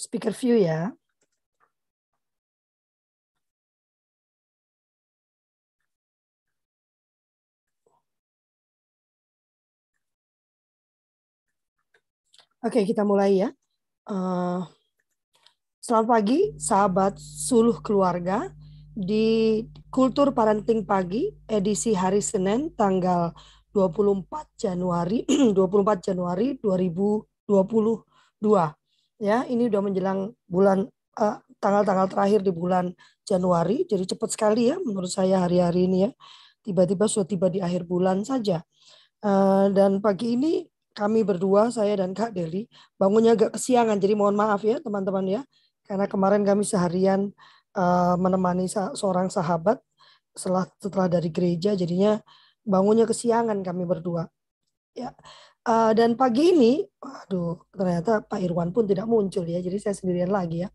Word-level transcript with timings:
speaker 0.00 0.32
view 0.32 0.56
ya. 0.56 0.96
Oke, 12.60 12.84
kita 12.84 13.08
mulai 13.08 13.40
ya. 13.40 13.48
Uh, 14.04 14.68
selamat 15.80 16.06
pagi, 16.08 16.40
sahabat 16.60 17.16
suluh 17.20 17.80
keluarga. 17.80 18.52
Di 18.92 19.64
Kultur 19.88 20.36
Parenting 20.36 20.84
Pagi, 20.84 21.32
edisi 21.48 21.96
hari 21.96 22.20
Senin, 22.20 22.68
tanggal 22.76 23.32
24 23.72 24.60
Januari 24.60 25.24
24 25.56 26.04
Januari 26.04 26.52
2022. 26.60 28.79
Ya, 29.20 29.44
ini 29.44 29.68
udah 29.68 29.84
menjelang 29.84 30.32
bulan 30.48 30.88
eh, 31.20 31.36
tanggal-tanggal 31.60 32.08
terakhir 32.08 32.40
di 32.40 32.52
bulan 32.56 32.96
Januari, 33.28 33.84
jadi 33.84 34.08
cepat 34.08 34.32
sekali 34.32 34.72
ya 34.72 34.80
menurut 34.80 35.12
saya 35.12 35.44
hari-hari 35.44 35.86
ini 35.86 36.08
ya. 36.08 36.10
Tiba-tiba 36.64 37.04
sudah 37.04 37.28
tiba 37.28 37.46
di 37.52 37.60
akhir 37.60 37.84
bulan 37.88 38.24
saja. 38.24 38.60
Uh, 39.20 39.68
dan 39.76 40.00
pagi 40.00 40.36
ini 40.36 40.64
kami 40.96 41.24
berdua, 41.24 41.68
saya 41.72 41.96
dan 42.00 42.12
Kak 42.16 42.32
Deli, 42.36 42.68
bangunnya 43.00 43.36
agak 43.36 43.56
kesiangan. 43.56 43.96
Jadi 44.00 44.12
mohon 44.16 44.36
maaf 44.36 44.64
ya 44.64 44.80
teman-teman 44.80 45.24
ya. 45.28 45.40
Karena 45.84 46.04
kemarin 46.08 46.44
kami 46.44 46.64
seharian 46.64 47.32
uh, 47.76 48.16
menemani 48.20 48.68
seorang 48.72 49.28
sahabat 49.32 49.80
setelah 50.36 50.68
setelah 50.80 51.08
dari 51.08 51.28
gereja, 51.32 51.76
jadinya 51.76 52.20
bangunnya 52.64 53.04
kesiangan 53.08 53.60
kami 53.64 53.84
berdua. 53.88 54.28
Ya. 54.96 55.12
Uh, 55.60 55.92
dan 55.92 56.16
pagi 56.16 56.56
ini, 56.56 56.80
aduh 57.04 57.60
ternyata 57.68 58.24
Pak 58.24 58.40
Irwan 58.40 58.72
pun 58.72 58.88
tidak 58.88 59.04
muncul 59.04 59.44
ya, 59.44 59.60
jadi 59.60 59.76
saya 59.76 59.92
sendirian 59.92 60.32
lagi 60.32 60.64
ya. 60.64 60.68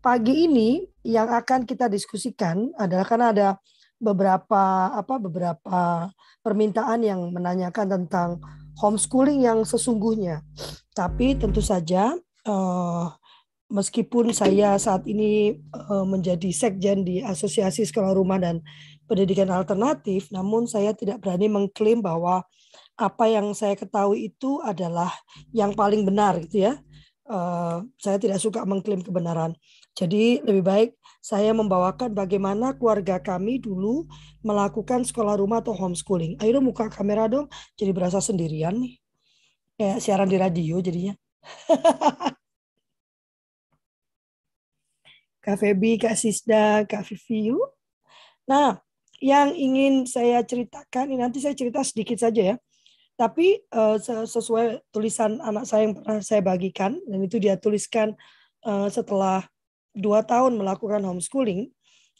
Pagi 0.00 0.48
ini 0.48 0.80
yang 1.04 1.28
akan 1.28 1.68
kita 1.68 1.92
diskusikan 1.92 2.72
adalah 2.80 3.04
karena 3.04 3.26
ada 3.36 3.48
beberapa 4.00 4.92
apa 4.96 5.20
beberapa 5.20 6.08
permintaan 6.40 7.04
yang 7.04 7.20
menanyakan 7.32 8.00
tentang 8.00 8.40
homeschooling 8.80 9.44
yang 9.44 9.60
sesungguhnya. 9.64 10.40
Tapi 10.96 11.36
tentu 11.36 11.60
saja 11.60 12.16
uh, 12.48 13.06
meskipun 13.68 14.32
saya 14.32 14.76
saat 14.80 15.04
ini 15.04 15.60
uh, 15.72 16.04
menjadi 16.08 16.48
sekjen 16.48 17.04
di 17.04 17.20
Asosiasi 17.20 17.84
Sekolah 17.84 18.16
Rumah 18.16 18.38
dan 18.40 18.64
Pendidikan 19.04 19.52
Alternatif, 19.52 20.32
namun 20.32 20.64
saya 20.64 20.96
tidak 20.96 21.20
berani 21.20 21.48
mengklaim 21.52 22.00
bahwa 22.00 22.40
apa 22.94 23.24
yang 23.26 23.50
saya 23.58 23.74
ketahui 23.74 24.30
itu 24.30 24.62
adalah 24.62 25.10
yang 25.50 25.74
paling 25.74 26.06
benar 26.06 26.38
gitu 26.46 26.70
ya. 26.70 26.78
Uh, 27.24 27.88
saya 27.96 28.20
tidak 28.20 28.36
suka 28.36 28.62
mengklaim 28.68 29.00
kebenaran. 29.00 29.56
Jadi 29.96 30.44
lebih 30.44 30.64
baik 30.66 30.90
saya 31.24 31.56
membawakan 31.56 32.12
bagaimana 32.12 32.76
keluarga 32.76 33.16
kami 33.16 33.56
dulu 33.56 34.04
melakukan 34.44 35.08
sekolah 35.08 35.40
rumah 35.40 35.64
atau 35.64 35.72
homeschooling. 35.72 36.36
Ayo 36.42 36.60
dong 36.60 36.68
buka 36.68 36.92
kamera 36.92 37.24
dong, 37.30 37.48
jadi 37.80 37.96
berasa 37.96 38.20
sendirian 38.20 38.76
nih. 38.76 39.00
Kayak 39.80 39.98
siaran 40.04 40.28
di 40.28 40.36
radio 40.36 40.76
jadinya. 40.84 41.14
Kak 45.44 45.60
Febi, 45.60 46.00
Kak 46.00 46.16
Sisda, 46.16 46.88
Kak 46.88 47.04
Vivi. 47.04 47.52
Nah, 48.48 48.80
yang 49.20 49.52
ingin 49.52 50.08
saya 50.08 50.40
ceritakan, 50.40 51.12
ini 51.12 51.20
nanti 51.20 51.40
saya 51.40 51.52
cerita 51.52 51.84
sedikit 51.84 52.16
saja 52.16 52.52
ya. 52.52 52.56
Tapi 53.14 53.62
uh, 53.70 53.94
sesuai 54.26 54.90
tulisan 54.90 55.38
anak 55.38 55.70
saya 55.70 55.86
yang 55.86 55.94
pernah 55.94 56.18
saya 56.18 56.42
bagikan, 56.42 56.98
dan 57.06 57.18
itu 57.22 57.38
dia 57.38 57.54
tuliskan 57.54 58.18
uh, 58.66 58.90
setelah 58.90 59.46
dua 59.94 60.26
tahun 60.26 60.58
melakukan 60.58 60.98
homeschooling, 61.06 61.70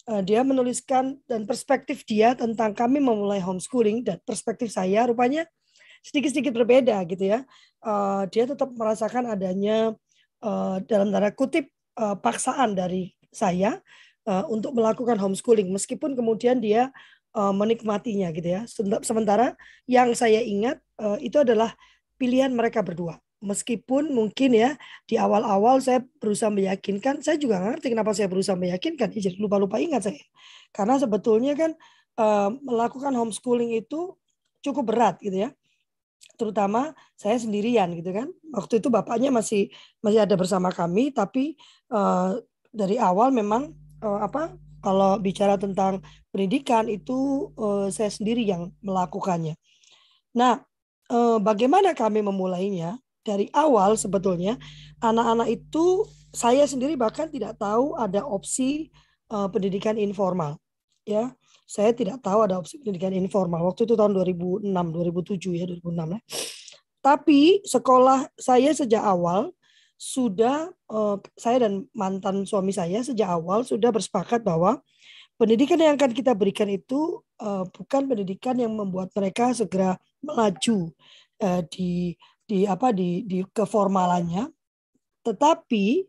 uh, 0.06 0.22
dia 0.22 0.46
menuliskan 0.46 1.18
dan 1.26 1.50
perspektif 1.50 2.06
dia 2.06 2.38
tentang 2.38 2.70
kami 2.72 3.02
memulai 3.02 3.42
homeschooling 3.42 4.06
dan 4.06 4.22
perspektif 4.22 4.70
saya 4.70 5.10
rupanya 5.10 5.50
sedikit-sedikit 6.04 6.54
berbeda 6.54 6.94
gitu 7.10 7.24
ya. 7.26 7.42
Uh, 7.82 8.28
dia 8.30 8.46
tetap 8.46 8.70
merasakan 8.76 9.26
adanya 9.26 9.96
uh, 10.44 10.78
dalam 10.84 11.10
tanda 11.10 11.32
kutip 11.34 11.72
uh, 11.98 12.14
paksaan 12.14 12.76
dari 12.76 13.16
saya 13.34 13.82
uh, 14.28 14.44
untuk 14.46 14.76
melakukan 14.76 15.16
homeschooling 15.16 15.72
meskipun 15.72 16.14
kemudian 16.14 16.60
dia 16.60 16.92
uh, 17.34 17.52
menikmatinya 17.52 18.30
gitu 18.32 18.48
ya. 18.48 18.62
Sementara 19.02 19.58
yang 19.90 20.14
saya 20.14 20.40
ingat 20.40 20.80
uh, 21.02 21.18
itu 21.20 21.42
adalah 21.42 21.74
pilihan 22.16 22.54
mereka 22.54 22.80
berdua 22.80 23.18
meskipun 23.44 24.08
mungkin 24.08 24.56
ya 24.56 24.72
di 25.04 25.20
awal-awal 25.20 25.76
saya 25.76 26.00
berusaha 26.00 26.48
meyakinkan, 26.48 27.20
saya 27.20 27.36
juga 27.36 27.60
ngerti 27.60 27.92
kenapa 27.92 28.16
saya 28.16 28.24
berusaha 28.24 28.56
meyakinkan, 28.56 29.12
ya, 29.12 29.28
jadi 29.28 29.36
lupa-lupa 29.36 29.76
ingat 29.76 30.08
saya. 30.08 30.24
Karena 30.72 30.96
sebetulnya 30.96 31.52
kan 31.52 31.76
uh, 32.16 32.56
melakukan 32.64 33.12
homeschooling 33.12 33.76
itu 33.76 34.16
cukup 34.64 34.96
berat 34.96 35.20
gitu 35.20 35.44
ya. 35.44 35.52
Terutama 36.40 36.96
saya 37.20 37.36
sendirian 37.36 37.92
gitu 37.92 38.16
kan. 38.16 38.32
Waktu 38.48 38.80
itu 38.80 38.88
bapaknya 38.88 39.28
masih 39.28 39.68
masih 40.00 40.24
ada 40.24 40.34
bersama 40.40 40.72
kami, 40.72 41.12
tapi 41.12 41.54
dari 42.74 42.98
awal 42.98 43.30
memang 43.30 43.70
apa 44.02 44.50
kalau 44.84 45.16
bicara 45.16 45.56
tentang 45.56 46.04
pendidikan 46.28 46.84
itu 46.92 47.48
uh, 47.56 47.88
saya 47.88 48.12
sendiri 48.12 48.44
yang 48.44 48.68
melakukannya. 48.84 49.56
Nah, 50.36 50.60
bagaimana 51.40 51.94
kami 51.94 52.20
memulainya? 52.20 52.98
dari 53.24 53.48
awal 53.56 53.96
sebetulnya 53.96 54.60
anak-anak 55.00 55.48
itu 55.48 56.04
saya 56.30 56.68
sendiri 56.68 56.94
bahkan 56.94 57.32
tidak 57.32 57.56
tahu 57.56 57.96
ada 57.96 58.20
opsi 58.20 58.92
uh, 59.32 59.48
pendidikan 59.48 59.96
informal 59.96 60.60
ya 61.08 61.32
saya 61.64 61.96
tidak 61.96 62.20
tahu 62.20 62.44
ada 62.44 62.60
opsi 62.60 62.76
pendidikan 62.84 63.16
informal 63.16 63.64
waktu 63.64 63.88
itu 63.88 63.96
tahun 63.96 64.12
2006 64.12 64.68
2007 64.68 65.56
ya 65.56 65.64
2006 65.72 65.80
ya. 65.80 66.20
tapi 67.00 67.64
sekolah 67.64 68.28
saya 68.36 68.70
sejak 68.76 69.00
awal 69.00 69.56
sudah 69.94 70.70
uh, 70.90 71.16
saya 71.38 71.66
dan 71.66 71.86
mantan 71.94 72.44
suami 72.44 72.74
saya 72.74 73.00
sejak 73.00 73.30
awal 73.30 73.62
sudah 73.62 73.94
bersepakat 73.94 74.42
bahwa 74.42 74.82
pendidikan 75.38 75.78
yang 75.78 75.94
akan 75.94 76.12
kita 76.12 76.34
berikan 76.34 76.68
itu 76.70 77.22
uh, 77.40 77.64
bukan 77.70 78.10
pendidikan 78.10 78.58
yang 78.58 78.74
membuat 78.74 79.14
mereka 79.14 79.54
segera 79.54 79.96
melaju 80.20 80.90
uh, 81.42 81.62
di 81.70 82.14
di 82.44 82.68
apa 82.68 82.92
di 82.92 83.24
di 83.24 83.40
keformalannya. 83.48 84.50
Tetapi 85.24 86.04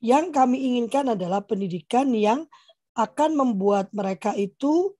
yang 0.00 0.32
kami 0.32 0.56
inginkan 0.72 1.12
adalah 1.12 1.44
pendidikan 1.44 2.08
yang 2.16 2.48
akan 2.96 3.36
membuat 3.36 3.92
mereka 3.92 4.32
itu 4.32 4.96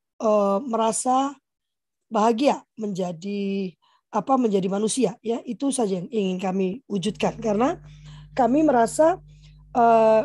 merasa 0.69 1.32
bahagia 2.12 2.60
menjadi 2.77 3.72
apa 4.09 4.35
menjadi 4.41 4.69
manusia 4.69 5.17
ya. 5.21 5.41
Itu 5.45 5.69
saja 5.73 6.01
yang 6.01 6.09
ingin 6.09 6.39
kami 6.41 6.67
wujudkan. 6.89 7.37
Karena 7.39 7.77
kami 8.33 8.65
merasa 8.65 9.21
uh, 9.77 10.23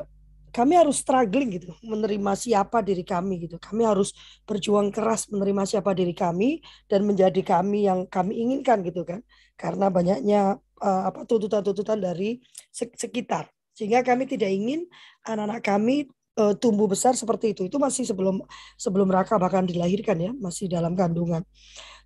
kami 0.54 0.78
harus 0.78 1.02
struggling 1.02 1.58
gitu 1.58 1.74
menerima 1.82 2.38
siapa 2.38 2.86
diri 2.86 3.02
kami 3.02 3.50
gitu. 3.50 3.58
Kami 3.58 3.84
harus 3.84 4.14
berjuang 4.46 4.94
keras 4.94 5.28
menerima 5.34 5.66
siapa 5.66 5.98
diri 5.98 6.14
kami 6.14 6.62
dan 6.86 7.04
menjadi 7.10 7.42
kami 7.42 7.90
yang 7.90 8.06
kami 8.06 8.38
inginkan 8.38 8.86
gitu 8.86 9.02
kan. 9.04 9.26
Karena 9.58 9.90
banyaknya 9.90 10.62
uh, 10.80 11.04
apa 11.10 11.26
tuntutan-tuntutan 11.26 11.98
dari 12.00 12.38
sekitar. 12.72 13.50
Sehingga 13.74 14.06
kami 14.06 14.30
tidak 14.30 14.54
ingin 14.54 14.86
anak-anak 15.26 15.66
kami 15.66 15.96
uh, 16.38 16.54
tumbuh 16.54 16.86
besar 16.86 17.18
seperti 17.18 17.58
itu. 17.58 17.66
Itu 17.66 17.82
masih 17.82 18.06
sebelum 18.06 18.46
sebelum 18.78 19.10
Raka 19.10 19.42
bahkan 19.42 19.66
dilahirkan 19.66 20.22
ya. 20.22 20.32
Masih 20.38 20.70
dalam 20.70 20.94
kandungan 20.94 21.42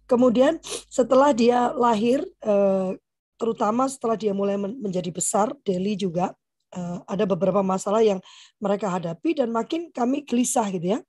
kemudian 0.07 0.57
setelah 0.87 1.35
dia 1.35 1.69
lahir 1.75 2.23
uh, 2.41 2.95
terutama 3.37 3.85
setelah 3.85 4.17
dia 4.17 4.33
mulai 4.33 4.57
menjadi 4.57 5.11
besar 5.13 5.53
Deli 5.61 5.93
juga 5.93 6.33
uh, 6.73 7.03
ada 7.05 7.27
beberapa 7.29 7.61
masalah 7.61 8.01
yang 8.01 8.17
mereka 8.57 8.89
hadapi 8.89 9.37
dan 9.37 9.53
makin 9.53 9.93
kami 9.93 10.25
gelisah 10.25 10.65
gitu 10.73 10.97
ya. 10.97 10.99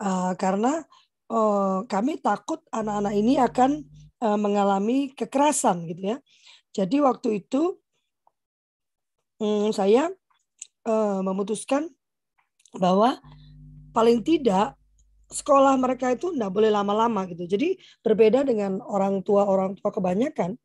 Uh, 0.00 0.32
karena 0.36 0.84
kami 1.86 2.18
takut 2.18 2.58
anak-anak 2.74 3.14
ini 3.14 3.38
akan 3.38 3.86
mengalami 4.18 5.14
kekerasan 5.14 5.86
gitu 5.86 6.10
ya. 6.10 6.16
Jadi 6.74 6.98
waktu 6.98 7.28
itu 7.38 7.78
um, 9.38 9.70
saya 9.70 10.10
memutuskan 11.22 11.86
bahwa 12.74 13.22
paling 13.94 14.26
tidak 14.26 14.74
sekolah 15.30 15.78
mereka 15.78 16.10
itu 16.10 16.34
tidak 16.34 16.50
boleh 16.50 16.70
lama-lama 16.74 17.24
gitu. 17.30 17.46
Jadi 17.46 17.78
berbeda 18.02 18.42
dengan 18.42 18.82
orang 18.82 19.22
tua 19.22 19.46
orang 19.46 19.78
tua 19.78 19.94
kebanyakan 19.94 20.58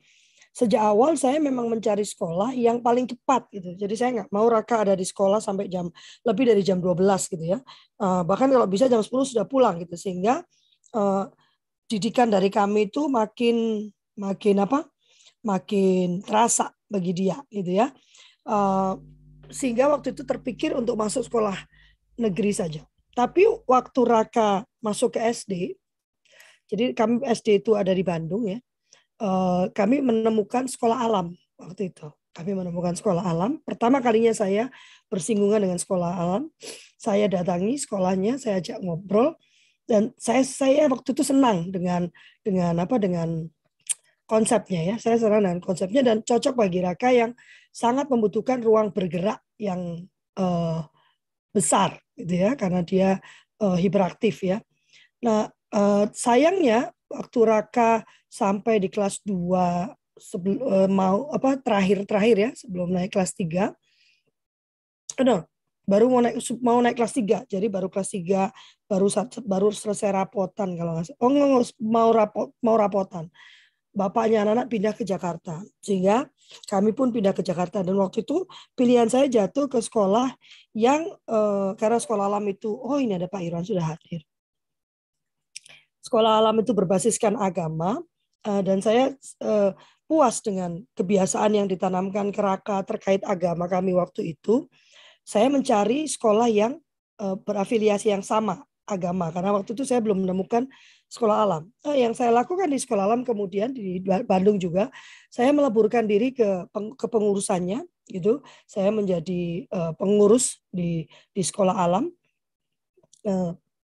sejak 0.56 0.80
awal 0.80 1.20
saya 1.20 1.36
memang 1.38 1.68
mencari 1.68 2.08
sekolah 2.08 2.56
yang 2.56 2.80
paling 2.80 3.06
cepat 3.06 3.52
gitu. 3.52 3.76
Jadi 3.76 3.94
saya 4.00 4.10
nggak 4.22 4.30
mau 4.32 4.48
Raka 4.48 4.88
ada 4.88 4.96
di 4.96 5.04
sekolah 5.04 5.44
sampai 5.44 5.68
jam 5.68 5.92
lebih 6.24 6.48
dari 6.48 6.64
jam 6.64 6.80
12 6.80 6.96
gitu 7.36 7.46
ya. 7.46 7.60
Uh, 8.00 8.24
bahkan 8.24 8.48
kalau 8.48 8.64
bisa 8.64 8.88
jam 8.88 9.04
10 9.04 9.12
sudah 9.36 9.44
pulang 9.44 9.84
gitu 9.84 10.00
sehingga 10.00 10.42
uh, 10.96 11.28
didikan 11.92 12.32
dari 12.32 12.48
kami 12.48 12.88
itu 12.88 13.12
makin 13.12 13.88
makin 14.16 14.58
apa? 14.64 14.88
makin 15.46 16.26
terasa 16.26 16.74
bagi 16.90 17.14
dia 17.14 17.38
gitu 17.54 17.86
ya. 17.86 17.94
Uh, 18.42 18.98
sehingga 19.54 19.94
waktu 19.94 20.18
itu 20.18 20.26
terpikir 20.26 20.74
untuk 20.74 20.98
masuk 20.98 21.22
sekolah 21.22 21.54
negeri 22.18 22.50
saja. 22.50 22.82
Tapi 23.16 23.48
waktu 23.64 24.00
Raka 24.04 24.68
masuk 24.84 25.16
ke 25.16 25.24
SD, 25.24 25.80
jadi 26.68 26.92
kami 26.92 27.24
SD 27.24 27.64
itu 27.64 27.72
ada 27.80 27.96
di 27.96 28.04
Bandung 28.04 28.44
ya, 28.44 28.60
uh, 29.24 29.72
kami 29.72 30.04
menemukan 30.04 30.68
sekolah 30.68 31.00
alam 31.00 31.32
waktu 31.56 31.96
itu. 31.96 32.12
Kami 32.36 32.52
menemukan 32.52 32.92
sekolah 33.00 33.24
alam. 33.24 33.64
Pertama 33.64 34.04
kalinya 34.04 34.36
saya 34.36 34.68
bersinggungan 35.08 35.64
dengan 35.64 35.80
sekolah 35.80 36.12
alam. 36.20 36.52
Saya 37.00 37.32
datangi 37.32 37.80
sekolahnya, 37.80 38.36
saya 38.36 38.60
ajak 38.60 38.84
ngobrol 38.84 39.40
dan 39.88 40.12
saya 40.20 40.44
saya 40.44 40.92
waktu 40.92 41.16
itu 41.16 41.24
senang 41.24 41.72
dengan 41.72 42.12
dengan 42.44 42.76
apa 42.76 43.00
dengan 43.00 43.48
konsepnya 44.28 44.84
ya. 44.84 44.96
Saya 45.00 45.16
senang 45.16 45.48
dengan 45.48 45.64
konsepnya 45.64 46.04
dan 46.04 46.28
cocok 46.28 46.60
bagi 46.60 46.84
Raka 46.84 47.16
yang 47.16 47.32
sangat 47.72 48.12
membutuhkan 48.12 48.60
ruang 48.60 48.92
bergerak 48.92 49.40
yang 49.56 50.04
uh, 50.36 50.84
besar 51.56 52.04
gitu 52.16 52.34
ya 52.34 52.56
karena 52.56 52.82
dia 52.82 53.20
uh, 53.60 53.76
hiperaktif 53.76 54.44
ya. 54.44 54.64
Nah, 55.24 55.52
uh, 55.76 56.08
sayangnya 56.12 56.92
waktu 57.12 57.40
Raka 57.46 58.04
sampai 58.32 58.84
di 58.84 58.90
kelas 58.92 59.24
2 59.24 60.16
sebelum 60.16 60.60
uh, 60.64 60.90
mau 60.92 61.28
apa 61.32 61.60
terakhir-terakhir 61.60 62.38
ya 62.40 62.50
sebelum 62.56 62.92
naik 62.92 63.12
kelas 63.16 63.36
3 63.36 63.72
no, 65.24 65.48
baru 65.84 66.06
mau 66.08 66.22
naik 66.24 66.40
mau 66.64 66.80
naik 66.80 66.96
kelas 67.00 67.14
3 67.20 67.52
jadi 67.52 67.68
baru 67.68 67.88
kelas 67.92 68.16
3 68.16 68.52
baru 68.88 69.08
baru 69.44 69.68
selesai 69.72 70.12
rapotan 70.16 70.76
kalau 70.76 71.00
nggak 71.00 71.16
oh 71.20 71.30
mau 71.84 72.10
rapot 72.16 72.52
mau 72.64 72.76
rapotan 72.76 73.28
bapaknya 73.96 74.44
anak-anak 74.44 74.68
pindah 74.68 74.94
ke 74.94 75.08
Jakarta. 75.08 75.64
Sehingga 75.80 76.28
kami 76.68 76.92
pun 76.92 77.10
pindah 77.10 77.32
ke 77.32 77.42
Jakarta. 77.42 77.82
Dan 77.82 77.96
waktu 77.98 78.28
itu 78.28 78.44
pilihan 78.76 79.08
saya 79.08 79.32
jatuh 79.32 79.72
ke 79.72 79.80
sekolah 79.80 80.36
yang 80.76 81.08
eh, 81.08 81.70
karena 81.80 81.98
sekolah 81.98 82.28
alam 82.28 82.46
itu 82.52 82.70
oh 82.70 83.00
ini 83.00 83.16
ada 83.16 83.32
Pak 83.32 83.42
Irwan 83.42 83.64
sudah 83.64 83.96
hadir. 83.96 84.22
Sekolah 86.04 86.38
alam 86.44 86.62
itu 86.62 86.76
berbasiskan 86.76 87.34
agama 87.40 88.04
eh, 88.46 88.62
dan 88.62 88.84
saya 88.84 89.16
eh, 89.42 89.72
puas 90.06 90.38
dengan 90.46 90.86
kebiasaan 90.94 91.58
yang 91.58 91.68
ditanamkan 91.72 92.30
keraka 92.30 92.86
terkait 92.86 93.26
agama 93.26 93.66
kami 93.66 93.98
waktu 93.98 94.38
itu, 94.38 94.70
saya 95.26 95.50
mencari 95.50 96.06
sekolah 96.06 96.46
yang 96.52 96.78
eh, 97.18 97.36
berafiliasi 97.42 98.14
yang 98.14 98.22
sama 98.22 98.62
agama. 98.86 99.34
Karena 99.34 99.50
waktu 99.58 99.74
itu 99.74 99.82
saya 99.82 100.00
belum 100.00 100.24
menemukan 100.24 100.70
sekolah 101.10 101.46
alam. 101.46 101.64
Eh, 101.86 102.04
yang 102.04 102.14
saya 102.18 102.34
lakukan 102.34 102.68
di 102.68 102.80
sekolah 102.82 103.06
alam 103.08 103.22
kemudian 103.22 103.72
di 103.72 104.02
Bandung 104.04 104.58
juga 104.60 104.90
saya 105.32 105.54
meleburkan 105.56 106.06
diri 106.06 106.34
ke 106.34 106.68
ke 106.72 107.06
pengurusannya 107.10 107.86
gitu. 108.10 108.42
Saya 108.66 108.90
menjadi 108.90 109.66
eh, 109.66 109.92
pengurus 109.98 110.62
di 110.70 111.06
di 111.32 111.42
sekolah 111.42 111.76
alam 111.76 112.10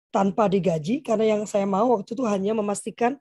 tanpa 0.09 0.49
digaji 0.49 1.05
karena 1.05 1.37
yang 1.37 1.41
saya 1.45 1.69
mau 1.69 1.93
waktu 1.93 2.17
itu 2.17 2.25
hanya 2.25 2.57
memastikan 2.57 3.13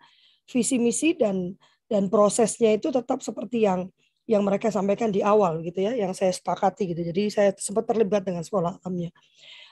visi 0.49 0.81
misi 0.81 1.13
dan 1.13 1.53
dan 1.85 2.09
prosesnya 2.09 2.77
itu 2.77 2.89
tetap 2.89 3.21
seperti 3.21 3.69
yang 3.69 3.93
yang 4.29 4.45
mereka 4.45 4.69
sampaikan 4.69 5.09
di 5.09 5.25
awal 5.25 5.65
gitu 5.65 5.81
ya, 5.81 5.97
yang 5.97 6.13
saya 6.13 6.29
sepakati 6.29 6.93
gitu. 6.93 7.01
Jadi 7.01 7.33
saya 7.33 7.51
sempat 7.57 7.89
terlibat 7.89 8.29
dengan 8.29 8.45
sekolah 8.45 8.77
alamnya. 8.85 9.09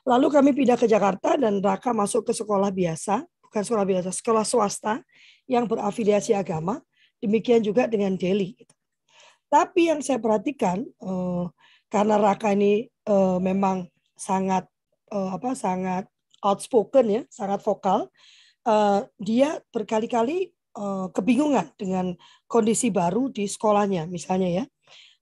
Lalu 0.09 0.27
kami 0.33 0.51
pindah 0.57 0.81
ke 0.81 0.89
Jakarta 0.89 1.37
dan 1.37 1.61
Raka 1.61 1.93
masuk 1.93 2.25
ke 2.25 2.33
sekolah 2.33 2.73
biasa, 2.73 3.21
bukan 3.57 3.65
sekolah 3.73 3.89
biasa, 3.89 4.13
sekolah 4.13 4.45
swasta 4.45 5.01
yang 5.49 5.65
berafiliasi 5.65 6.37
agama. 6.37 6.85
Demikian 7.25 7.65
juga 7.65 7.89
dengan 7.89 8.13
Delhi. 8.13 8.53
Gitu. 8.53 8.75
Tapi 9.49 9.89
yang 9.89 10.05
saya 10.05 10.21
perhatikan 10.21 10.85
eh, 10.85 11.45
karena 11.89 12.21
Raka 12.21 12.53
ini 12.53 12.85
eh, 12.85 13.39
memang 13.41 13.89
sangat 14.13 14.69
eh, 15.09 15.31
apa 15.33 15.57
sangat 15.57 16.05
outspoken 16.45 17.07
ya, 17.09 17.23
sangat 17.33 17.65
vokal. 17.65 18.13
dia 19.23 19.63
berkali-kali 19.71 20.51
kebingungan 21.15 21.71
dengan 21.79 22.19
kondisi 22.51 22.91
baru 22.91 23.31
di 23.31 23.47
sekolahnya 23.47 24.11
misalnya 24.11 24.51
ya 24.51 24.65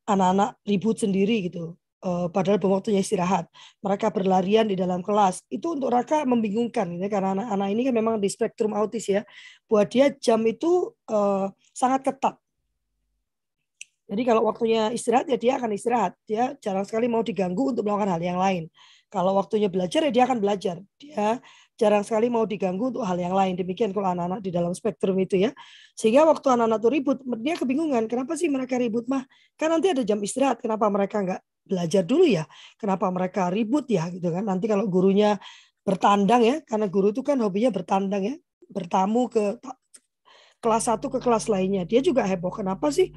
anak-anak 0.09 0.57
ribut 0.65 0.97
sendiri 0.97 1.53
gitu 1.53 1.77
padahal 2.29 2.61
belum 2.61 2.77
waktunya 2.81 3.01
istirahat. 3.01 3.49
Mereka 3.81 4.13
berlarian 4.13 4.69
di 4.69 4.77
dalam 4.77 5.01
kelas. 5.01 5.41
Itu 5.49 5.81
untuk 5.81 5.89
Raka 5.89 6.29
membingungkan 6.29 7.01
ya 7.01 7.09
karena 7.09 7.33
anak-anak 7.33 7.69
ini 7.73 7.83
kan 7.89 7.95
memang 7.97 8.15
di 8.21 8.29
spektrum 8.29 8.77
autis 8.77 9.09
ya. 9.09 9.25
Buat 9.65 9.89
dia 9.89 10.13
jam 10.13 10.45
itu 10.45 10.93
uh, 11.09 11.49
sangat 11.73 12.13
ketat 12.13 12.44
jadi 14.05 14.23
kalau 14.25 14.43
waktunya 14.45 14.93
istirahat 14.93 15.27
ya 15.29 15.39
dia 15.41 15.53
akan 15.57 15.71
istirahat 15.73 16.13
dia 16.29 16.57
jarang 16.61 16.85
sekali 16.85 17.09
mau 17.09 17.25
diganggu 17.25 17.73
untuk 17.73 17.85
melakukan 17.87 18.15
hal 18.15 18.23
yang 18.23 18.39
lain 18.41 18.69
kalau 19.09 19.37
waktunya 19.37 19.71
belajar 19.71 20.05
ya 20.09 20.13
dia 20.13 20.25
akan 20.29 20.39
belajar 20.43 20.77
dia 21.01 21.41
jarang 21.75 22.07
sekali 22.07 22.31
mau 22.31 22.47
diganggu 22.47 22.95
untuk 22.95 23.03
hal 23.03 23.19
yang 23.19 23.35
lain. 23.35 23.59
Demikian 23.59 23.91
kalau 23.91 24.15
anak-anak 24.15 24.41
di 24.43 24.51
dalam 24.55 24.71
spektrum 24.71 25.19
itu 25.19 25.43
ya. 25.43 25.51
Sehingga 25.99 26.23
waktu 26.27 26.55
anak-anak 26.55 26.79
itu 26.79 26.91
ribut, 26.91 27.19
dia 27.43 27.55
kebingungan. 27.59 28.07
Kenapa 28.07 28.39
sih 28.39 28.47
mereka 28.47 28.79
ribut 28.79 29.11
mah? 29.11 29.27
Kan 29.59 29.75
nanti 29.75 29.91
ada 29.91 30.07
jam 30.07 30.23
istirahat. 30.23 30.63
Kenapa 30.63 30.87
mereka 30.87 31.23
nggak 31.23 31.41
belajar 31.67 32.03
dulu 32.07 32.25
ya? 32.27 32.45
Kenapa 32.79 33.11
mereka 33.11 33.51
ribut 33.51 33.91
ya 33.91 34.07
gitu 34.15 34.31
kan? 34.31 34.47
Nanti 34.47 34.71
kalau 34.71 34.87
gurunya 34.87 35.35
bertandang 35.83 36.43
ya, 36.47 36.57
karena 36.65 36.87
guru 36.89 37.11
itu 37.11 37.21
kan 37.27 37.37
hobinya 37.43 37.69
bertandang 37.75 38.23
ya, 38.25 38.35
bertamu 38.71 39.29
ke 39.29 39.59
kelas 40.63 40.89
satu 40.89 41.11
ke 41.11 41.19
kelas 41.19 41.51
lainnya. 41.51 41.83
Dia 41.85 42.01
juga 42.01 42.23
heboh. 42.25 42.55
Kenapa 42.55 42.89
sih 42.95 43.11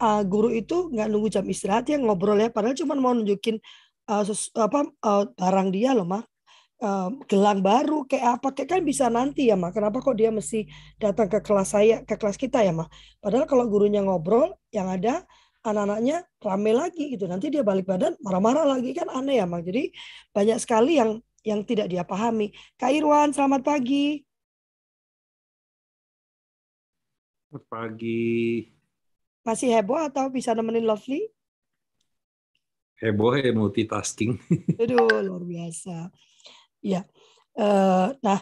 uh, 0.00 0.22
guru 0.24 0.48
itu 0.50 0.88
nggak 0.90 1.06
nunggu 1.12 1.28
jam 1.30 1.44
istirahat 1.46 1.86
ya 1.92 2.00
ngobrol 2.00 2.40
ya? 2.40 2.48
Padahal 2.48 2.74
cuma 2.74 2.96
mau 2.96 3.12
nunjukin 3.12 3.60
uh, 4.10 4.24
apa 4.58 4.80
uh, 5.04 5.24
barang 5.36 5.68
dia 5.70 5.92
loh 5.94 6.08
mah 6.08 6.24
gelang 7.28 7.60
baru 7.60 8.08
kayak 8.08 8.40
apa. 8.40 8.48
Kayak 8.56 8.68
kan 8.72 8.80
bisa 8.88 9.04
nanti 9.12 9.52
ya 9.52 9.56
mak. 9.60 9.76
Kenapa 9.76 10.00
kok 10.00 10.16
dia 10.16 10.32
mesti 10.32 10.64
datang 10.96 11.28
ke 11.28 11.44
kelas 11.44 11.76
saya 11.76 12.00
ke 12.08 12.16
kelas 12.16 12.40
kita 12.40 12.64
ya 12.64 12.72
mak? 12.72 12.88
Padahal 13.20 13.44
kalau 13.44 13.68
gurunya 13.68 14.00
ngobrol 14.00 14.56
yang 14.72 14.88
ada 14.88 15.28
anak-anaknya 15.60 16.24
rame 16.40 16.72
lagi 16.72 17.12
gitu. 17.12 17.28
Nanti 17.28 17.52
dia 17.52 17.60
balik 17.60 17.84
badan 17.84 18.16
marah-marah 18.24 18.64
lagi. 18.64 18.96
Kan 18.96 19.12
aneh 19.12 19.44
ya 19.44 19.44
mak. 19.44 19.60
Jadi 19.68 19.92
banyak 20.32 20.56
sekali 20.56 20.96
yang 20.96 21.20
yang 21.44 21.60
tidak 21.68 21.92
dia 21.92 22.00
pahami. 22.04 22.52
Kak 22.80 22.96
Irwan 22.96 23.36
selamat 23.36 23.60
pagi. 23.60 24.24
Selamat 27.52 27.64
pagi 27.68 28.79
masih 29.46 29.72
heboh 29.72 29.98
atau 29.98 30.28
bisa 30.28 30.52
nemenin 30.52 30.84
Lovely? 30.84 31.28
Heboh 33.00 33.36
ya 33.40 33.52
multitasking. 33.56 34.36
Aduh 34.80 35.08
luar 35.24 35.44
biasa. 35.44 36.12
Ya. 36.84 37.04
nah, 38.20 38.40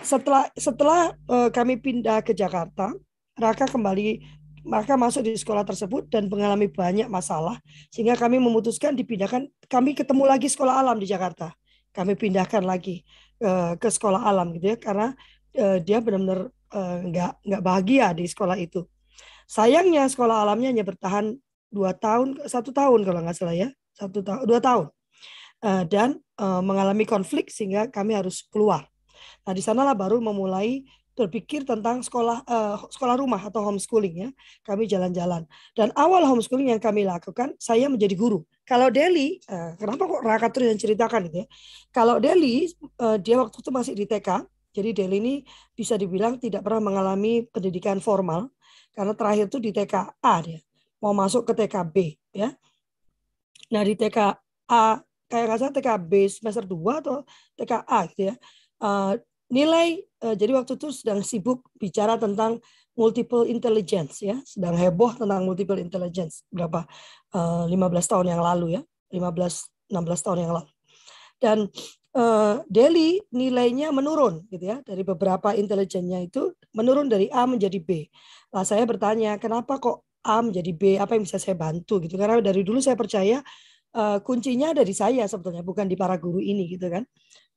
setelah 0.00 0.48
setelah 0.56 1.12
uh, 1.28 1.48
kami 1.52 1.76
pindah 1.76 2.24
ke 2.24 2.32
Jakarta, 2.32 2.92
Raka 3.36 3.68
kembali 3.68 4.40
maka 4.62 4.94
masuk 4.94 5.26
di 5.26 5.34
sekolah 5.34 5.66
tersebut 5.66 6.06
dan 6.06 6.30
mengalami 6.30 6.70
banyak 6.70 7.10
masalah 7.10 7.58
sehingga 7.90 8.14
kami 8.14 8.38
memutuskan 8.38 8.94
dipindahkan 8.94 9.50
kami 9.66 9.90
ketemu 9.98 10.22
lagi 10.22 10.46
sekolah 10.46 10.78
alam 10.78 10.96
di 11.02 11.06
Jakarta. 11.10 11.50
Kami 11.92 12.16
pindahkan 12.16 12.64
lagi 12.64 13.04
uh, 13.44 13.76
ke 13.76 13.88
sekolah 13.90 14.24
alam 14.24 14.54
gitu 14.56 14.72
ya 14.72 14.76
karena 14.80 15.12
uh, 15.58 15.76
dia 15.82 16.00
benar-benar 16.00 16.48
nggak 16.72 17.32
uh, 17.36 17.38
nggak 17.44 17.62
bahagia 17.62 18.16
di 18.16 18.24
sekolah 18.24 18.56
itu 18.56 18.80
sayangnya 19.52 20.08
sekolah 20.08 20.48
alamnya 20.48 20.72
hanya 20.72 20.84
bertahan 20.88 21.36
dua 21.68 21.92
tahun 21.92 22.40
satu 22.48 22.72
tahun 22.72 23.04
kalau 23.04 23.20
nggak 23.20 23.36
salah 23.36 23.52
ya 23.52 23.68
satu 23.92 24.24
tahun 24.24 24.48
dua 24.48 24.60
tahun 24.64 24.86
uh, 25.62 25.84
dan 25.86 26.18
uh, 26.40 26.60
mengalami 26.60 27.06
konflik 27.06 27.48
sehingga 27.48 27.88
kami 27.88 28.18
harus 28.18 28.44
keluar. 28.50 28.84
Nah, 29.46 29.54
di 29.54 29.62
sanalah 29.62 29.94
baru 29.94 30.18
memulai 30.18 30.82
berpikir 31.12 31.68
tentang 31.68 32.00
sekolah 32.00 32.40
uh, 32.48 32.88
sekolah 32.88 33.20
rumah 33.20 33.38
atau 33.38 33.62
homeschooling 33.62 34.14
ya. 34.26 34.28
Kami 34.64 34.88
jalan-jalan. 34.88 35.46
Dan 35.76 35.92
awal 35.94 36.24
homeschooling 36.26 36.72
yang 36.72 36.82
kami 36.82 37.04
lakukan, 37.06 37.54
saya 37.60 37.86
menjadi 37.86 38.16
guru. 38.16 38.42
Kalau 38.64 38.88
Deli, 38.88 39.38
uh, 39.46 39.76
kenapa 39.76 40.08
kok 40.08 40.22
Raka 40.24 40.48
terus 40.50 40.72
yang 40.72 40.80
ceritakan 40.80 41.28
gitu 41.30 41.44
ya? 41.44 41.46
Kalau 41.92 42.18
Deli, 42.18 42.72
uh, 42.98 43.20
dia 43.20 43.38
waktu 43.38 43.56
itu 43.60 43.70
masih 43.70 43.94
di 43.94 44.04
TK. 44.08 44.48
Jadi 44.72 44.90
Deli 44.96 45.16
ini 45.20 45.34
bisa 45.76 46.00
dibilang 46.00 46.40
tidak 46.40 46.64
pernah 46.64 46.80
mengalami 46.80 47.44
pendidikan 47.44 48.00
formal 48.00 48.48
karena 48.92 49.12
terakhir 49.16 49.48
itu 49.48 49.58
di 49.58 49.70
TKA 49.72 50.34
dia. 50.44 50.60
Mau 51.02 51.12
masuk 51.16 51.48
ke 51.48 51.52
TKB 51.52 51.96
ya. 52.36 52.54
Nah, 53.72 53.82
di 53.82 53.96
TKA 53.96 55.02
kayak 55.26 55.44
nggak 55.48 55.58
salah 55.58 55.74
TKB 55.74 56.12
semester 56.28 56.64
2 56.68 57.00
atau 57.00 57.24
TKA 57.56 57.98
gitu 58.12 58.22
ya. 58.28 58.34
Uh, 58.82 59.16
nilai 59.48 60.04
uh, 60.24 60.36
jadi 60.36 60.52
waktu 60.56 60.76
itu 60.76 60.92
sedang 60.92 61.24
sibuk 61.24 61.64
bicara 61.80 62.20
tentang 62.20 62.60
multiple 62.92 63.48
intelligence 63.48 64.20
ya, 64.20 64.36
sedang 64.44 64.76
heboh 64.76 65.16
tentang 65.16 65.48
multiple 65.48 65.80
intelligence 65.80 66.44
berapa 66.52 66.84
uh, 67.32 67.64
15 67.64 67.72
tahun 68.12 68.26
yang 68.36 68.42
lalu 68.44 68.76
ya, 68.76 68.82
15 69.08 69.72
16 69.92 70.24
tahun 70.24 70.38
yang 70.44 70.52
lalu. 70.56 70.70
Dan 71.40 71.58
uh, 72.16 72.64
Delhi 72.68 73.20
nilainya 73.32 73.92
menurun 73.92 74.44
gitu 74.48 74.64
ya 74.64 74.80
dari 74.84 75.02
beberapa 75.04 75.52
intelijennya 75.56 76.24
itu 76.24 76.52
menurun 76.76 77.08
dari 77.08 77.28
A 77.32 77.44
menjadi 77.44 77.78
B. 77.80 78.08
Nah, 78.52 78.64
saya 78.64 78.84
bertanya 78.84 79.36
kenapa 79.40 79.80
kok 79.80 80.04
A 80.22 80.38
menjadi 80.38 80.70
B, 80.72 80.82
apa 81.02 81.18
yang 81.18 81.26
bisa 81.26 81.40
saya 81.40 81.58
bantu 81.58 81.98
gitu. 81.98 82.14
Karena 82.14 82.38
dari 82.38 82.62
dulu 82.62 82.78
saya 82.78 82.94
percaya 82.94 83.42
uh, 83.96 84.18
kuncinya 84.22 84.70
ada 84.70 84.86
di 84.86 84.94
saya 84.94 85.26
sebetulnya, 85.26 85.66
bukan 85.66 85.90
di 85.90 85.98
para 85.98 86.14
guru 86.20 86.38
ini 86.38 86.70
gitu 86.70 86.86
kan. 86.88 87.02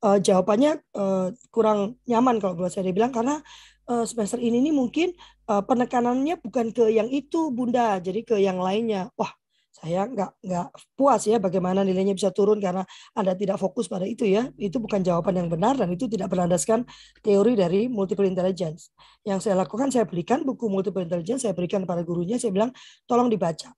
Uh, 0.04 0.18
jawabannya 0.20 0.82
uh, 0.98 1.32
kurang 1.54 2.02
nyaman 2.10 2.42
kalau 2.42 2.58
buat 2.58 2.74
saya 2.74 2.90
dibilang 2.90 3.14
karena 3.14 3.40
uh, 3.88 4.04
semester 4.04 4.42
ini 4.42 4.60
nih 4.66 4.74
mungkin 4.76 5.14
uh, 5.48 5.64
penekanannya 5.64 6.42
bukan 6.42 6.74
ke 6.74 6.90
yang 6.90 7.08
itu 7.08 7.54
Bunda, 7.54 8.02
jadi 8.02 8.22
ke 8.26 8.36
yang 8.42 8.58
lainnya. 8.60 9.14
Wah, 9.16 9.32
saya 9.76 10.08
nggak 10.08 10.32
nggak 10.40 10.68
puas 10.96 11.28
ya 11.28 11.36
bagaimana 11.36 11.84
nilainya 11.84 12.16
bisa 12.16 12.32
turun 12.32 12.64
karena 12.64 12.88
anda 13.12 13.36
tidak 13.36 13.60
fokus 13.60 13.92
pada 13.92 14.08
itu 14.08 14.24
ya. 14.24 14.48
Itu 14.56 14.80
bukan 14.80 15.04
jawaban 15.04 15.36
yang 15.36 15.50
benar 15.52 15.76
dan 15.76 15.92
itu 15.92 16.08
tidak 16.08 16.32
berlandaskan 16.32 16.88
teori 17.20 17.60
dari 17.60 17.92
multiple 17.92 18.24
intelligence. 18.24 18.96
Yang 19.28 19.52
saya 19.52 19.60
lakukan 19.60 19.92
saya 19.92 20.08
berikan 20.08 20.48
buku 20.48 20.72
multiple 20.72 21.04
intelligence 21.04 21.44
saya 21.44 21.52
berikan 21.52 21.84
kepada 21.84 22.08
gurunya 22.08 22.40
saya 22.40 22.56
bilang 22.56 22.72
tolong 23.04 23.28
dibaca. 23.28 23.76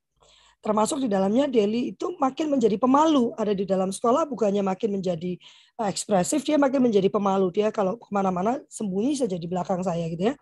Termasuk 0.61 1.05
di 1.05 1.09
dalamnya 1.09 1.45
Deli 1.45 1.93
itu 1.93 2.13
makin 2.17 2.49
menjadi 2.53 2.77
pemalu. 2.81 3.33
Ada 3.37 3.53
di 3.53 3.65
dalam 3.65 3.93
sekolah 3.93 4.25
bukannya 4.29 4.61
makin 4.65 5.01
menjadi 5.01 5.37
eh, 5.81 5.87
ekspresif 5.89 6.45
dia 6.45 6.61
makin 6.61 6.85
menjadi 6.85 7.09
pemalu. 7.09 7.49
Dia 7.53 7.73
kalau 7.73 7.97
ke 7.97 8.09
mana-mana 8.13 8.61
sembunyi 8.69 9.17
saja 9.17 9.37
di 9.37 9.49
belakang 9.49 9.81
saya 9.81 10.05
gitu 10.09 10.33
ya. 10.33 10.35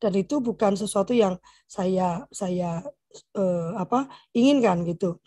Dan 0.00 0.12
itu 0.16 0.38
bukan 0.38 0.74
sesuatu 0.78 1.12
yang 1.14 1.38
saya 1.70 2.24
saya 2.30 2.82
uh, 3.36 3.76
apa 3.78 4.06
inginkan 4.34 4.86
gitu. 4.86 5.18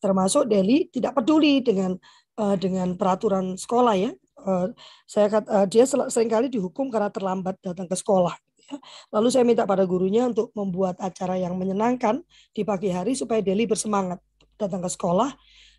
Termasuk 0.00 0.46
Delhi 0.46 0.92
tidak 0.92 1.16
peduli 1.16 1.64
dengan 1.64 1.96
uh, 2.38 2.56
dengan 2.56 2.94
peraturan 2.94 3.56
sekolah 3.56 3.94
ya. 3.96 4.12
Uh, 4.36 4.70
saya 5.08 5.32
kata 5.32 5.66
dia 5.66 5.88
sering 5.88 6.28
kali 6.30 6.52
dihukum 6.52 6.92
karena 6.92 7.08
terlambat 7.08 7.58
datang 7.64 7.88
ke 7.88 7.96
sekolah. 7.96 8.36
Ya. 8.66 8.76
Lalu 9.14 9.28
saya 9.32 9.44
minta 9.48 9.64
pada 9.64 9.88
gurunya 9.88 10.28
untuk 10.28 10.52
membuat 10.52 11.00
acara 11.00 11.40
yang 11.40 11.56
menyenangkan 11.56 12.20
di 12.52 12.62
pagi 12.62 12.92
hari 12.92 13.16
supaya 13.16 13.40
Delhi 13.40 13.64
bersemangat 13.64 14.20
datang 14.60 14.84
ke 14.84 14.90
sekolah. 14.92 15.32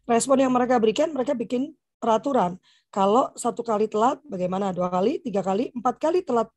Respon 0.07 0.39
yang 0.39 0.55
mereka 0.55 0.79
berikan, 0.79 1.11
mereka 1.11 1.35
bikin 1.35 1.75
peraturan. 1.99 2.55
Kalau 2.87 3.35
satu 3.35 3.59
kali 3.59 3.91
telat, 3.91 4.23
bagaimana 4.23 4.71
dua 4.71 4.87
kali, 4.87 5.19
tiga 5.19 5.43
kali, 5.43 5.67
empat 5.75 5.99
kali 5.99 6.23
telat 6.23 6.47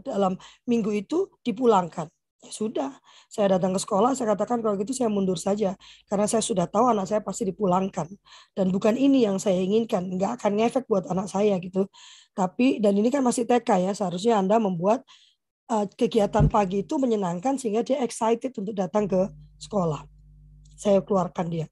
dalam 0.00 0.40
minggu 0.64 0.88
itu 0.96 1.28
dipulangkan. 1.44 2.08
Ya 2.38 2.54
sudah, 2.54 2.90
saya 3.26 3.58
datang 3.58 3.74
ke 3.74 3.80
sekolah, 3.82 4.14
saya 4.14 4.30
katakan 4.30 4.62
kalau 4.62 4.78
gitu 4.78 4.94
saya 4.94 5.10
mundur 5.10 5.34
saja. 5.34 5.74
Karena 6.06 6.30
saya 6.30 6.38
sudah 6.38 6.70
tahu 6.70 6.86
anak 6.86 7.10
saya 7.10 7.18
pasti 7.18 7.42
dipulangkan. 7.50 8.06
Dan 8.54 8.70
bukan 8.70 8.94
ini 8.94 9.26
yang 9.26 9.42
saya 9.42 9.58
inginkan, 9.58 10.06
nggak 10.14 10.38
akan 10.38 10.62
ngefek 10.62 10.86
buat 10.86 11.10
anak 11.10 11.26
saya 11.26 11.58
gitu. 11.58 11.90
Tapi, 12.38 12.78
dan 12.78 12.94
ini 12.94 13.10
kan 13.10 13.26
masih 13.26 13.42
TK 13.42 13.90
ya, 13.90 13.92
seharusnya 13.92 14.38
Anda 14.38 14.62
membuat 14.62 15.02
uh, 15.66 15.90
kegiatan 15.98 16.46
pagi 16.46 16.86
itu 16.86 16.94
menyenangkan 16.94 17.58
sehingga 17.58 17.82
dia 17.82 17.98
excited 18.06 18.54
untuk 18.54 18.74
datang 18.74 19.10
ke 19.10 19.26
sekolah. 19.58 20.06
Saya 20.78 21.02
keluarkan 21.02 21.50
dia 21.50 21.66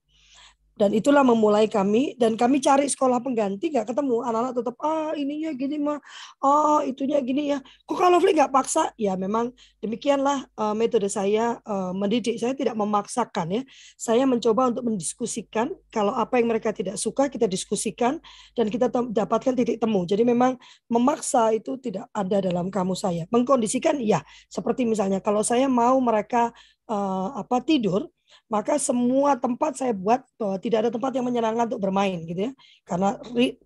dan 0.77 0.93
itulah 0.93 1.25
memulai 1.25 1.65
kami. 1.65 2.13
Dan 2.15 2.37
kami 2.37 2.61
cari 2.61 2.85
sekolah 2.85 3.19
pengganti 3.19 3.73
nggak 3.73 3.89
ketemu. 3.89 4.21
Anak-anak 4.23 4.53
tetap 4.53 4.75
ah 4.85 5.11
ininya 5.17 5.51
gini 5.57 5.77
mah 5.81 5.99
ah 6.45 6.85
itunya 6.85 7.17
gini 7.25 7.51
ya. 7.51 7.59
Kok 7.89 7.97
kalau 7.97 8.17
Lovely 8.17 8.37
nggak 8.37 8.53
paksa? 8.53 8.93
Ya 8.95 9.17
memang 9.17 9.51
demikianlah 9.81 10.45
uh, 10.55 10.77
metode 10.77 11.09
saya 11.09 11.57
uh, 11.65 11.91
mendidik. 11.97 12.37
Saya 12.37 12.53
tidak 12.53 12.77
memaksakan 12.77 13.57
ya. 13.57 13.61
Saya 13.97 14.23
mencoba 14.29 14.69
untuk 14.71 14.85
mendiskusikan. 14.85 15.73
Kalau 15.89 16.13
apa 16.13 16.37
yang 16.37 16.53
mereka 16.53 16.69
tidak 16.71 17.01
suka 17.01 17.27
kita 17.27 17.49
diskusikan 17.49 18.21
dan 18.53 18.69
kita 18.69 18.87
dapatkan 18.93 19.57
titik 19.57 19.81
temu. 19.81 20.05
Jadi 20.05 20.21
memang 20.21 20.55
memaksa 20.87 21.51
itu 21.57 21.81
tidak 21.81 22.05
ada 22.13 22.37
dalam 22.39 22.69
kamu 22.69 22.93
saya. 22.93 23.25
Mengkondisikan 23.33 23.97
ya. 23.97 24.21
Seperti 24.47 24.85
misalnya 24.85 25.19
kalau 25.19 25.41
saya 25.41 25.65
mau 25.65 25.97
mereka 25.97 26.53
uh, 26.87 27.33
apa 27.37 27.61
tidur 27.65 28.07
maka 28.47 28.79
semua 28.79 29.35
tempat 29.35 29.75
saya 29.75 29.91
buat 29.91 30.23
bahwa 30.39 30.55
tidak 30.59 30.87
ada 30.87 30.91
tempat 30.91 31.11
yang 31.15 31.25
menyenangkan 31.27 31.67
untuk 31.71 31.83
bermain 31.83 32.23
gitu 32.23 32.47
ya. 32.47 32.51
Karena 32.87 33.19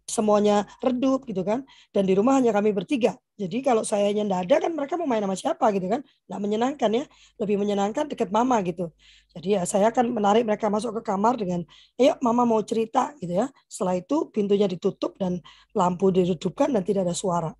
semuanya 0.09 0.65
redup 0.81 1.25
gitu 1.29 1.45
kan. 1.45 1.65
Dan 1.93 2.09
di 2.09 2.13
rumah 2.17 2.41
hanya 2.41 2.49
kami 2.49 2.73
bertiga. 2.73 3.17
Jadi 3.37 3.61
kalau 3.65 3.81
saya 3.81 4.13
tidak 4.13 4.45
ada 4.45 4.55
kan 4.61 4.71
mereka 4.73 4.97
mau 4.97 5.09
main 5.09 5.21
sama 5.21 5.37
siapa 5.37 5.65
gitu 5.73 5.85
kan. 5.89 6.01
Nggak 6.29 6.39
menyenangkan 6.41 6.89
ya. 6.93 7.03
Lebih 7.37 7.55
menyenangkan 7.61 8.05
dekat 8.09 8.29
mama 8.29 8.57
gitu. 8.65 8.89
Jadi 9.37 9.57
ya 9.57 9.61
saya 9.69 9.89
akan 9.93 10.13
menarik 10.13 10.45
mereka 10.45 10.69
masuk 10.69 11.01
ke 11.01 11.11
kamar 11.13 11.37
dengan 11.37 11.61
ayo 11.97 12.17
mama 12.25 12.45
mau 12.45 12.61
cerita 12.65 13.13
gitu 13.21 13.37
ya. 13.37 13.49
Setelah 13.69 14.01
itu 14.01 14.29
pintunya 14.33 14.65
ditutup 14.65 15.17
dan 15.21 15.41
lampu 15.77 16.09
diredupkan 16.09 16.73
dan 16.73 16.81
tidak 16.81 17.05
ada 17.09 17.15
suara 17.17 17.51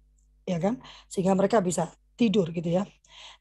ya 0.45 0.57
kan. 0.57 0.81
Sehingga 1.09 1.37
mereka 1.37 1.61
bisa 1.61 1.89
tidur 2.17 2.49
gitu 2.53 2.69
ya. 2.69 2.85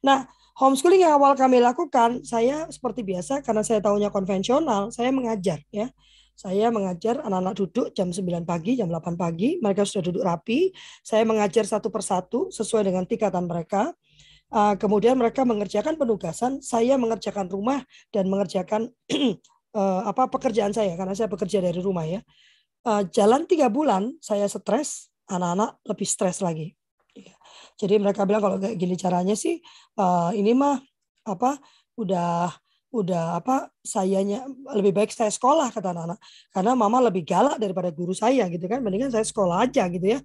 Nah 0.01 0.25
homeschooling 0.59 1.05
yang 1.05 1.15
awal 1.15 1.37
kami 1.37 1.63
lakukan, 1.63 2.23
saya 2.27 2.67
seperti 2.67 3.05
biasa 3.05 3.39
karena 3.45 3.63
saya 3.63 3.79
tahunya 3.79 4.09
konvensional, 4.11 4.91
saya 4.91 5.13
mengajar 5.13 5.63
ya. 5.71 5.91
Saya 6.41 6.73
mengajar 6.73 7.21
anak-anak 7.21 7.53
duduk 7.53 7.87
jam 7.93 8.09
9 8.09 8.47
pagi, 8.49 8.73
jam 8.73 8.89
8 8.89 9.13
pagi, 9.13 9.61
mereka 9.61 9.85
sudah 9.85 10.09
duduk 10.09 10.23
rapi. 10.25 10.73
Saya 11.05 11.21
mengajar 11.21 11.69
satu 11.69 11.93
persatu 11.93 12.49
sesuai 12.49 12.89
dengan 12.89 13.05
tingkatan 13.05 13.45
mereka. 13.45 13.93
Uh, 14.51 14.75
kemudian 14.75 15.15
mereka 15.15 15.45
mengerjakan 15.45 15.95
penugasan, 15.95 16.59
saya 16.59 16.97
mengerjakan 16.97 17.47
rumah 17.47 17.85
dan 18.11 18.27
mengerjakan 18.27 18.89
uh, 19.71 20.01
apa 20.11 20.27
pekerjaan 20.33 20.75
saya 20.75 20.97
karena 20.97 21.13
saya 21.13 21.29
bekerja 21.29 21.61
dari 21.61 21.79
rumah 21.79 22.09
ya. 22.09 22.19
Uh, 22.81 23.05
jalan 23.13 23.45
tiga 23.45 23.69
bulan 23.69 24.17
saya 24.17 24.49
stres, 24.49 25.13
anak-anak 25.29 25.77
lebih 25.85 26.07
stres 26.09 26.41
lagi. 26.41 26.73
Jadi 27.81 27.97
mereka 27.97 28.29
bilang 28.29 28.45
kalau 28.45 28.57
kayak 28.61 28.77
gini 28.77 28.93
caranya 28.93 29.33
sih 29.33 29.57
uh, 29.97 30.29
ini 30.37 30.53
mah 30.53 30.77
apa 31.25 31.57
udah 31.97 32.53
udah 32.91 33.39
apa 33.39 33.71
sayanya 33.81 34.43
lebih 34.75 34.91
baik 34.91 35.09
saya 35.15 35.31
sekolah 35.33 35.71
kata 35.73 35.95
anak-anak. 35.95 36.19
Karena 36.53 36.71
mama 36.77 37.01
lebih 37.01 37.25
galak 37.25 37.57
daripada 37.57 37.89
guru 37.89 38.13
saya 38.13 38.45
gitu 38.51 38.67
kan. 38.69 38.83
Mendingan 38.83 39.09
saya 39.09 39.25
sekolah 39.25 39.65
aja 39.65 39.87
gitu 39.89 40.13
ya. 40.13 40.19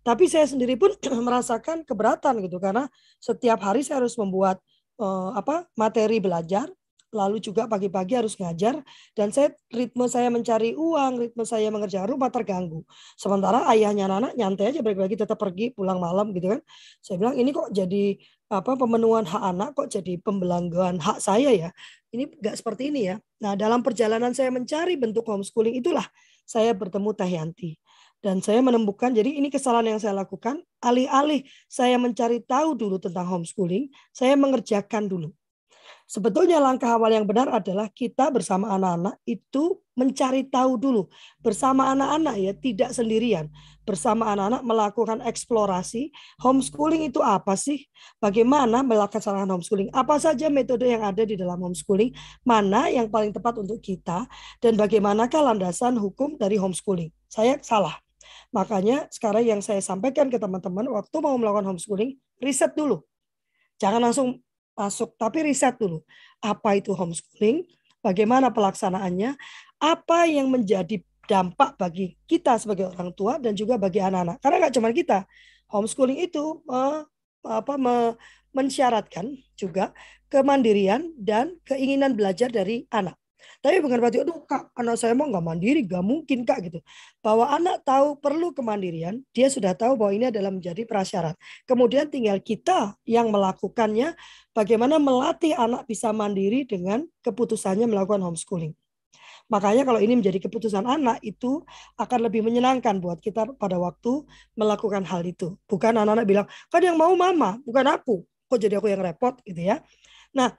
Tapi 0.00 0.28
saya 0.28 0.46
sendiri 0.46 0.76
pun 0.78 0.94
merasakan 1.26 1.82
keberatan 1.82 2.44
gitu. 2.44 2.62
Karena 2.62 2.86
setiap 3.18 3.58
hari 3.64 3.82
saya 3.82 4.04
harus 4.04 4.14
membuat 4.20 4.60
uh, 5.00 5.32
apa 5.34 5.66
materi 5.74 6.20
belajar 6.20 6.68
lalu 7.10 7.42
juga 7.42 7.66
pagi-pagi 7.66 8.14
harus 8.14 8.38
ngajar 8.38 8.80
dan 9.18 9.34
saya 9.34 9.54
ritme 9.70 10.06
saya 10.06 10.30
mencari 10.30 10.78
uang, 10.78 11.18
ritme 11.18 11.42
saya 11.42 11.68
mengerjakan 11.68 12.08
rumah 12.10 12.30
terganggu. 12.30 12.86
Sementara 13.18 13.66
ayahnya 13.70 14.06
anak 14.06 14.38
nyantai 14.38 14.74
aja 14.74 14.80
balik 14.80 15.02
lagi 15.02 15.14
tetap 15.18 15.38
pergi 15.38 15.74
pulang 15.74 15.98
malam 15.98 16.30
gitu 16.30 16.54
kan. 16.54 16.60
Saya 17.02 17.18
bilang 17.18 17.34
ini 17.34 17.50
kok 17.50 17.70
jadi 17.74 18.18
apa 18.50 18.74
pemenuhan 18.74 19.26
hak 19.26 19.42
anak 19.42 19.70
kok 19.78 19.86
jadi 19.90 20.18
pembelangguan 20.22 20.98
hak 20.98 21.18
saya 21.22 21.50
ya. 21.50 21.70
Ini 22.10 22.26
enggak 22.26 22.58
seperti 22.58 22.90
ini 22.90 23.14
ya. 23.14 23.16
Nah, 23.42 23.54
dalam 23.54 23.82
perjalanan 23.86 24.34
saya 24.34 24.50
mencari 24.50 24.98
bentuk 24.98 25.22
homeschooling 25.26 25.78
itulah 25.78 26.06
saya 26.42 26.74
bertemu 26.74 27.14
Tahyanti. 27.14 27.78
Dan 28.20 28.44
saya 28.44 28.60
menemukan, 28.60 29.16
jadi 29.16 29.32
ini 29.32 29.48
kesalahan 29.48 29.96
yang 29.96 30.00
saya 30.02 30.12
lakukan, 30.12 30.60
alih-alih 30.84 31.40
saya 31.72 31.96
mencari 31.96 32.44
tahu 32.44 32.76
dulu 32.76 33.00
tentang 33.00 33.24
homeschooling, 33.24 33.88
saya 34.12 34.36
mengerjakan 34.36 35.08
dulu. 35.08 35.32
Sebetulnya 36.10 36.58
langkah 36.58 36.98
awal 36.98 37.14
yang 37.14 37.22
benar 37.22 37.46
adalah 37.46 37.86
kita 37.86 38.34
bersama 38.34 38.74
anak-anak 38.74 39.22
itu 39.30 39.78
mencari 39.94 40.42
tahu 40.42 40.74
dulu 40.74 41.06
bersama 41.38 41.94
anak-anak 41.94 42.34
ya, 42.34 42.52
tidak 42.58 42.90
sendirian. 42.90 43.46
Bersama 43.86 44.34
anak-anak 44.34 44.66
melakukan 44.66 45.18
eksplorasi 45.22 46.10
homeschooling 46.42 47.06
itu 47.06 47.22
apa 47.22 47.54
sih? 47.54 47.86
Bagaimana 48.18 48.82
melaksanakan 48.82 49.54
homeschooling? 49.54 49.94
Apa 49.94 50.18
saja 50.18 50.50
metode 50.50 50.90
yang 50.90 51.06
ada 51.06 51.22
di 51.22 51.38
dalam 51.38 51.62
homeschooling? 51.62 52.10
Mana 52.42 52.90
yang 52.90 53.06
paling 53.06 53.30
tepat 53.30 53.62
untuk 53.62 53.78
kita 53.78 54.26
dan 54.58 54.74
bagaimanakah 54.74 55.46
landasan 55.46 55.94
hukum 55.94 56.34
dari 56.34 56.58
homeschooling? 56.58 57.14
Saya 57.30 57.62
salah. 57.62 57.94
Makanya 58.50 59.06
sekarang 59.14 59.46
yang 59.46 59.60
saya 59.62 59.78
sampaikan 59.78 60.26
ke 60.26 60.42
teman-teman 60.42 60.90
waktu 60.90 61.16
mau 61.22 61.38
melakukan 61.38 61.70
homeschooling, 61.70 62.18
riset 62.42 62.74
dulu. 62.74 63.06
Jangan 63.78 64.10
langsung 64.10 64.42
masuk, 64.74 65.14
tapi 65.20 65.44
riset 65.44 65.76
dulu. 65.76 66.00
Apa 66.40 66.80
itu 66.80 66.96
homeschooling? 66.96 67.68
Bagaimana 68.00 68.48
pelaksanaannya? 68.48 69.36
Apa 69.80 70.24
yang 70.24 70.48
menjadi 70.48 71.00
dampak 71.28 71.76
bagi 71.76 72.16
kita 72.24 72.56
sebagai 72.56 72.88
orang 72.90 73.12
tua 73.12 73.36
dan 73.36 73.52
juga 73.52 73.76
bagi 73.76 74.00
anak-anak? 74.00 74.40
Karena 74.40 74.56
nggak 74.66 74.74
cuma 74.80 74.88
kita. 74.90 75.18
Homeschooling 75.68 76.24
itu 76.24 76.64
uh, 76.66 77.04
apa 77.44 77.74
me, 77.76 78.16
mensyaratkan 78.56 79.36
juga 79.54 79.92
kemandirian 80.32 81.12
dan 81.20 81.60
keinginan 81.68 82.16
belajar 82.16 82.48
dari 82.48 82.88
anak. 82.88 83.19
Tapi 83.60 83.80
bukan 83.84 83.98
berarti, 84.00 84.24
aduh 84.24 84.42
kak, 84.48 84.72
anak 84.76 84.96
saya 84.96 85.12
mau 85.12 85.28
nggak 85.28 85.44
mandiri, 85.44 85.80
nggak 85.84 86.04
mungkin 86.04 86.48
kak 86.48 86.58
gitu. 86.70 86.78
Bahwa 87.20 87.50
anak 87.52 87.84
tahu 87.84 88.16
perlu 88.16 88.56
kemandirian, 88.56 89.20
dia 89.36 89.52
sudah 89.52 89.76
tahu 89.76 90.00
bahwa 90.00 90.12
ini 90.16 90.32
adalah 90.32 90.48
menjadi 90.48 90.82
prasyarat. 90.88 91.36
Kemudian 91.68 92.08
tinggal 92.08 92.40
kita 92.40 92.96
yang 93.04 93.28
melakukannya, 93.28 94.16
bagaimana 94.56 94.96
melatih 94.96 95.52
anak 95.54 95.84
bisa 95.84 96.10
mandiri 96.10 96.64
dengan 96.64 97.04
keputusannya 97.20 97.84
melakukan 97.84 98.24
homeschooling. 98.24 98.72
Makanya 99.50 99.82
kalau 99.82 99.98
ini 99.98 100.14
menjadi 100.14 100.38
keputusan 100.46 100.86
anak 100.86 101.18
itu 101.26 101.66
akan 101.98 102.30
lebih 102.30 102.46
menyenangkan 102.46 103.02
buat 103.02 103.18
kita 103.18 103.58
pada 103.58 103.82
waktu 103.82 104.22
melakukan 104.54 105.02
hal 105.02 105.26
itu. 105.26 105.58
Bukan 105.66 105.98
anak-anak 105.98 106.24
bilang, 106.24 106.46
kan 106.70 106.80
yang 106.80 106.94
mau 106.94 107.10
mama, 107.18 107.58
bukan 107.66 107.82
aku. 107.90 108.22
Kok 108.46 108.58
jadi 108.62 108.78
aku 108.78 108.86
yang 108.94 109.02
repot 109.02 109.34
gitu 109.42 109.58
ya. 109.58 109.82
Nah, 110.30 110.54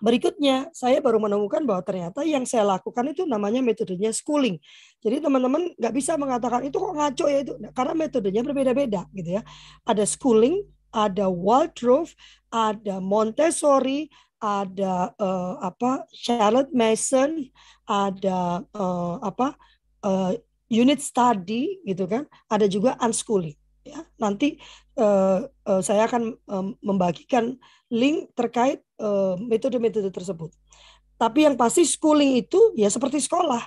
Berikutnya, 0.00 0.72
saya 0.72 0.98
baru 1.04 1.20
menemukan 1.20 1.60
bahwa 1.68 1.84
ternyata 1.84 2.24
yang 2.24 2.48
saya 2.48 2.64
lakukan 2.64 3.12
itu 3.12 3.28
namanya 3.28 3.60
metodenya 3.60 4.10
schooling. 4.16 4.56
Jadi 5.04 5.20
teman-teman 5.20 5.76
nggak 5.76 5.94
bisa 5.94 6.16
mengatakan 6.16 6.64
itu 6.64 6.80
kok 6.80 6.96
ngaco 6.96 7.24
ya 7.28 7.38
itu, 7.44 7.52
karena 7.76 7.92
metodenya 7.92 8.40
berbeda-beda 8.40 9.04
gitu 9.12 9.36
ya. 9.36 9.42
Ada 9.84 10.08
schooling, 10.08 10.64
ada 10.88 11.28
Waldorf, 11.28 12.16
ada 12.48 12.96
Montessori, 12.98 14.08
ada 14.40 15.12
uh, 15.20 15.60
apa 15.60 16.08
Charlotte 16.16 16.72
Mason, 16.72 17.44
ada 17.84 18.64
uh, 18.72 19.20
apa 19.20 19.52
uh, 20.00 20.32
unit 20.72 21.04
study 21.04 21.84
gitu 21.84 22.08
kan, 22.08 22.24
ada 22.48 22.64
juga 22.64 22.96
unschooling. 23.04 23.54
Ya, 23.80 24.04
nanti 24.20 24.60
uh, 25.00 25.48
uh, 25.48 25.80
saya 25.80 26.04
akan 26.04 26.36
um, 26.48 26.76
membagikan 26.84 27.56
link 27.88 28.28
terkait 28.36 28.84
metode-metode 29.48 30.08
uh, 30.08 30.14
tersebut. 30.14 30.50
Tapi 31.20 31.44
yang 31.44 31.56
pasti 31.56 31.84
schooling 31.84 32.40
itu 32.40 32.72
ya 32.76 32.88
seperti 32.88 33.20
sekolah. 33.20 33.60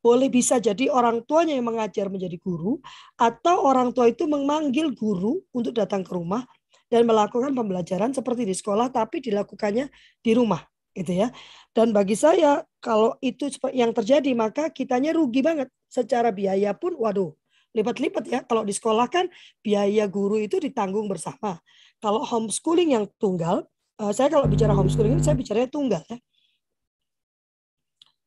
Boleh 0.00 0.32
bisa 0.32 0.56
jadi 0.56 0.88
orang 0.88 1.26
tuanya 1.28 1.52
yang 1.52 1.68
mengajar 1.68 2.08
menjadi 2.08 2.38
guru 2.40 2.80
atau 3.20 3.68
orang 3.68 3.92
tua 3.92 4.08
itu 4.08 4.24
memanggil 4.24 4.96
guru 4.96 5.44
untuk 5.52 5.76
datang 5.76 6.00
ke 6.00 6.12
rumah 6.16 6.48
dan 6.88 7.04
melakukan 7.04 7.52
pembelajaran 7.52 8.10
seperti 8.10 8.48
di 8.48 8.56
sekolah 8.56 8.88
tapi 8.88 9.20
dilakukannya 9.20 9.92
di 10.24 10.32
rumah 10.32 10.64
gitu 10.96 11.20
ya. 11.20 11.28
Dan 11.76 11.92
bagi 11.92 12.16
saya 12.16 12.64
kalau 12.80 13.14
itu 13.20 13.52
yang 13.76 13.92
terjadi 13.92 14.32
maka 14.32 14.72
kitanya 14.72 15.12
rugi 15.12 15.44
banget 15.44 15.68
secara 15.86 16.32
biaya 16.32 16.72
pun 16.72 16.96
waduh 16.96 17.36
lipat-lipat 17.76 18.24
ya. 18.26 18.40
Kalau 18.46 18.66
di 18.66 18.74
sekolah 18.74 19.06
kan 19.06 19.30
biaya 19.62 20.10
guru 20.10 20.40
itu 20.42 20.58
ditanggung 20.58 21.06
bersama. 21.06 21.62
Kalau 22.02 22.24
homeschooling 22.24 22.96
yang 22.96 23.06
tunggal, 23.20 23.68
eh, 24.00 24.12
saya 24.16 24.28
kalau 24.32 24.46
bicara 24.48 24.72
homeschooling 24.72 25.20
ini 25.20 25.22
saya 25.24 25.36
bicaranya 25.36 25.68
tunggal 25.68 26.02
ya. 26.08 26.18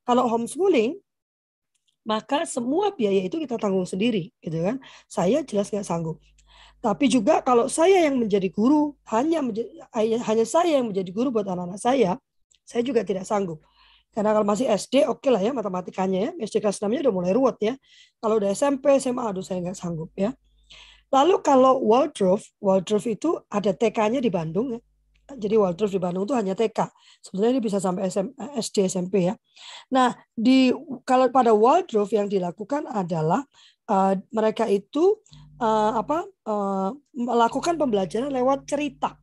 Kalau 0.04 0.28
homeschooling 0.30 1.00
maka 2.04 2.44
semua 2.44 2.92
biaya 2.92 3.24
itu 3.24 3.40
kita 3.40 3.56
tanggung 3.56 3.88
sendiri 3.88 4.32
gitu 4.44 4.60
kan. 4.60 4.78
Saya 5.08 5.42
jelas 5.48 5.72
nggak 5.72 5.88
sanggup. 5.88 6.20
Tapi 6.84 7.08
juga 7.08 7.40
kalau 7.40 7.72
saya 7.72 8.04
yang 8.04 8.20
menjadi 8.20 8.52
guru, 8.52 8.92
hanya 9.08 9.40
menjadi, 9.40 9.72
hanya 10.28 10.44
saya 10.44 10.84
yang 10.84 10.92
menjadi 10.92 11.12
guru 11.16 11.32
buat 11.32 11.48
anak-anak 11.48 11.80
saya, 11.80 12.20
saya 12.68 12.84
juga 12.84 13.08
tidak 13.08 13.24
sanggup. 13.24 13.64
Karena 14.12 14.36
kalau 14.36 14.44
masih 14.44 14.68
SD, 14.68 15.08
oke 15.08 15.24
okay 15.24 15.32
lah 15.32 15.40
ya 15.40 15.56
matematikanya 15.56 16.20
ya. 16.20 16.32
SD 16.44 16.60
kelas 16.60 16.84
6 16.84 16.92
udah 16.92 17.14
mulai 17.16 17.32
ruwet 17.32 17.58
ya. 17.64 17.74
Kalau 18.20 18.36
udah 18.36 18.52
SMP, 18.52 19.00
SMA, 19.00 19.24
aduh 19.24 19.42
saya 19.42 19.64
nggak 19.64 19.80
sanggup 19.80 20.12
ya. 20.14 20.36
Lalu 21.08 21.40
kalau 21.40 21.80
Waldorf, 21.82 22.46
Waldorf 22.60 23.06
itu 23.08 23.40
ada 23.48 23.72
TK-nya 23.72 24.20
di 24.20 24.28
Bandung 24.28 24.76
ya. 24.76 24.80
Jadi 25.24 25.56
Waldorf 25.56 25.88
di 25.88 26.02
Bandung 26.04 26.28
itu 26.28 26.36
hanya 26.36 26.52
TK. 26.52 26.92
Sebenarnya 27.24 27.52
ini 27.56 27.64
bisa 27.64 27.80
sampai 27.80 28.12
SM, 28.12 28.36
SD, 28.60 28.92
SMP 28.92 29.32
ya. 29.32 29.36
Nah, 29.96 30.12
di 30.36 30.76
kalau 31.08 31.32
pada 31.32 31.56
Waldorf 31.56 32.12
yang 32.12 32.28
dilakukan 32.28 32.84
adalah 32.92 33.40
uh, 33.88 34.14
mereka 34.36 34.68
itu 34.68 35.24
uh, 35.64 35.92
apa 35.96 36.28
uh, 36.44 36.92
melakukan 37.16 37.80
pembelajaran 37.80 38.36
lewat 38.36 38.68
cerita. 38.68 39.16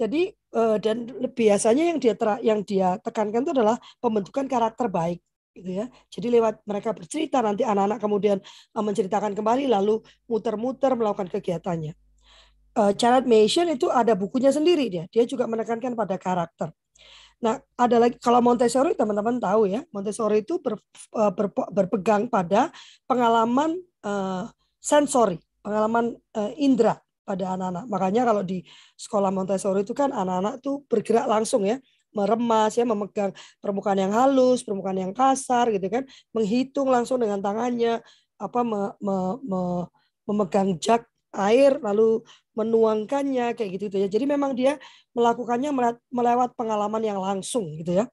Jadi 0.00 0.32
uh, 0.56 0.80
dan 0.80 1.04
biasanya 1.36 1.92
yang 1.92 1.98
dia 2.00 2.14
ter, 2.16 2.28
yang 2.40 2.60
dia 2.64 2.96
tekankan 3.04 3.44
itu 3.44 3.52
adalah 3.52 3.76
pembentukan 4.00 4.48
karakter 4.48 4.88
baik 4.88 5.20
gitu 5.52 5.84
ya. 5.84 5.86
Jadi 6.08 6.26
lewat 6.40 6.64
mereka 6.64 6.96
bercerita 6.96 7.44
nanti 7.44 7.68
anak-anak 7.68 8.00
kemudian 8.00 8.38
menceritakan 8.72 9.36
kembali 9.36 9.68
lalu 9.68 10.00
muter-muter 10.24 10.96
melakukan 10.96 11.28
kegiatannya. 11.28 12.07
Uh, 12.78 12.94
Charlotte 12.94 13.26
Mason 13.26 13.66
itu 13.74 13.90
ada 13.90 14.14
bukunya 14.14 14.54
sendiri 14.54 14.86
dia. 14.86 15.04
Dia 15.10 15.26
juga 15.26 15.50
menekankan 15.50 15.98
pada 15.98 16.14
karakter. 16.14 16.70
Nah, 17.42 17.58
ada 17.74 17.96
lagi 17.98 18.22
kalau 18.22 18.38
Montessori 18.38 18.94
teman-teman 18.94 19.42
tahu 19.42 19.66
ya, 19.66 19.82
Montessori 19.90 20.46
itu 20.46 20.62
ber, 20.62 20.78
ber, 21.10 21.46
berpegang 21.74 22.30
pada 22.30 22.70
pengalaman 23.10 23.78
uh, 24.06 24.46
sensori, 24.78 25.42
pengalaman 25.58 26.14
uh, 26.38 26.54
indera 26.54 27.02
pada 27.26 27.58
anak-anak. 27.58 27.84
Makanya 27.90 28.22
kalau 28.30 28.42
di 28.46 28.62
sekolah 28.94 29.34
Montessori 29.34 29.82
itu 29.82 29.94
kan 29.94 30.14
anak-anak 30.14 30.62
tuh 30.62 30.86
bergerak 30.86 31.26
langsung 31.26 31.66
ya, 31.66 31.82
meremas 32.14 32.74
ya, 32.78 32.86
memegang 32.86 33.30
permukaan 33.62 33.98
yang 34.02 34.14
halus, 34.14 34.62
permukaan 34.66 34.98
yang 34.98 35.12
kasar 35.14 35.70
gitu 35.74 35.86
kan, 35.90 36.06
menghitung 36.34 36.90
langsung 36.90 37.22
dengan 37.22 37.38
tangannya, 37.38 38.02
apa 38.38 38.60
me, 38.62 38.94
me, 39.02 39.16
me, 39.46 39.60
memegang 40.26 40.74
jug 40.78 41.02
air 41.34 41.76
lalu 41.80 42.24
menuangkannya 42.56 43.54
kayak 43.54 43.70
gitu, 43.76 43.84
gitu 43.92 43.96
ya. 44.02 44.08
Jadi 44.08 44.24
memang 44.24 44.52
dia 44.56 44.80
melakukannya 45.12 45.70
melewat 46.10 46.56
pengalaman 46.58 47.02
yang 47.04 47.20
langsung 47.20 47.76
gitu 47.78 48.02
ya. 48.02 48.04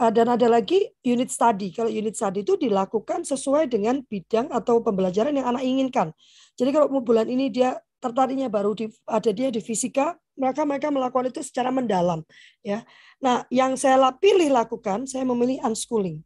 Eh, 0.00 0.10
dan 0.16 0.32
ada 0.32 0.46
lagi 0.48 0.88
unit 1.04 1.28
study. 1.28 1.76
Kalau 1.76 1.92
unit 1.92 2.16
study 2.16 2.40
itu 2.40 2.56
dilakukan 2.56 3.20
sesuai 3.26 3.68
dengan 3.68 4.00
bidang 4.06 4.48
atau 4.48 4.80
pembelajaran 4.80 5.36
yang 5.36 5.52
anak 5.52 5.60
inginkan. 5.60 6.08
Jadi 6.56 6.70
kalau 6.72 6.88
bulan 7.04 7.28
ini 7.28 7.52
dia 7.52 7.76
tertariknya 8.00 8.48
baru 8.48 8.72
di, 8.72 8.88
ada 9.04 9.28
dia 9.28 9.52
di 9.52 9.60
fisika, 9.60 10.16
maka 10.40 10.64
mereka 10.64 10.88
melakukan 10.88 11.28
itu 11.28 11.44
secara 11.44 11.68
mendalam. 11.68 12.24
Ya, 12.64 12.88
nah 13.20 13.44
yang 13.52 13.76
saya 13.76 14.00
pilih 14.16 14.48
lakukan, 14.48 15.04
saya 15.04 15.28
memilih 15.28 15.60
unschooling. 15.60 16.24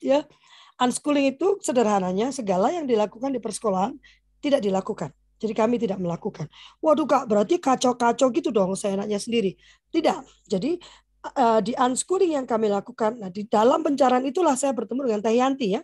Ya, 0.00 0.24
unschooling 0.80 1.36
itu 1.36 1.60
sederhananya 1.60 2.32
segala 2.32 2.72
yang 2.72 2.88
dilakukan 2.88 3.28
di 3.28 3.44
persekolahan 3.44 4.00
tidak 4.40 4.60
dilakukan. 4.62 5.10
Jadi 5.36 5.52
kami 5.52 5.76
tidak 5.76 6.00
melakukan. 6.00 6.48
Waduh 6.80 7.04
kak, 7.04 7.28
berarti 7.28 7.60
kacau-kacau 7.60 8.32
gitu 8.32 8.48
dong 8.48 8.72
saya 8.72 8.96
enaknya 8.96 9.20
sendiri. 9.20 9.52
Tidak. 9.92 10.48
Jadi 10.48 10.80
uh, 11.36 11.60
di 11.60 11.76
unschooling 11.76 12.40
yang 12.40 12.46
kami 12.48 12.72
lakukan, 12.72 13.20
nah 13.20 13.28
di 13.28 13.44
dalam 13.44 13.84
pencarian 13.84 14.24
itulah 14.24 14.56
saya 14.56 14.72
bertemu 14.72 15.12
dengan 15.12 15.20
Teh 15.20 15.36
Yanti 15.36 15.76
ya. 15.76 15.82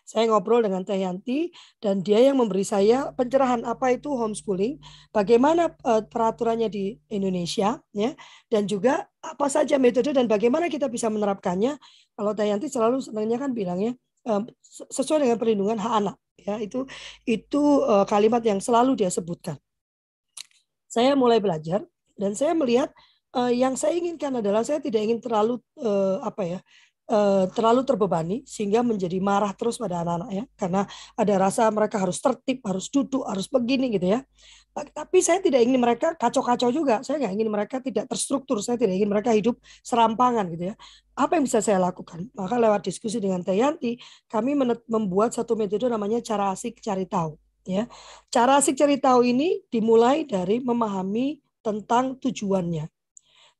Saya 0.00 0.26
ngobrol 0.26 0.64
dengan 0.64 0.82
Teh 0.82 0.96
Yanti 0.96 1.54
dan 1.78 2.02
dia 2.02 2.18
yang 2.18 2.40
memberi 2.40 2.66
saya 2.66 3.14
pencerahan 3.14 3.62
apa 3.68 3.94
itu 3.94 4.10
homeschooling, 4.10 4.80
bagaimana 5.12 5.76
uh, 5.84 6.02
peraturannya 6.02 6.72
di 6.72 6.98
Indonesia 7.12 7.78
ya 7.94 8.10
dan 8.48 8.64
juga 8.64 9.06
apa 9.20 9.46
saja 9.52 9.76
metode 9.76 10.10
dan 10.16 10.24
bagaimana 10.24 10.72
kita 10.72 10.88
bisa 10.88 11.12
menerapkannya. 11.12 11.76
Kalau 12.16 12.32
Teh 12.32 12.48
Yanti 12.48 12.72
selalu 12.72 13.04
senangnya 13.04 13.36
kan 13.38 13.52
bilangnya 13.52 13.92
sesuai 14.90 15.24
dengan 15.24 15.38
perlindungan 15.40 15.78
hak 15.80 15.92
anak 16.04 16.16
ya 16.40 16.56
itu 16.60 16.88
itu 17.28 17.60
uh, 17.84 18.04
kalimat 18.08 18.40
yang 18.40 18.58
selalu 18.58 18.96
dia 18.96 19.12
sebutkan. 19.12 19.60
Saya 20.90 21.14
mulai 21.14 21.38
belajar 21.38 21.84
dan 22.18 22.34
saya 22.34 22.56
melihat 22.56 22.90
uh, 23.36 23.52
yang 23.52 23.76
saya 23.78 23.94
inginkan 23.94 24.40
adalah 24.40 24.64
saya 24.66 24.82
tidak 24.82 25.06
ingin 25.06 25.20
terlalu 25.22 25.60
uh, 25.78 26.18
apa 26.24 26.42
ya 26.44 26.58
Eh, 27.10 27.44
terlalu 27.58 27.82
terbebani 27.82 28.46
sehingga 28.46 28.86
menjadi 28.86 29.18
marah 29.18 29.50
terus 29.50 29.82
pada 29.82 30.06
anak-anak 30.06 30.30
ya. 30.30 30.44
Karena 30.54 30.86
ada 31.18 31.34
rasa 31.42 31.66
mereka 31.74 31.98
harus 31.98 32.22
tertib 32.22 32.62
harus 32.62 32.86
duduk 32.86 33.26
harus 33.26 33.50
begini 33.50 33.90
gitu 33.90 34.14
ya. 34.14 34.22
Tapi 34.70 35.18
saya 35.18 35.42
tidak 35.42 35.58
ingin 35.66 35.82
mereka 35.82 36.14
kacau-kacau 36.14 36.70
juga. 36.70 37.02
Saya 37.02 37.18
nggak 37.18 37.34
ingin 37.34 37.50
mereka 37.50 37.82
tidak 37.82 38.06
terstruktur. 38.06 38.62
Saya 38.62 38.78
tidak 38.78 38.94
ingin 38.94 39.10
mereka 39.10 39.34
hidup 39.34 39.58
serampangan 39.82 40.54
gitu 40.54 40.70
ya. 40.70 40.74
Apa 41.18 41.34
yang 41.34 41.50
bisa 41.50 41.58
saya 41.58 41.82
lakukan? 41.82 42.30
Maka 42.30 42.54
lewat 42.54 42.86
diskusi 42.86 43.18
dengan 43.18 43.42
Tayanti 43.42 43.98
kami 44.30 44.54
membuat 44.86 45.34
satu 45.34 45.58
metode 45.58 45.90
namanya 45.90 46.22
cara 46.22 46.54
asik 46.54 46.78
cari 46.78 47.10
tahu 47.10 47.34
ya. 47.66 47.90
Cara 48.30 48.62
asik 48.62 48.78
cari 48.78 49.02
tahu 49.02 49.26
ini 49.26 49.66
dimulai 49.66 50.30
dari 50.30 50.62
memahami 50.62 51.42
tentang 51.58 52.22
tujuannya. 52.22 52.86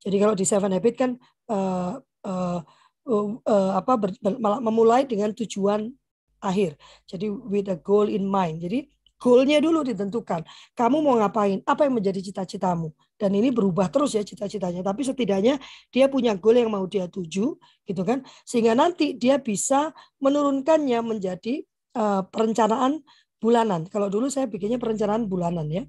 Jadi 0.07 0.17
kalau 0.23 0.39
di 0.39 0.47
Seven 0.47 0.71
Habit 0.71 0.95
kan 0.95 1.11
uh, 1.51 1.99
uh, 1.99 2.63
uh, 3.09 3.73
apa 3.77 3.97
ber, 3.97 4.11
memulai 4.61 5.07
dengan 5.07 5.33
tujuan 5.33 5.89
akhir. 6.41 6.77
Jadi 7.07 7.29
with 7.29 7.69
a 7.69 7.77
goal 7.77 8.09
in 8.09 8.25
mind. 8.25 8.65
Jadi 8.65 8.89
goalnya 9.21 9.61
dulu 9.61 9.85
ditentukan. 9.85 10.45
Kamu 10.73 11.05
mau 11.05 11.21
ngapain? 11.21 11.61
Apa 11.69 11.85
yang 11.85 12.01
menjadi 12.01 12.25
cita-citamu? 12.25 12.89
Dan 13.21 13.37
ini 13.37 13.53
berubah 13.53 13.93
terus 13.93 14.17
ya 14.17 14.25
cita-citanya. 14.25 14.81
Tapi 14.81 15.05
setidaknya 15.05 15.61
dia 15.93 16.09
punya 16.09 16.33
goal 16.33 16.57
yang 16.57 16.73
mau 16.73 16.89
dia 16.89 17.05
tuju, 17.05 17.53
gitu 17.85 18.03
kan? 18.03 18.25
Sehingga 18.49 18.73
nanti 18.73 19.13
dia 19.13 19.37
bisa 19.37 19.93
menurunkannya 20.25 21.05
menjadi 21.05 21.61
uh, 22.01 22.25
perencanaan 22.25 23.05
bulanan. 23.37 23.85
Kalau 23.93 24.09
dulu 24.09 24.33
saya 24.33 24.49
bikinnya 24.49 24.81
perencanaan 24.81 25.29
bulanan 25.29 25.69
ya. 25.69 25.85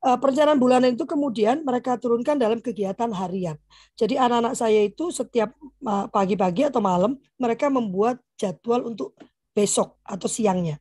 Eh, 0.00 0.16
perencanaan 0.16 0.56
bulanan 0.56 0.96
itu 0.96 1.04
kemudian 1.04 1.60
mereka 1.60 2.00
turunkan 2.00 2.40
dalam 2.40 2.64
kegiatan 2.64 3.12
harian. 3.12 3.60
Jadi 4.00 4.16
anak-anak 4.16 4.56
saya 4.56 4.80
itu 4.88 5.12
setiap 5.12 5.52
eh, 5.60 6.06
pagi-pagi 6.08 6.72
atau 6.72 6.80
malam 6.80 7.20
mereka 7.36 7.68
membuat 7.68 8.16
jadwal 8.40 8.88
untuk 8.88 9.12
besok 9.52 10.00
atau 10.00 10.24
siangnya. 10.24 10.80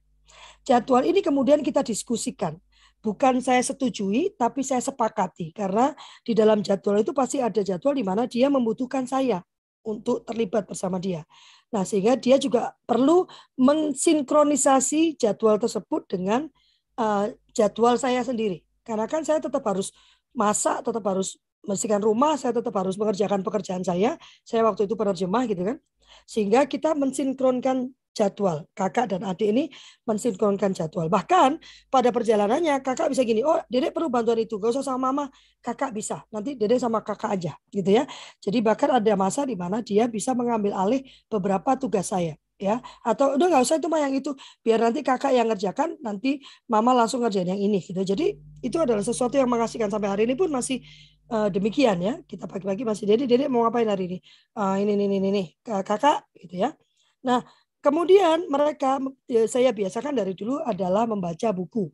Jadwal 0.64 1.04
ini 1.04 1.20
kemudian 1.20 1.60
kita 1.60 1.84
diskusikan. 1.84 2.56
Bukan 3.04 3.44
saya 3.44 3.60
setujui, 3.60 4.40
tapi 4.40 4.64
saya 4.64 4.80
sepakati. 4.80 5.52
Karena 5.52 5.92
di 6.24 6.32
dalam 6.32 6.64
jadwal 6.64 7.04
itu 7.04 7.12
pasti 7.12 7.44
ada 7.44 7.60
jadwal 7.60 7.96
di 7.96 8.04
mana 8.08 8.24
dia 8.24 8.48
membutuhkan 8.48 9.04
saya 9.04 9.44
untuk 9.84 10.24
terlibat 10.28 10.64
bersama 10.68 10.96
dia. 11.00 11.28
Nah, 11.72 11.84
sehingga 11.88 12.16
dia 12.16 12.36
juga 12.36 12.76
perlu 12.84 13.28
mensinkronisasi 13.56 15.16
jadwal 15.16 15.56
tersebut 15.60 16.12
dengan 16.12 16.52
uh, 17.00 17.32
jadwal 17.56 17.96
saya 17.96 18.20
sendiri. 18.20 18.68
Karena 18.86 19.06
kan 19.06 19.22
saya 19.26 19.40
tetap 19.44 19.64
harus 19.66 19.92
masak, 20.34 20.84
tetap 20.86 21.04
harus 21.08 21.38
membersihkan 21.66 22.02
rumah, 22.02 22.40
saya 22.40 22.56
tetap 22.56 22.74
harus 22.76 22.96
mengerjakan 22.96 23.44
pekerjaan 23.44 23.84
saya. 23.84 24.16
Saya 24.48 24.64
waktu 24.66 24.88
itu 24.88 24.96
penerjemah 24.96 25.44
gitu 25.50 25.64
kan. 25.68 25.78
Sehingga 26.26 26.66
kita 26.66 26.96
mensinkronkan 26.96 27.94
jadwal. 28.16 28.68
Kakak 28.76 29.16
dan 29.16 29.22
adik 29.24 29.48
ini 29.48 29.72
mensinkronkan 30.04 30.76
jadwal. 30.76 31.08
Bahkan 31.08 31.62
pada 31.88 32.10
perjalanannya 32.12 32.84
kakak 32.84 33.14
bisa 33.14 33.24
gini, 33.24 33.46
oh 33.46 33.62
dedek 33.72 33.96
perlu 33.96 34.12
bantuan 34.12 34.40
itu, 34.44 34.60
gak 34.60 34.76
usah 34.76 34.84
sama 34.84 35.12
mama, 35.12 35.26
kakak 35.64 35.96
bisa. 35.96 36.28
Nanti 36.34 36.60
dedek 36.60 36.84
sama 36.84 37.00
kakak 37.00 37.40
aja, 37.40 37.54
gitu 37.72 37.88
ya. 37.88 38.04
Jadi 38.44 38.60
bahkan 38.60 38.92
ada 38.92 39.14
masa 39.16 39.48
di 39.48 39.56
mana 39.56 39.80
dia 39.80 40.10
bisa 40.12 40.36
mengambil 40.36 40.76
alih 40.76 41.06
beberapa 41.32 41.80
tugas 41.80 42.12
saya 42.12 42.36
ya. 42.60 42.84
Atau 43.02 43.40
udah 43.40 43.48
nggak 43.48 43.64
usah 43.64 43.80
itu 43.80 43.88
mah 43.88 44.04
yang 44.04 44.14
itu. 44.14 44.36
Biar 44.62 44.84
nanti 44.84 45.00
kakak 45.02 45.32
yang 45.32 45.48
ngerjakan 45.48 45.98
nanti 46.04 46.44
mama 46.68 46.92
langsung 46.92 47.24
ngerjain 47.24 47.48
yang 47.48 47.58
ini 47.58 47.80
gitu. 47.80 48.04
Jadi 48.04 48.36
itu 48.60 48.78
adalah 48.78 49.02
sesuatu 49.02 49.40
yang 49.40 49.48
mengasihkan. 49.48 49.88
Sampai 49.88 50.12
hari 50.12 50.28
ini 50.28 50.36
pun 50.36 50.52
masih 50.52 50.84
uh, 51.32 51.48
demikian 51.48 51.98
ya. 52.04 52.20
Kita 52.28 52.46
pagi-pagi 52.46 52.84
masih 52.84 53.08
dede 53.08 53.26
dede 53.26 53.48
mau 53.48 53.64
ngapain 53.64 53.88
hari 53.88 54.04
ini? 54.12 54.18
Uh, 54.54 54.76
ini 54.78 55.00
ini 55.00 55.06
ini 55.08 55.28
ini 55.32 55.44
kakak 55.64 56.28
gitu 56.36 56.68
ya. 56.68 56.76
Nah 57.24 57.42
kemudian 57.80 58.52
mereka 58.52 59.00
ya, 59.26 59.48
saya 59.48 59.72
biasakan 59.72 60.12
dari 60.12 60.36
dulu 60.36 60.60
adalah 60.62 61.08
membaca 61.08 61.50
buku. 61.56 61.88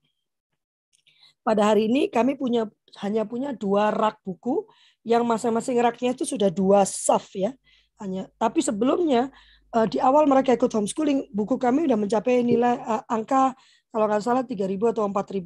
Pada 1.45 1.69
hari 1.69 1.86
ini 1.86 2.10
kami 2.10 2.34
punya 2.34 2.65
hanya 3.06 3.21
punya 3.21 3.54
dua 3.54 3.93
rak 3.93 4.17
buku. 4.25 4.65
Yang 5.06 5.21
masing-masing 5.21 5.78
raknya 5.78 6.17
itu 6.17 6.25
sudah 6.25 6.49
dua 6.49 6.82
saf 6.82 7.30
ya. 7.38 7.54
Hanya 8.01 8.25
tapi 8.41 8.65
sebelumnya 8.65 9.30
uh, 9.76 9.86
di 9.86 10.00
awal 10.00 10.24
mereka 10.26 10.56
ikut 10.56 10.72
homeschooling, 10.72 11.28
buku 11.36 11.60
kami 11.60 11.84
udah 11.86 12.00
mencapai 12.00 12.40
nilai 12.42 12.80
uh, 12.80 13.04
angka 13.12 13.52
kalau 13.92 14.08
nggak 14.08 14.24
salah 14.24 14.44
3.000 14.48 14.96
atau 14.96 15.04
4.000 15.04 15.44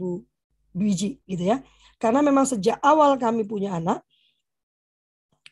biji 0.78 1.18
gitu 1.26 1.44
ya. 1.50 1.66
Karena 1.98 2.22
memang 2.22 2.46
sejak 2.46 2.78
awal 2.80 3.18
kami 3.18 3.44
punya 3.44 3.76
anak, 3.76 4.06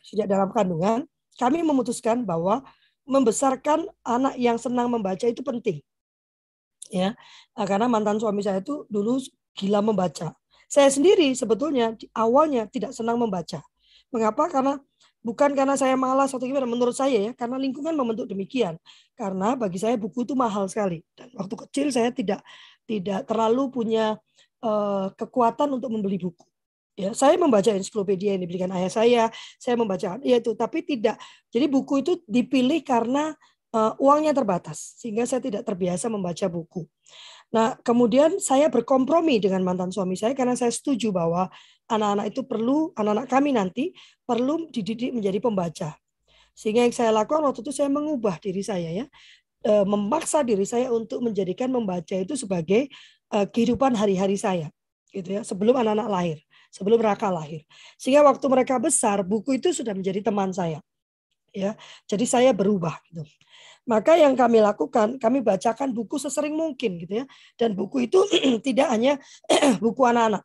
sejak 0.06 0.30
dalam 0.30 0.54
kandungan, 0.54 1.04
kami 1.36 1.66
memutuskan 1.66 2.24
bahwa 2.24 2.63
membesarkan 3.04 3.90
anak 4.06 4.40
yang 4.40 4.56
senang 4.56 4.88
membaca 4.88 5.26
itu 5.28 5.44
penting. 5.44 5.84
Ya, 6.88 7.20
nah, 7.52 7.68
karena 7.68 7.92
mantan 7.92 8.16
suami 8.16 8.40
saya 8.40 8.63
itu 8.63 8.88
dulu 8.88 9.20
gila 9.60 9.84
membaca. 9.84 10.32
Saya 10.72 10.88
sendiri 10.88 11.36
sebetulnya 11.36 11.96
di 12.00 12.08
awalnya 12.16 12.63
tidak 12.72 12.96
senang 12.96 13.20
membaca. 13.20 13.60
Mengapa? 14.08 14.48
Karena 14.48 14.80
Bukan 15.25 15.58
karena 15.58 15.75
saya 15.75 15.99
malas 15.99 16.32
atau 16.32 16.45
gimana, 16.45 16.69
menurut 16.69 16.95
saya 16.95 17.17
ya, 17.19 17.32
karena 17.36 17.60
lingkungan 17.60 17.91
membentuk 17.91 18.30
demikian. 18.30 18.80
Karena 19.17 19.58
bagi 19.60 19.82
saya 19.82 19.99
buku 19.99 20.23
itu 20.23 20.38
mahal 20.38 20.69
sekali. 20.71 21.03
Dan 21.17 21.34
waktu 21.36 21.56
kecil 21.67 21.88
saya 21.91 22.10
tidak 22.15 22.41
tidak 22.88 23.27
terlalu 23.27 23.67
punya 23.67 24.15
uh, 24.63 25.12
kekuatan 25.13 25.75
untuk 25.75 25.91
membeli 25.91 26.17
buku. 26.21 26.45
Ya, 26.97 27.13
saya 27.13 27.38
membaca 27.38 27.69
ensiklopedia 27.69 28.34
yang 28.34 28.41
diberikan 28.41 28.73
ayah 28.73 28.89
saya, 28.89 29.23
saya 29.62 29.77
membaca 29.77 30.17
ya 30.25 30.41
itu, 30.41 30.58
tapi 30.58 30.82
tidak. 30.82 31.21
Jadi 31.53 31.65
buku 31.69 32.01
itu 32.01 32.25
dipilih 32.25 32.82
karena 32.82 33.38
uh, 33.69 33.93
uangnya 34.01 34.34
terbatas, 34.34 34.97
sehingga 34.97 35.30
saya 35.30 35.38
tidak 35.38 35.62
terbiasa 35.62 36.10
membaca 36.10 36.49
buku. 36.49 36.89
Nah, 37.53 37.80
kemudian 37.80 38.41
saya 38.43 38.67
berkompromi 38.67 39.39
dengan 39.39 39.63
mantan 39.63 39.93
suami 39.93 40.19
saya 40.19 40.36
karena 40.36 40.58
saya 40.58 40.73
setuju 40.73 41.15
bahwa 41.15 41.47
anak-anak 41.88 42.26
itu 42.32 42.41
perlu, 42.43 42.91
anak-anak 42.93 43.28
kami 43.32 43.50
nanti 43.56 43.95
perlu 44.28 44.67
dididik 44.69 45.15
menjadi 45.15 45.39
pembaca. 45.39 45.89
Sehingga 46.58 46.84
yang 46.84 46.93
saya 46.95 47.13
lakukan 47.13 47.45
waktu 47.47 47.62
itu 47.63 47.71
saya 47.71 47.88
mengubah 47.88 48.38
diri 48.41 48.62
saya 48.65 48.89
ya, 48.91 49.06
e, 49.63 49.71
memaksa 49.86 50.41
diri 50.43 50.65
saya 50.65 50.89
untuk 50.91 51.23
menjadikan 51.23 51.71
membaca 51.71 52.17
itu 52.17 52.34
sebagai 52.34 52.91
e, 53.30 53.38
kehidupan 53.54 53.93
hari-hari 53.93 54.36
saya, 54.36 54.67
gitu 55.13 55.38
ya, 55.38 55.41
sebelum 55.45 55.78
anak-anak 55.78 56.10
lahir, 56.10 56.38
sebelum 56.73 57.00
Raka 57.00 57.30
lahir. 57.30 57.63
Sehingga 57.95 58.26
waktu 58.26 58.45
mereka 58.50 58.82
besar, 58.82 59.21
buku 59.21 59.62
itu 59.62 59.71
sudah 59.71 59.93
menjadi 59.93 60.26
teman 60.26 60.52
saya. 60.52 60.82
Ya, 61.56 61.73
jadi 62.06 62.26
saya 62.28 62.52
berubah 62.52 63.00
gitu. 63.08 63.23
Maka 63.88 64.19
yang 64.19 64.36
kami 64.36 64.60
lakukan, 64.60 65.15
kami 65.15 65.39
bacakan 65.39 65.95
buku 65.95 66.19
sesering 66.19 66.52
mungkin 66.52 67.00
gitu 67.00 67.23
ya. 67.23 67.26
Dan 67.56 67.71
buku 67.71 68.12
itu 68.12 68.19
tidak 68.67 68.91
hanya 68.91 69.15
buku 69.84 70.04
anak-anak. 70.04 70.43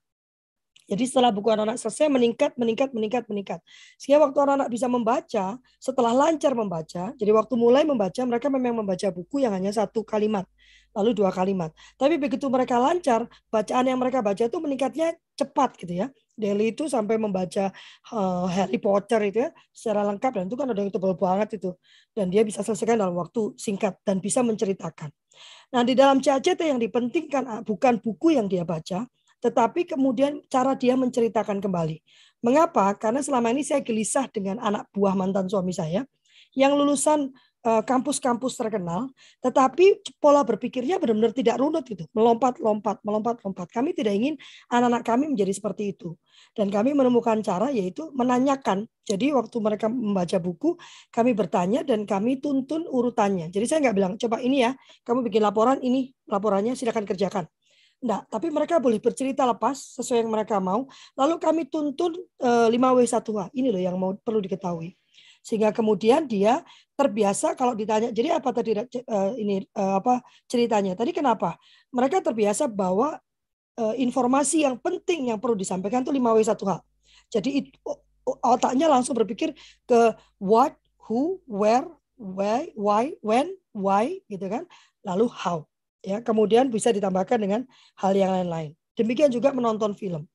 Jadi 0.91 1.05
setelah 1.07 1.31
buku 1.31 1.49
anak-anak 1.53 1.79
selesai 1.79 2.11
meningkat, 2.11 2.53
meningkat, 2.59 2.91
meningkat, 2.91 3.25
meningkat. 3.31 3.61
Sehingga 3.99 4.27
waktu 4.27 4.39
anak-anak 4.43 4.69
bisa 4.71 4.87
membaca, 4.91 5.47
setelah 5.79 6.13
lancar 6.13 6.53
membaca, 6.59 7.15
jadi 7.15 7.31
waktu 7.31 7.55
mulai 7.55 7.83
membaca, 7.87 8.23
mereka 8.27 8.51
memang 8.51 8.83
membaca 8.83 9.09
buku 9.15 9.43
yang 9.47 9.55
hanya 9.55 9.71
satu 9.71 10.03
kalimat, 10.03 10.45
lalu 10.93 11.15
dua 11.15 11.31
kalimat. 11.31 11.71
Tapi 11.95 12.19
begitu 12.19 12.51
mereka 12.51 12.77
lancar, 12.83 13.27
bacaan 13.49 13.85
yang 13.87 13.99
mereka 13.99 14.21
baca 14.21 14.43
itu 14.43 14.59
meningkatnya 14.59 15.17
cepat 15.39 15.79
gitu 15.81 16.07
ya. 16.07 16.09
Daily 16.33 16.73
itu 16.73 16.89
sampai 16.89 17.21
membaca 17.21 17.69
uh, 18.09 18.49
Harry 18.49 18.81
Potter 18.81 19.21
itu 19.29 19.39
ya 19.45 19.51
secara 19.69 20.01
lengkap 20.09 20.33
dan 20.41 20.45
itu 20.49 20.57
kan 20.57 20.67
ada 20.73 20.81
yang 20.81 20.89
tebal 20.89 21.13
banget 21.13 21.61
itu 21.61 21.77
dan 22.17 22.33
dia 22.33 22.41
bisa 22.41 22.65
selesaikan 22.65 22.97
dalam 22.97 23.13
waktu 23.21 23.53
singkat 23.61 24.01
dan 24.01 24.17
bisa 24.17 24.41
menceritakan. 24.41 25.13
Nah 25.77 25.83
di 25.85 25.93
dalam 25.93 26.25
CACT 26.25 26.61
yang 26.65 26.81
dipentingkan 26.81 27.45
ah, 27.45 27.61
bukan 27.61 28.01
buku 28.01 28.33
yang 28.37 28.49
dia 28.49 28.65
baca, 28.65 29.05
tetapi 29.43 29.91
kemudian 29.91 30.39
cara 30.47 30.79
dia 30.79 30.95
menceritakan 30.95 31.59
kembali. 31.59 31.99
Mengapa? 32.41 32.95
Karena 32.95 33.19
selama 33.19 33.51
ini 33.51 33.67
saya 33.67 33.83
gelisah 33.83 34.31
dengan 34.31 34.63
anak 34.63 34.87
buah 34.95 35.19
mantan 35.19 35.51
suami 35.51 35.75
saya 35.75 36.07
yang 36.55 36.79
lulusan 36.79 37.35
Eh, 37.63 37.83
kampus-kampus 37.87 38.59
terkenal, 38.59 39.07
tetapi 39.39 40.03
pola 40.19 40.43
berpikirnya 40.43 40.99
benar-benar 40.99 41.31
tidak 41.31 41.63
runut 41.63 41.87
gitu, 41.87 42.11
melompat-lompat, 42.11 42.99
melompat-lompat. 43.07 43.71
Kami 43.71 43.95
tidak 43.95 44.19
ingin 44.19 44.35
anak-anak 44.67 45.07
kami 45.07 45.31
menjadi 45.31 45.55
seperti 45.55 45.95
itu. 45.95 46.19
Dan 46.59 46.75
kami 46.75 46.91
menemukan 46.91 47.39
cara 47.39 47.71
yaitu 47.71 48.11
menanyakan. 48.19 48.91
Jadi 49.07 49.31
waktu 49.31 49.63
mereka 49.63 49.87
membaca 49.87 50.43
buku, 50.43 50.75
kami 51.15 51.39
bertanya 51.39 51.87
dan 51.87 52.03
kami 52.03 52.43
tuntun 52.43 52.83
urutannya. 52.91 53.47
Jadi 53.55 53.65
saya 53.71 53.79
nggak 53.87 53.95
bilang, 53.95 54.13
coba 54.19 54.43
ini 54.43 54.67
ya, 54.67 54.75
kamu 55.07 55.31
bikin 55.31 55.47
laporan, 55.47 55.79
ini 55.87 56.11
laporannya 56.27 56.75
silakan 56.75 57.07
kerjakan. 57.07 57.47
Enggak, 58.03 58.23
tapi 58.27 58.51
mereka 58.51 58.83
boleh 58.83 58.99
bercerita 58.99 59.47
lepas 59.47 59.79
sesuai 59.95 60.27
yang 60.27 60.31
mereka 60.35 60.59
mau. 60.59 60.91
Lalu 61.15 61.39
kami 61.39 61.63
tuntun 61.71 62.19
5W1H. 62.43 63.31
Eh, 63.31 63.49
ini 63.63 63.71
loh 63.71 63.79
yang 63.79 63.95
mau 63.95 64.11
perlu 64.19 64.43
diketahui. 64.43 64.99
Sehingga 65.43 65.71
kemudian 65.71 66.27
dia 66.27 66.67
terbiasa 66.99 67.55
kalau 67.59 67.75
ditanya 67.75 68.15
jadi 68.15 68.39
apa 68.39 68.51
tadi 68.55 68.79
uh, 68.79 69.35
ini 69.39 69.63
uh, 69.75 70.03
apa 70.03 70.23
ceritanya? 70.51 70.99
Tadi 70.99 71.11
kenapa? 71.15 71.59
Mereka 71.95 72.23
terbiasa 72.23 72.67
bahwa 72.71 73.19
uh, 73.79 73.95
informasi 73.99 74.67
yang 74.67 74.79
penting 74.79 75.35
yang 75.35 75.39
perlu 75.39 75.59
disampaikan 75.59 76.07
itu 76.07 76.15
5W1H 76.15 76.83
jadi 77.33 77.65
itu, 77.65 77.73
otaknya 78.45 78.93
langsung 78.93 79.17
berpikir 79.17 79.57
ke 79.89 80.01
what 80.37 80.77
who 81.09 81.41
where 81.49 81.89
why 82.21 82.69
why 82.77 83.17
when 83.25 83.57
why 83.73 84.21
gitu 84.29 84.47
kan. 84.53 84.69
Lalu 85.01 85.33
how 85.33 85.65
ya 86.03 86.21
kemudian 86.21 86.69
bisa 86.69 86.91
ditambahkan 86.91 87.39
dengan 87.39 87.63
hal 87.97 88.13
yang 88.13 88.35
lain-lain 88.35 88.75
demikian 88.99 89.31
juga 89.33 89.55
menonton 89.55 89.97
film 89.97 90.29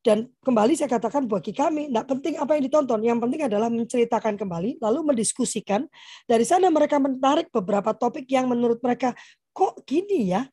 dan 0.00 0.32
kembali 0.40 0.72
saya 0.80 0.88
katakan 0.88 1.28
bagi 1.28 1.52
kami, 1.52 1.92
tidak 1.92 2.08
penting 2.08 2.40
apa 2.40 2.56
yang 2.56 2.64
ditonton. 2.64 3.00
Yang 3.04 3.18
penting 3.20 3.40
adalah 3.44 3.68
menceritakan 3.68 4.40
kembali, 4.40 4.80
lalu 4.80 5.12
mendiskusikan. 5.12 5.84
Dari 6.24 6.40
sana 6.48 6.72
mereka 6.72 6.96
menarik 6.96 7.52
beberapa 7.52 7.92
topik 7.92 8.24
yang 8.32 8.48
menurut 8.48 8.80
mereka, 8.80 9.12
kok 9.52 9.84
gini 9.84 10.32
ya? 10.32 10.48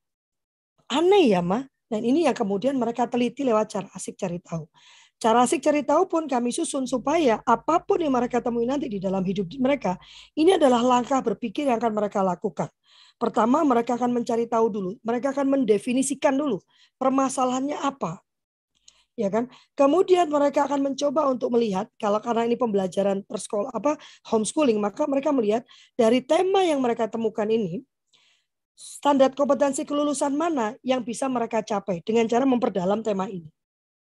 Aneh 0.92 1.32
ya, 1.32 1.40
Ma. 1.40 1.64
Dan 1.88 2.04
ini 2.04 2.28
yang 2.28 2.36
kemudian 2.36 2.76
mereka 2.76 3.08
teliti 3.08 3.48
lewat 3.48 3.72
cara 3.72 3.88
asik 3.96 4.20
cari 4.20 4.44
tahu. 4.44 4.68
Cara 5.18 5.50
asik 5.50 5.66
cari 5.66 5.82
tahu 5.82 6.06
pun 6.06 6.24
kami 6.30 6.54
susun 6.54 6.86
supaya 6.86 7.42
apa 7.42 7.82
pun 7.82 7.98
yang 7.98 8.14
mereka 8.14 8.38
temui 8.38 8.70
nanti 8.70 8.86
di 8.86 9.02
dalam 9.02 9.26
hidup 9.26 9.50
mereka, 9.58 9.98
ini 10.38 10.54
adalah 10.54 10.86
langkah 10.86 11.26
berpikir 11.26 11.66
yang 11.66 11.82
akan 11.82 11.94
mereka 11.98 12.22
lakukan. 12.22 12.70
Pertama, 13.18 13.66
mereka 13.66 13.98
akan 13.98 14.14
mencari 14.14 14.46
tahu 14.46 14.70
dulu. 14.70 14.92
Mereka 15.02 15.34
akan 15.34 15.58
mendefinisikan 15.58 16.38
dulu 16.38 16.62
permasalahannya 17.02 17.82
apa 17.82 18.22
ya 19.18 19.34
kan? 19.34 19.50
Kemudian 19.74 20.30
mereka 20.30 20.70
akan 20.70 20.94
mencoba 20.94 21.26
untuk 21.34 21.50
melihat 21.58 21.90
kalau 21.98 22.22
karena 22.22 22.46
ini 22.46 22.54
pembelajaran 22.54 23.26
persekolah 23.26 23.74
apa 23.74 23.98
homeschooling, 24.30 24.78
maka 24.78 25.10
mereka 25.10 25.34
melihat 25.34 25.66
dari 25.98 26.22
tema 26.22 26.62
yang 26.62 26.80
mereka 26.80 27.10
temukan 27.10 27.50
ini 27.50 27.82
standar 28.78 29.34
kompetensi 29.34 29.82
kelulusan 29.82 30.38
mana 30.38 30.78
yang 30.86 31.02
bisa 31.02 31.26
mereka 31.26 31.66
capai 31.66 32.06
dengan 32.06 32.30
cara 32.30 32.46
memperdalam 32.46 33.02
tema 33.02 33.26
ini. 33.26 33.50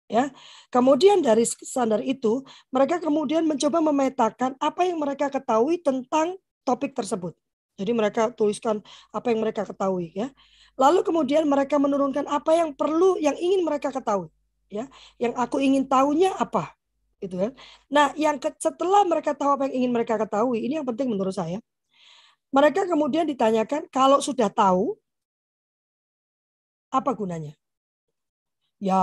Ya. 0.08 0.32
Kemudian 0.72 1.20
dari 1.20 1.44
standar 1.44 2.00
itu, 2.00 2.40
mereka 2.72 2.96
kemudian 2.96 3.44
mencoba 3.44 3.84
memetakan 3.84 4.56
apa 4.56 4.88
yang 4.88 4.96
mereka 4.96 5.28
ketahui 5.28 5.78
tentang 5.84 6.40
topik 6.64 6.96
tersebut. 6.96 7.36
Jadi 7.76 7.92
mereka 7.92 8.32
tuliskan 8.32 8.80
apa 9.12 9.30
yang 9.30 9.44
mereka 9.44 9.68
ketahui 9.68 10.10
ya. 10.16 10.32
Lalu 10.80 11.04
kemudian 11.04 11.44
mereka 11.44 11.76
menurunkan 11.76 12.24
apa 12.26 12.56
yang 12.56 12.72
perlu 12.72 13.20
yang 13.20 13.36
ingin 13.36 13.62
mereka 13.62 13.92
ketahui 13.92 14.32
ya 14.68 14.84
yang 15.16 15.32
aku 15.34 15.58
ingin 15.58 15.88
tahunya 15.88 16.36
apa 16.36 16.76
gitu 17.18 17.40
kan 17.40 17.52
nah 17.88 18.12
yang 18.14 18.36
ke, 18.36 18.52
setelah 18.60 19.02
mereka 19.08 19.32
tahu 19.34 19.58
apa 19.58 19.66
yang 19.68 19.84
ingin 19.84 19.92
mereka 19.96 20.14
ketahui 20.20 20.62
ini 20.62 20.78
yang 20.78 20.86
penting 20.86 21.08
menurut 21.10 21.34
saya 21.34 21.58
mereka 22.52 22.84
kemudian 22.84 23.24
ditanyakan 23.24 23.88
kalau 23.88 24.20
sudah 24.20 24.52
tahu 24.52 24.94
apa 26.92 27.10
gunanya 27.16 27.56
ya 28.78 29.00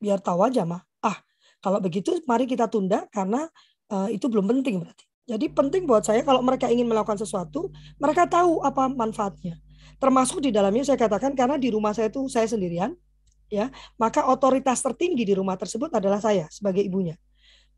biar 0.00 0.20
tahu 0.20 0.44
aja 0.44 0.62
mah 0.68 0.82
ah 1.04 1.18
Kalau 1.64 1.82
begitu, 1.82 2.14
mari 2.30 2.46
kita 2.46 2.70
tunda 2.70 3.10
karena 3.10 3.48
uh, 3.90 4.06
itu 4.06 4.30
belum 4.30 4.46
penting 4.46 4.78
berarti. 4.78 5.04
Jadi 5.26 5.50
penting 5.50 5.82
buat 5.82 6.06
saya 6.06 6.22
kalau 6.22 6.38
mereka 6.38 6.70
ingin 6.70 6.86
melakukan 6.86 7.18
sesuatu, 7.18 7.74
mereka 7.98 8.30
tahu 8.30 8.62
apa 8.62 8.86
manfaatnya. 8.86 9.58
Termasuk 9.98 10.38
di 10.46 10.54
dalamnya 10.54 10.86
saya 10.86 10.94
katakan 10.94 11.34
karena 11.34 11.58
di 11.58 11.74
rumah 11.74 11.90
saya 11.90 12.06
itu 12.06 12.22
saya 12.30 12.46
sendirian, 12.46 12.94
ya 13.50 13.74
maka 13.98 14.22
otoritas 14.30 14.78
tertinggi 14.78 15.26
di 15.26 15.34
rumah 15.34 15.58
tersebut 15.58 15.90
adalah 15.90 16.22
saya 16.22 16.46
sebagai 16.54 16.86
ibunya. 16.86 17.18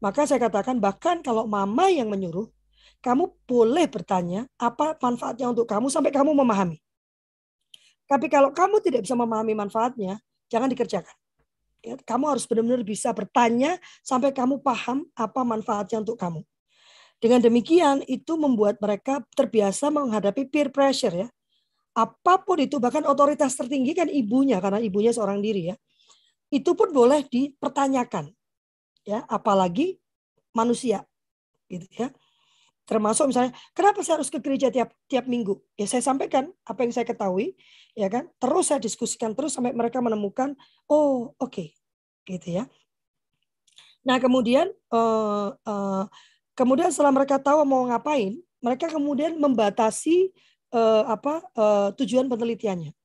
Maka 0.04 0.28
saya 0.28 0.37
katakan 0.37 0.76
bahkan 0.76 1.24
kalau 1.24 1.48
mama 1.48 1.88
yang 1.88 2.12
menyuruh, 2.12 2.52
kamu 3.00 3.33
boleh 3.48 3.87
bertanya 3.88 4.44
apa 4.61 5.00
manfaatnya 5.00 5.48
untuk 5.48 5.64
kamu 5.64 5.88
sampai 5.88 6.12
kamu 6.12 6.37
memahami. 6.37 6.76
Tapi 8.04 8.26
kalau 8.28 8.52
kamu 8.52 8.85
tidak 8.85 9.09
bisa 9.09 9.16
memahami 9.16 9.57
manfaatnya, 9.57 10.20
jangan 10.52 10.68
dikerjakan. 10.68 11.16
Ya, 11.82 11.94
kamu 11.94 12.24
harus 12.34 12.44
benar-benar 12.50 12.82
bisa 12.82 13.14
bertanya 13.14 13.78
sampai 14.02 14.34
kamu 14.34 14.58
paham 14.60 15.06
apa 15.14 15.40
manfaatnya 15.46 16.02
untuk 16.02 16.18
kamu. 16.18 16.42
Dengan 17.18 17.42
demikian 17.42 18.02
itu 18.06 18.34
membuat 18.38 18.78
mereka 18.82 19.22
terbiasa 19.34 19.90
menghadapi 19.90 20.46
peer 20.50 20.70
pressure 20.70 21.14
ya. 21.14 21.28
Apa 21.94 22.42
pun 22.46 22.62
itu 22.62 22.78
bahkan 22.78 23.02
otoritas 23.06 23.54
tertinggi 23.58 23.94
kan 23.94 24.06
ibunya 24.10 24.62
karena 24.62 24.78
ibunya 24.82 25.10
seorang 25.14 25.42
diri 25.42 25.74
ya. 25.74 25.76
Itu 26.50 26.74
pun 26.78 26.94
boleh 26.94 27.26
dipertanyakan. 27.26 28.30
Ya, 29.06 29.24
apalagi 29.30 29.98
manusia 30.52 31.06
gitu 31.68 31.86
ya 31.94 32.08
termasuk 32.88 33.29
misalnya 33.29 33.53
kenapa 33.77 34.01
saya 34.01 34.16
harus 34.16 34.33
ke 34.33 34.40
gereja 34.40 34.72
tiap 34.72 34.96
tiap 35.12 35.29
minggu? 35.29 35.61
Ya 35.77 35.85
saya 35.85 36.01
sampaikan 36.01 36.48
apa 36.64 36.88
yang 36.88 36.92
saya 36.96 37.05
ketahui 37.05 37.53
ya 37.92 38.09
kan? 38.09 38.33
Terus 38.40 38.72
saya 38.72 38.81
diskusikan 38.81 39.37
terus 39.37 39.53
sampai 39.53 39.77
mereka 39.77 40.01
menemukan 40.01 40.57
oh 40.88 41.37
oke 41.37 41.53
okay. 41.53 41.77
gitu 42.24 42.64
ya. 42.64 42.64
Nah 44.09 44.16
kemudian 44.16 44.72
uh, 44.88 45.53
uh, 45.53 46.05
kemudian 46.57 46.88
setelah 46.88 47.12
mereka 47.12 47.37
tahu 47.37 47.61
mau 47.68 47.85
ngapain 47.85 48.40
mereka 48.64 48.88
kemudian 48.88 49.37
membatasi 49.37 50.33
uh, 50.72 51.05
apa 51.12 51.44
uh, 51.53 51.88
tujuan 52.01 52.24
penelitiannya. 52.24 52.96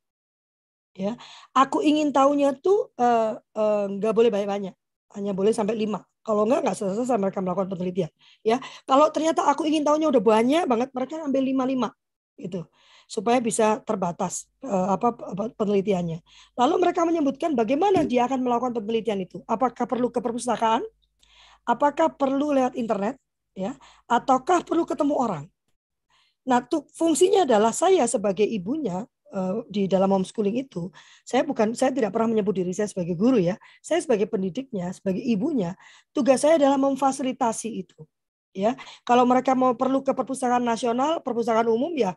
Ya 0.96 1.20
aku 1.52 1.84
ingin 1.84 2.16
tahunya 2.16 2.56
tuh 2.64 2.96
nggak 2.96 4.12
uh, 4.12 4.16
uh, 4.16 4.18
boleh 4.18 4.32
banyak 4.32 4.48
banyak 4.48 4.76
hanya 5.20 5.32
boleh 5.36 5.52
sampai 5.52 5.76
lima 5.76 6.08
kalau 6.24 6.48
enggak, 6.48 6.64
enggak 6.64 6.78
selesai 6.80 7.20
mereka 7.20 7.40
melakukan 7.44 7.70
penelitian. 7.70 8.12
Ya, 8.42 8.58
kalau 8.88 9.12
ternyata 9.12 9.44
aku 9.46 9.68
ingin 9.68 9.84
tahunya 9.84 10.08
udah 10.10 10.24
banyak 10.24 10.64
banget, 10.66 10.90
mereka 10.96 11.20
ambil 11.22 11.44
lima-lima 11.44 11.90
gitu 12.34 12.66
supaya 13.06 13.38
bisa 13.44 13.78
terbatas 13.84 14.50
uh, 14.66 14.96
apa 14.98 15.14
penelitiannya. 15.54 16.24
Lalu 16.58 16.76
mereka 16.82 17.06
menyebutkan 17.06 17.54
bagaimana 17.54 18.02
dia 18.08 18.26
akan 18.26 18.42
melakukan 18.42 18.74
penelitian 18.80 19.22
itu. 19.22 19.44
Apakah 19.46 19.86
perlu 19.86 20.10
ke 20.10 20.24
perpustakaan? 20.24 20.82
Apakah 21.68 22.12
perlu 22.16 22.56
lewat 22.56 22.74
internet? 22.74 23.20
Ya, 23.54 23.78
ataukah 24.10 24.66
perlu 24.66 24.82
ketemu 24.82 25.14
orang? 25.14 25.46
Nah, 26.44 26.60
tuh 26.66 26.90
fungsinya 26.98 27.46
adalah 27.46 27.70
saya 27.70 28.04
sebagai 28.10 28.44
ibunya 28.44 29.06
di 29.70 29.90
dalam 29.90 30.14
homeschooling 30.14 30.62
itu, 30.62 30.94
saya 31.26 31.42
bukan 31.42 31.74
saya 31.74 31.90
tidak 31.90 32.14
pernah 32.14 32.30
menyebut 32.38 32.54
diri 32.54 32.70
saya 32.72 32.86
sebagai 32.86 33.18
guru 33.18 33.42
ya. 33.42 33.58
Saya 33.82 34.00
sebagai 34.04 34.30
pendidiknya, 34.30 34.94
sebagai 34.94 35.22
ibunya, 35.26 35.74
tugas 36.14 36.46
saya 36.46 36.62
adalah 36.62 36.78
memfasilitasi 36.78 37.70
itu. 37.82 38.06
Ya, 38.54 38.78
kalau 39.02 39.26
mereka 39.26 39.58
mau 39.58 39.74
perlu 39.74 40.06
ke 40.06 40.14
perpustakaan 40.14 40.62
nasional, 40.62 41.26
perpustakaan 41.26 41.66
umum 41.74 41.90
ya 41.98 42.14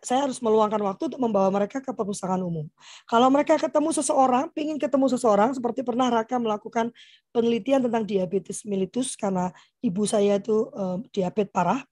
saya 0.00 0.24
harus 0.24 0.40
meluangkan 0.40 0.80
waktu 0.80 1.12
untuk 1.12 1.20
membawa 1.20 1.52
mereka 1.52 1.84
ke 1.84 1.92
perpustakaan 1.92 2.40
umum. 2.40 2.64
Kalau 3.04 3.28
mereka 3.28 3.60
ketemu 3.60 3.92
seseorang, 3.92 4.48
ingin 4.56 4.80
ketemu 4.80 5.12
seseorang, 5.12 5.52
seperti 5.52 5.84
pernah 5.84 6.08
Raka 6.08 6.40
melakukan 6.40 6.88
penelitian 7.34 7.84
tentang 7.84 8.08
diabetes 8.08 8.64
mellitus 8.64 9.12
karena 9.18 9.52
ibu 9.84 10.08
saya 10.08 10.40
itu 10.40 10.72
uh, 10.72 10.96
diabetes 11.12 11.52
parah, 11.52 11.84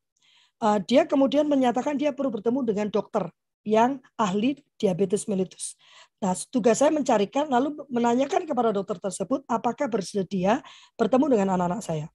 uh, 0.64 0.78
dia 0.80 1.04
kemudian 1.04 1.44
menyatakan 1.44 2.00
dia 2.00 2.16
perlu 2.16 2.32
bertemu 2.32 2.64
dengan 2.64 2.86
dokter 2.88 3.28
yang 3.64 4.00
ahli 4.16 4.60
diabetes 4.80 5.28
mellitus. 5.28 5.76
Nah, 6.20 6.36
tugas 6.52 6.80
saya 6.80 6.92
mencarikan 6.92 7.48
lalu 7.48 7.80
menanyakan 7.88 8.44
kepada 8.44 8.72
dokter 8.76 9.00
tersebut 9.00 9.40
apakah 9.48 9.88
bersedia 9.88 10.60
bertemu 10.96 11.32
dengan 11.32 11.56
anak-anak 11.56 11.80
saya. 11.80 12.06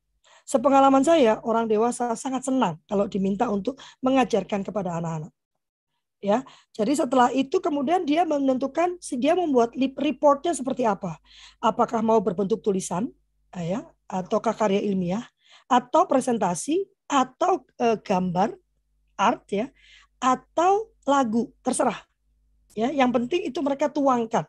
Sepengalaman 0.46 1.02
saya, 1.02 1.42
orang 1.42 1.66
dewasa 1.66 2.14
sangat 2.14 2.46
senang 2.46 2.78
kalau 2.86 3.10
diminta 3.10 3.50
untuk 3.50 3.82
mengajarkan 4.06 4.62
kepada 4.62 5.02
anak-anak. 5.02 5.34
Ya, 6.22 6.42
jadi 6.74 6.94
setelah 7.06 7.30
itu 7.34 7.58
kemudian 7.62 8.06
dia 8.06 8.26
menentukan 8.26 8.98
dia 9.18 9.38
membuat 9.38 9.74
reportnya 9.78 10.54
seperti 10.54 10.86
apa. 10.86 11.18
Apakah 11.62 12.02
mau 12.06 12.22
berbentuk 12.22 12.62
tulisan, 12.62 13.10
ya, 13.54 13.86
ataukah 14.10 14.54
karya 14.54 14.82
ilmiah, 14.86 15.26
atau 15.66 16.06
presentasi, 16.06 16.86
atau 17.06 17.66
e, 17.78 17.98
gambar, 18.02 18.58
art 19.18 19.46
ya, 19.50 19.70
atau 20.18 20.90
lagu, 21.06 21.54
terserah. 21.62 22.02
Ya, 22.76 22.92
yang 22.92 23.14
penting 23.16 23.48
itu 23.48 23.62
mereka 23.64 23.88
tuangkan. 23.88 24.44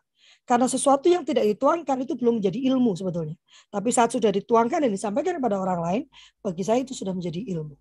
Karena 0.47 0.67
sesuatu 0.71 1.07
yang 1.11 1.27
tidak 1.27 1.47
dituangkan 1.47 2.07
itu 2.07 2.15
belum 2.15 2.39
menjadi 2.39 2.59
ilmu 2.71 2.95
sebetulnya. 2.95 3.35
Tapi 3.71 3.91
saat 3.91 4.15
sudah 4.15 4.31
dituangkan 4.31 4.83
dan 4.83 4.91
disampaikan 4.91 5.39
kepada 5.39 5.59
orang 5.59 5.81
lain, 5.83 6.03
bagi 6.43 6.63
saya 6.63 6.83
itu 6.83 6.95
sudah 6.95 7.11
menjadi 7.15 7.43
ilmu. 7.55 7.75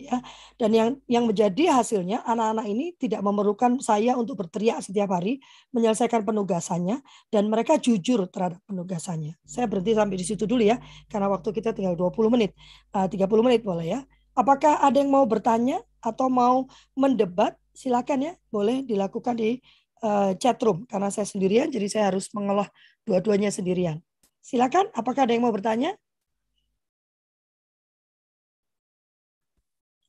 Ya, 0.00 0.16
dan 0.56 0.72
yang 0.72 0.88
yang 1.12 1.28
menjadi 1.28 1.76
hasilnya 1.76 2.24
anak-anak 2.24 2.66
ini 2.72 2.96
tidak 2.96 3.20
memerlukan 3.20 3.84
saya 3.84 4.16
untuk 4.16 4.40
berteriak 4.40 4.80
setiap 4.80 5.12
hari 5.12 5.44
menyelesaikan 5.76 6.24
penugasannya 6.24 7.04
dan 7.28 7.52
mereka 7.52 7.76
jujur 7.76 8.24
terhadap 8.32 8.64
penugasannya. 8.64 9.36
Saya 9.44 9.68
berhenti 9.68 9.92
sampai 9.92 10.16
di 10.16 10.24
situ 10.24 10.48
dulu 10.48 10.64
ya 10.64 10.80
karena 11.12 11.28
waktu 11.28 11.52
kita 11.52 11.76
tinggal 11.76 12.00
20 12.00 12.32
menit. 12.32 12.56
Uh, 12.96 13.04
30 13.12 13.28
menit 13.44 13.60
boleh 13.60 13.86
ya. 13.92 14.00
Apakah 14.32 14.80
ada 14.80 14.96
yang 14.96 15.12
mau 15.12 15.28
bertanya 15.28 15.84
atau 16.00 16.32
mau 16.32 16.64
mendebat? 16.96 17.60
Silakan 17.80 18.20
ya, 18.28 18.32
boleh 18.52 18.84
dilakukan 18.84 19.40
di 19.40 19.56
uh, 20.04 20.36
chat 20.36 20.60
room 20.60 20.84
karena 20.84 21.08
saya 21.08 21.24
sendirian 21.24 21.72
jadi 21.72 21.88
saya 21.88 22.04
harus 22.12 22.28
mengolah 22.36 22.68
dua-duanya 23.08 23.48
sendirian. 23.48 24.04
Silakan, 24.44 24.92
apakah 24.92 25.24
ada 25.24 25.32
yang 25.32 25.48
mau 25.48 25.54
bertanya? 25.56 25.96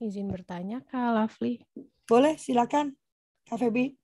Izin 0.04 0.28
bertanya, 0.28 0.84
Kak 0.84 1.16
Lovely. 1.16 1.64
Boleh, 2.04 2.36
silakan, 2.36 2.92
Kak 3.48 3.64
Febi. 3.64 3.96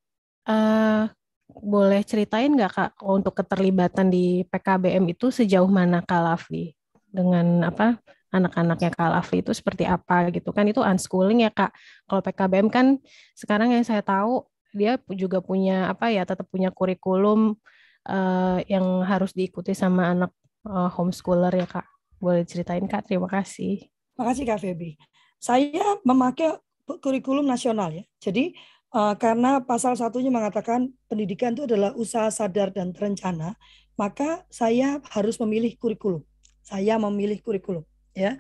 Uh, 0.48 1.12
boleh 1.52 2.08
ceritain 2.08 2.48
nggak 2.48 2.72
Kak 2.72 2.92
untuk 3.04 3.36
keterlibatan 3.36 4.08
di 4.08 4.48
PKBM 4.48 5.12
itu 5.12 5.28
sejauh 5.28 5.68
mana 5.68 6.00
Kak 6.00 6.24
Lovely? 6.24 6.72
Dengan 7.12 7.68
apa 7.68 8.00
anak-anaknya 8.32 8.92
Kak 8.92 9.10
Lafli 9.12 9.40
itu 9.40 9.56
seperti 9.56 9.88
apa 9.88 10.28
gitu 10.36 10.52
kan 10.52 10.68
itu 10.68 10.84
unschooling 10.84 11.48
ya 11.48 11.52
Kak. 11.52 11.72
Kalau 12.08 12.22
PKBM 12.24 12.68
kan 12.68 13.00
sekarang 13.34 13.72
yang 13.72 13.84
saya 13.88 14.04
tahu 14.04 14.44
dia 14.76 15.00
juga 15.16 15.40
punya 15.40 15.88
apa 15.88 16.12
ya 16.12 16.28
tetap 16.28 16.46
punya 16.52 16.70
kurikulum 16.70 17.56
uh, 18.08 18.60
yang 18.68 18.86
harus 19.08 19.32
diikuti 19.32 19.72
sama 19.72 20.12
anak 20.12 20.32
uh, 20.68 20.92
homeschooler 20.92 21.56
ya 21.56 21.68
Kak. 21.68 21.88
Boleh 22.20 22.44
ceritain 22.44 22.84
Kak, 22.84 23.08
terima 23.08 23.32
kasih. 23.32 23.88
Terima 23.88 24.26
kasih 24.34 24.44
Kak 24.44 24.60
Feby. 24.60 24.92
Saya 25.38 26.02
memakai 26.04 26.58
kurikulum 27.00 27.46
nasional 27.46 27.94
ya. 27.94 28.04
Jadi 28.20 28.58
uh, 28.92 29.16
karena 29.16 29.64
pasal 29.64 29.96
satunya 29.96 30.34
mengatakan 30.34 30.92
pendidikan 31.08 31.54
itu 31.56 31.70
adalah 31.70 31.94
usaha 31.96 32.28
sadar 32.28 32.74
dan 32.74 32.92
terencana, 32.92 33.56
maka 33.96 34.44
saya 34.52 35.00
harus 35.14 35.40
memilih 35.40 35.78
kurikulum. 35.80 36.26
Saya 36.66 37.00
memilih 37.00 37.40
kurikulum 37.40 37.88
ya. 38.18 38.32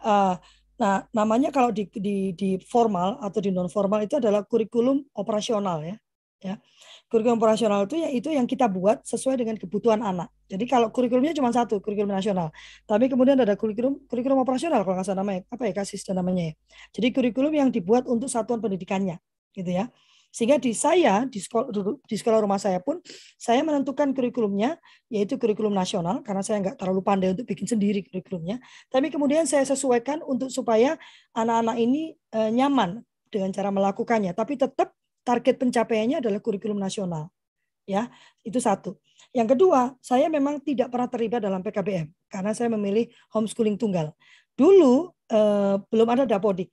Uh, 0.00 0.40
nah, 0.80 1.04
namanya 1.12 1.52
kalau 1.52 1.68
di, 1.68 1.84
di, 1.92 2.32
di 2.32 2.56
formal 2.64 3.20
atau 3.20 3.44
di 3.44 3.52
non 3.52 3.68
formal 3.68 4.00
itu 4.00 4.16
adalah 4.16 4.48
kurikulum 4.48 5.04
operasional 5.12 5.84
ya. 5.84 5.96
Ya. 6.40 6.60
Kurikulum 7.08 7.40
operasional 7.40 7.88
itu 7.88 7.96
ya 7.96 8.08
itu 8.12 8.28
yang 8.28 8.44
kita 8.44 8.68
buat 8.68 9.04
sesuai 9.04 9.40
dengan 9.40 9.56
kebutuhan 9.56 10.04
anak. 10.04 10.28
Jadi 10.46 10.64
kalau 10.68 10.92
kurikulumnya 10.92 11.32
cuma 11.32 11.48
satu, 11.52 11.80
kurikulum 11.80 12.12
nasional. 12.12 12.52
Tapi 12.84 13.08
kemudian 13.08 13.40
ada 13.40 13.56
kurikulum 13.56 14.04
kurikulum 14.04 14.44
operasional 14.44 14.84
kalau 14.84 15.00
nggak 15.00 15.06
salah 15.06 15.24
namanya 15.24 15.48
apa 15.48 15.62
ya 15.68 15.72
kasih 15.72 16.00
namanya 16.12 16.52
ya. 16.52 16.54
Jadi 16.92 17.08
kurikulum 17.12 17.52
yang 17.56 17.68
dibuat 17.72 18.04
untuk 18.04 18.28
satuan 18.28 18.60
pendidikannya, 18.60 19.16
gitu 19.56 19.70
ya. 19.70 19.88
Sehingga 20.30 20.60
di 20.60 20.76
saya, 20.76 21.24
di 21.24 21.40
sekolah, 21.40 21.72
di 22.04 22.16
sekolah 22.16 22.38
rumah 22.44 22.60
saya 22.60 22.78
pun, 22.78 23.00
saya 23.40 23.64
menentukan 23.64 24.12
kurikulumnya, 24.12 24.76
yaitu 25.08 25.40
kurikulum 25.40 25.72
nasional, 25.72 26.20
karena 26.20 26.44
saya 26.44 26.60
nggak 26.60 26.76
terlalu 26.76 27.00
pandai 27.00 27.32
untuk 27.32 27.48
bikin 27.48 27.64
sendiri 27.64 28.04
kurikulumnya. 28.04 28.60
Tapi 28.92 29.08
kemudian 29.08 29.48
saya 29.48 29.64
sesuaikan 29.64 30.20
untuk 30.26 30.52
supaya 30.52 31.00
anak-anak 31.32 31.76
ini 31.80 32.12
e, 32.12 32.40
nyaman 32.52 33.00
dengan 33.32 33.50
cara 33.50 33.72
melakukannya. 33.72 34.36
Tapi 34.36 34.60
tetap 34.60 34.92
target 35.24 35.56
pencapaiannya 35.56 36.20
adalah 36.20 36.38
kurikulum 36.44 36.76
nasional. 36.76 37.32
Ya, 37.86 38.10
itu 38.42 38.58
satu. 38.58 38.98
Yang 39.30 39.56
kedua, 39.56 39.94
saya 40.02 40.26
memang 40.26 40.58
tidak 40.60 40.90
pernah 40.90 41.06
terlibat 41.06 41.40
dalam 41.42 41.62
PKBM 41.62 42.10
karena 42.30 42.50
saya 42.52 42.66
memilih 42.72 43.06
homeschooling 43.30 43.78
tunggal. 43.78 44.10
Dulu 44.56 45.12
eh, 45.30 45.76
belum 45.86 46.08
ada 46.08 46.24
dapodik. 46.26 46.72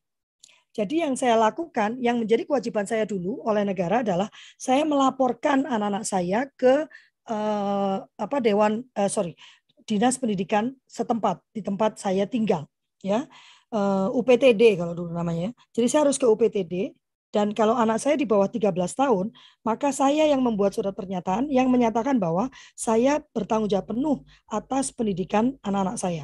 Jadi 0.73 1.05
yang 1.05 1.13
saya 1.13 1.37
lakukan, 1.37 2.01
yang 2.01 2.17
menjadi 2.17 2.49
kewajiban 2.49 2.89
saya 2.89 3.05
dulu 3.05 3.45
oleh 3.45 3.61
negara 3.61 4.01
adalah 4.01 4.27
saya 4.57 4.81
melaporkan 4.83 5.69
anak-anak 5.69 6.03
saya 6.03 6.49
ke 6.57 6.89
uh, 7.29 7.97
apa 8.03 8.37
dewan 8.41 8.81
uh, 8.97 9.07
sorry 9.07 9.37
dinas 9.85 10.17
pendidikan 10.17 10.73
setempat 10.87 11.43
di 11.51 11.61
tempat 11.61 11.99
saya 11.99 12.23
tinggal 12.23 12.71
ya 13.03 13.27
eh, 13.75 14.07
UPTD 14.15 14.79
kalau 14.79 14.95
dulu 14.95 15.11
namanya. 15.11 15.51
Jadi 15.75 15.87
saya 15.91 16.07
harus 16.07 16.15
ke 16.15 16.23
UPTD 16.23 16.95
dan 17.33 17.51
kalau 17.51 17.73
anak 17.73 17.97
saya 17.97 18.15
di 18.15 18.29
bawah 18.29 18.45
13 18.45 18.71
tahun, 18.93 19.33
maka 19.65 19.89
saya 19.89 20.29
yang 20.29 20.39
membuat 20.39 20.77
surat 20.77 20.93
pernyataan 20.93 21.49
yang 21.49 21.67
menyatakan 21.67 22.21
bahwa 22.21 22.53
saya 22.77 23.25
bertanggung 23.33 23.67
jawab 23.67 23.89
penuh 23.89 24.17
atas 24.47 24.93
pendidikan 24.93 25.57
anak-anak 25.65 25.97
saya. 25.97 26.23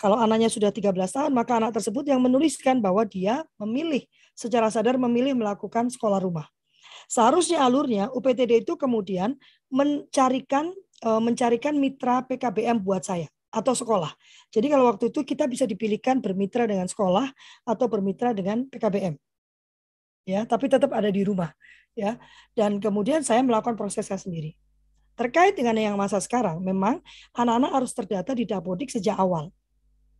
Kalau 0.00 0.16
anaknya 0.16 0.48
sudah 0.48 0.72
13 0.72 0.96
tahun, 0.96 1.32
maka 1.36 1.60
anak 1.60 1.76
tersebut 1.76 2.08
yang 2.08 2.24
menuliskan 2.24 2.80
bahwa 2.80 3.04
dia 3.04 3.44
memilih 3.60 4.08
secara 4.32 4.72
sadar 4.72 4.96
memilih 4.96 5.36
melakukan 5.36 5.92
sekolah 5.92 6.24
rumah. 6.24 6.48
Seharusnya 7.04 7.60
alurnya 7.60 8.08
UPTD 8.08 8.64
itu 8.64 8.80
kemudian 8.80 9.36
mencarikan 9.68 10.72
eh, 11.04 11.20
mencarikan 11.20 11.76
mitra 11.76 12.24
PKBM 12.24 12.80
buat 12.80 13.04
saya 13.04 13.28
atau 13.52 13.76
sekolah. 13.76 14.08
Jadi 14.48 14.72
kalau 14.72 14.88
waktu 14.88 15.12
itu 15.12 15.20
kita 15.20 15.44
bisa 15.44 15.68
dipilihkan 15.68 16.24
bermitra 16.24 16.64
dengan 16.64 16.88
sekolah 16.88 17.28
atau 17.68 17.86
bermitra 17.90 18.32
dengan 18.32 18.64
PKBM. 18.72 19.20
Ya, 20.24 20.46
tapi 20.46 20.70
tetap 20.70 20.94
ada 20.94 21.10
di 21.10 21.26
rumah, 21.26 21.50
ya. 21.98 22.16
Dan 22.54 22.78
kemudian 22.78 23.26
saya 23.26 23.42
melakukan 23.42 23.74
prosesnya 23.74 24.16
sendiri. 24.16 24.54
Terkait 25.18 25.58
dengan 25.58 25.74
yang 25.74 25.96
masa 25.98 26.22
sekarang, 26.22 26.62
memang 26.62 27.02
anak-anak 27.34 27.70
harus 27.74 27.92
terdata 27.92 28.32
di 28.32 28.46
Dapodik 28.46 28.88
sejak 28.88 29.18
awal. 29.18 29.50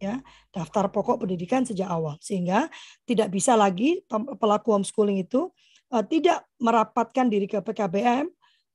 Ya, 0.00 0.24
daftar 0.48 0.88
pokok 0.88 1.28
pendidikan 1.28 1.60
sejak 1.68 1.84
awal. 1.84 2.16
Sehingga 2.24 2.72
tidak 3.04 3.28
bisa 3.28 3.52
lagi 3.52 4.00
pelaku 4.40 4.72
homeschooling 4.72 5.28
itu 5.28 5.52
uh, 5.92 6.00
tidak 6.00 6.48
merapatkan 6.56 7.28
diri 7.28 7.44
ke 7.44 7.60
PKBM 7.60 8.24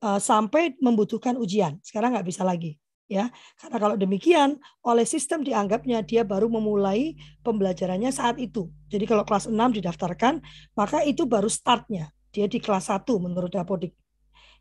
uh, 0.05 0.21
sampai 0.21 0.77
membutuhkan 0.77 1.33
ujian. 1.41 1.81
Sekarang 1.81 2.13
nggak 2.13 2.29
bisa 2.29 2.45
lagi 2.45 2.77
ya. 3.09 3.29
Karena 3.57 3.77
kalau 3.77 3.95
demikian 3.97 4.57
oleh 4.85 5.05
sistem 5.05 5.41
dianggapnya 5.41 6.01
dia 6.05 6.21
baru 6.25 6.49
memulai 6.49 7.17
pembelajarannya 7.45 8.13
saat 8.13 8.37
itu. 8.41 8.69
Jadi 8.89 9.05
kalau 9.09 9.23
kelas 9.25 9.49
6 9.49 9.57
didaftarkan 9.81 10.41
maka 10.77 11.01
itu 11.05 11.25
baru 11.25 11.49
startnya. 11.49 12.11
Dia 12.29 12.51
di 12.51 12.59
kelas 12.59 12.91
1 12.91 13.07
menurut 13.17 13.49
Dapodik 13.53 13.95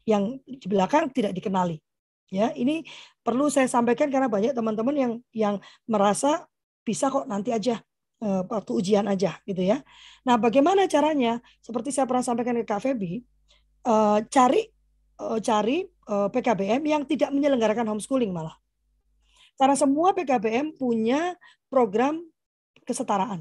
yang 0.06 0.38
di 0.46 0.66
belakang 0.68 1.10
tidak 1.10 1.34
dikenali 1.34 1.80
ya. 2.30 2.52
Ini 2.54 2.84
perlu 3.24 3.48
saya 3.50 3.66
sampaikan 3.66 4.12
karena 4.12 4.28
banyak 4.30 4.52
teman-teman 4.54 4.94
yang 4.94 5.12
yang 5.34 5.54
merasa 5.88 6.46
bisa 6.84 7.08
kok 7.08 7.24
nanti 7.26 7.50
aja 7.50 7.80
eh, 8.20 8.42
waktu 8.44 8.72
ujian 8.76 9.08
aja 9.08 9.40
gitu 9.48 9.64
ya 9.64 9.80
nah 10.22 10.36
bagaimana 10.36 10.84
caranya 10.86 11.40
seperti 11.64 11.90
saya 11.90 12.04
pernah 12.04 12.22
sampaikan 12.22 12.54
ke 12.60 12.68
Kak 12.68 12.84
Febi 12.84 13.24
eh, 13.88 14.18
cari 14.28 14.62
eh, 15.18 15.40
cari 15.40 15.78
PKBM 16.04 16.84
yang 16.84 17.08
tidak 17.08 17.32
menyelenggarakan 17.32 17.88
homeschooling 17.88 18.28
malah. 18.28 18.52
Karena 19.56 19.72
semua 19.72 20.12
PKBM 20.12 20.76
punya 20.76 21.32
program 21.72 22.20
kesetaraan. 22.84 23.40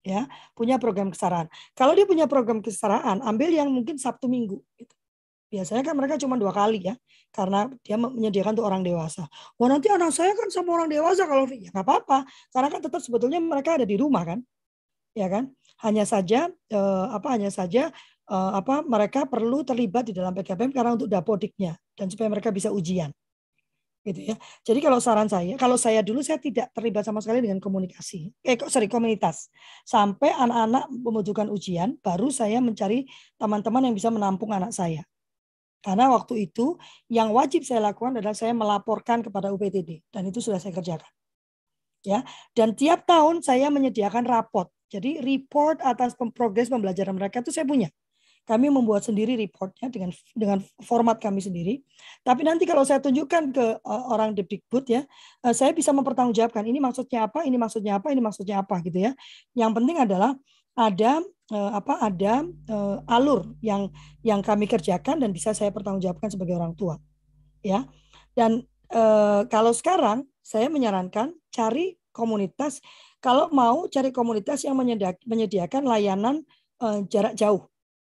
Ya, 0.00 0.26
punya 0.58 0.80
program 0.80 1.12
kesetaraan. 1.12 1.46
Kalau 1.76 1.94
dia 1.94 2.02
punya 2.02 2.26
program 2.26 2.64
kesetaraan, 2.64 3.22
ambil 3.22 3.52
yang 3.54 3.70
mungkin 3.70 3.94
Sabtu 3.94 4.26
Minggu. 4.26 4.58
Gitu. 4.74 4.94
Biasanya 5.50 5.82
kan 5.82 5.98
mereka 5.98 6.14
cuma 6.22 6.38
dua 6.38 6.54
kali 6.54 6.78
ya, 6.86 6.94
karena 7.34 7.66
dia 7.82 7.98
menyediakan 7.98 8.54
untuk 8.54 8.66
orang 8.70 8.86
dewasa. 8.86 9.26
Wah 9.58 9.68
nanti 9.68 9.90
anak 9.90 10.14
saya 10.14 10.30
kan 10.38 10.46
sama 10.48 10.78
orang 10.78 10.88
dewasa 10.88 11.26
kalau 11.26 11.44
ya 11.50 11.74
nggak 11.74 11.82
apa-apa, 11.82 12.22
karena 12.54 12.68
kan 12.70 12.80
tetap 12.86 13.00
sebetulnya 13.02 13.42
mereka 13.42 13.74
ada 13.74 13.86
di 13.86 13.98
rumah 13.98 14.22
kan, 14.22 14.38
ya 15.18 15.26
kan. 15.26 15.50
Hanya 15.82 16.06
saja 16.06 16.46
eh, 16.70 17.06
apa 17.10 17.28
hanya 17.34 17.50
saja 17.50 17.90
uh, 18.30 18.52
apa 18.56 18.86
mereka 18.86 19.26
perlu 19.26 19.66
terlibat 19.66 20.06
di 20.08 20.14
dalam 20.14 20.30
PKBM 20.32 20.70
karena 20.70 20.94
untuk 20.94 21.10
dapodiknya 21.10 21.74
dan 21.98 22.06
supaya 22.08 22.30
mereka 22.30 22.54
bisa 22.54 22.70
ujian 22.70 23.10
gitu 24.00 24.32
ya. 24.32 24.36
Jadi 24.64 24.80
kalau 24.80 24.96
saran 24.96 25.28
saya, 25.28 25.60
kalau 25.60 25.76
saya 25.76 26.00
dulu 26.00 26.24
saya 26.24 26.40
tidak 26.40 26.72
terlibat 26.72 27.04
sama 27.04 27.20
sekali 27.20 27.44
dengan 27.44 27.60
komunikasi, 27.60 28.32
eh 28.40 28.56
sorry 28.72 28.88
komunitas, 28.88 29.52
sampai 29.84 30.32
anak-anak 30.32 30.88
membutuhkan 30.88 31.52
ujian, 31.52 32.00
baru 32.00 32.32
saya 32.32 32.64
mencari 32.64 33.04
teman-teman 33.36 33.92
yang 33.92 33.94
bisa 33.96 34.08
menampung 34.08 34.56
anak 34.56 34.72
saya. 34.72 35.04
Karena 35.80 36.12
waktu 36.12 36.44
itu 36.48 36.76
yang 37.08 37.32
wajib 37.32 37.64
saya 37.64 37.80
lakukan 37.92 38.20
adalah 38.20 38.36
saya 38.36 38.52
melaporkan 38.52 39.24
kepada 39.24 39.48
UPTD 39.48 40.04
dan 40.12 40.28
itu 40.28 40.44
sudah 40.44 40.60
saya 40.60 40.76
kerjakan. 40.76 41.08
Ya, 42.00 42.24
dan 42.56 42.72
tiap 42.72 43.04
tahun 43.04 43.44
saya 43.44 43.68
menyediakan 43.68 44.24
raport. 44.24 44.72
Jadi 44.88 45.20
report 45.20 45.84
atas 45.84 46.16
progres 46.32 46.72
pembelajaran 46.72 47.12
mereka 47.12 47.44
itu 47.44 47.52
saya 47.52 47.68
punya. 47.68 47.92
Kami 48.48 48.72
membuat 48.72 49.04
sendiri 49.04 49.36
reportnya 49.36 49.92
dengan 49.92 50.10
dengan 50.32 50.58
format 50.82 51.20
kami 51.20 51.44
sendiri. 51.44 51.84
Tapi 52.24 52.42
nanti 52.42 52.64
kalau 52.64 52.82
saya 52.88 52.98
tunjukkan 52.98 53.52
ke 53.52 53.66
uh, 53.84 54.04
orang 54.10 54.32
Depdikbud 54.32 54.84
ya, 54.88 55.04
uh, 55.44 55.54
saya 55.54 55.76
bisa 55.76 55.92
mempertanggungjawabkan 55.92 56.64
ini 56.66 56.80
maksudnya 56.80 57.28
apa, 57.28 57.44
ini 57.44 57.60
maksudnya 57.60 58.00
apa, 58.00 58.08
ini 58.10 58.20
maksudnya 58.24 58.64
apa 58.64 58.80
gitu 58.80 58.98
ya. 59.06 59.12
Yang 59.54 59.70
penting 59.76 59.96
adalah 60.02 60.34
ada 60.80 61.20
uh, 61.52 61.70
apa 61.76 62.00
ada 62.00 62.40
uh, 62.72 63.04
alur 63.04 63.52
yang 63.60 63.92
yang 64.24 64.40
kami 64.40 64.64
kerjakan 64.64 65.20
dan 65.20 65.36
bisa 65.36 65.52
saya 65.52 65.68
pertanggungjawabkan 65.68 66.32
sebagai 66.32 66.56
orang 66.56 66.72
tua. 66.72 66.96
Ya. 67.60 67.84
Dan 68.32 68.64
uh, 68.96 69.44
kalau 69.52 69.76
sekarang 69.76 70.24
saya 70.40 70.72
menyarankan 70.72 71.36
cari 71.52 72.00
komunitas 72.16 72.80
kalau 73.20 73.52
mau 73.52 73.84
cari 73.92 74.08
komunitas 74.10 74.64
yang 74.64 74.74
menyediakan 75.28 75.84
layanan 75.84 76.40
uh, 76.80 77.04
jarak 77.04 77.36
jauh 77.36 77.68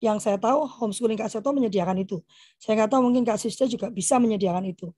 yang 0.03 0.19
saya 0.19 0.39
tahu 0.39 0.67
homeschooling 0.67 1.19
Kak 1.19 1.31
Seto 1.31 1.55
menyediakan 1.55 1.99
itu. 2.03 2.23
Saya 2.59 2.83
nggak 2.83 2.91
tahu 2.91 3.03
mungkin 3.07 3.23
Kak 3.23 3.39
Sista 3.39 3.71
juga 3.71 3.87
bisa 3.91 4.19
menyediakan 4.19 4.67
itu. 4.67 4.91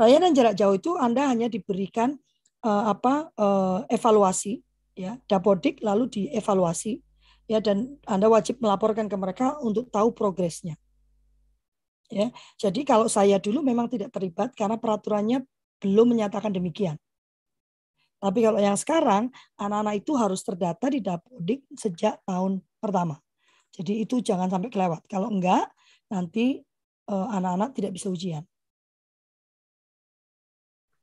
Layanan 0.00 0.32
jarak 0.32 0.56
jauh 0.56 0.76
itu 0.76 0.96
Anda 0.96 1.28
hanya 1.28 1.48
diberikan 1.48 2.16
uh, 2.64 2.92
apa 2.92 3.32
uh, 3.36 3.84
evaluasi 3.88 4.64
ya, 4.96 5.20
dapodik 5.28 5.84
lalu 5.84 6.08
dievaluasi 6.08 7.05
ya 7.46 7.62
dan 7.62 7.98
Anda 8.06 8.26
wajib 8.26 8.58
melaporkan 8.58 9.06
ke 9.06 9.16
mereka 9.18 9.58
untuk 9.62 9.90
tahu 9.90 10.12
progresnya. 10.14 10.74
Ya. 12.06 12.30
Jadi 12.58 12.86
kalau 12.86 13.10
saya 13.10 13.42
dulu 13.42 13.62
memang 13.66 13.90
tidak 13.90 14.14
terlibat 14.14 14.54
karena 14.54 14.78
peraturannya 14.78 15.42
belum 15.82 16.14
menyatakan 16.14 16.54
demikian. 16.54 16.94
Tapi 18.16 18.38
kalau 18.42 18.58
yang 18.58 18.78
sekarang 18.78 19.28
anak-anak 19.60 20.02
itu 20.02 20.12
harus 20.16 20.40
terdata 20.40 20.88
di 20.88 21.04
Dapodik 21.04 21.66
sejak 21.76 22.22
tahun 22.24 22.64
pertama. 22.80 23.20
Jadi 23.76 24.02
itu 24.02 24.24
jangan 24.24 24.48
sampai 24.48 24.72
kelewat. 24.72 25.04
Kalau 25.04 25.28
enggak, 25.28 25.68
nanti 26.08 26.64
eh, 27.06 27.28
anak-anak 27.36 27.76
tidak 27.76 27.92
bisa 27.92 28.08
ujian. 28.08 28.42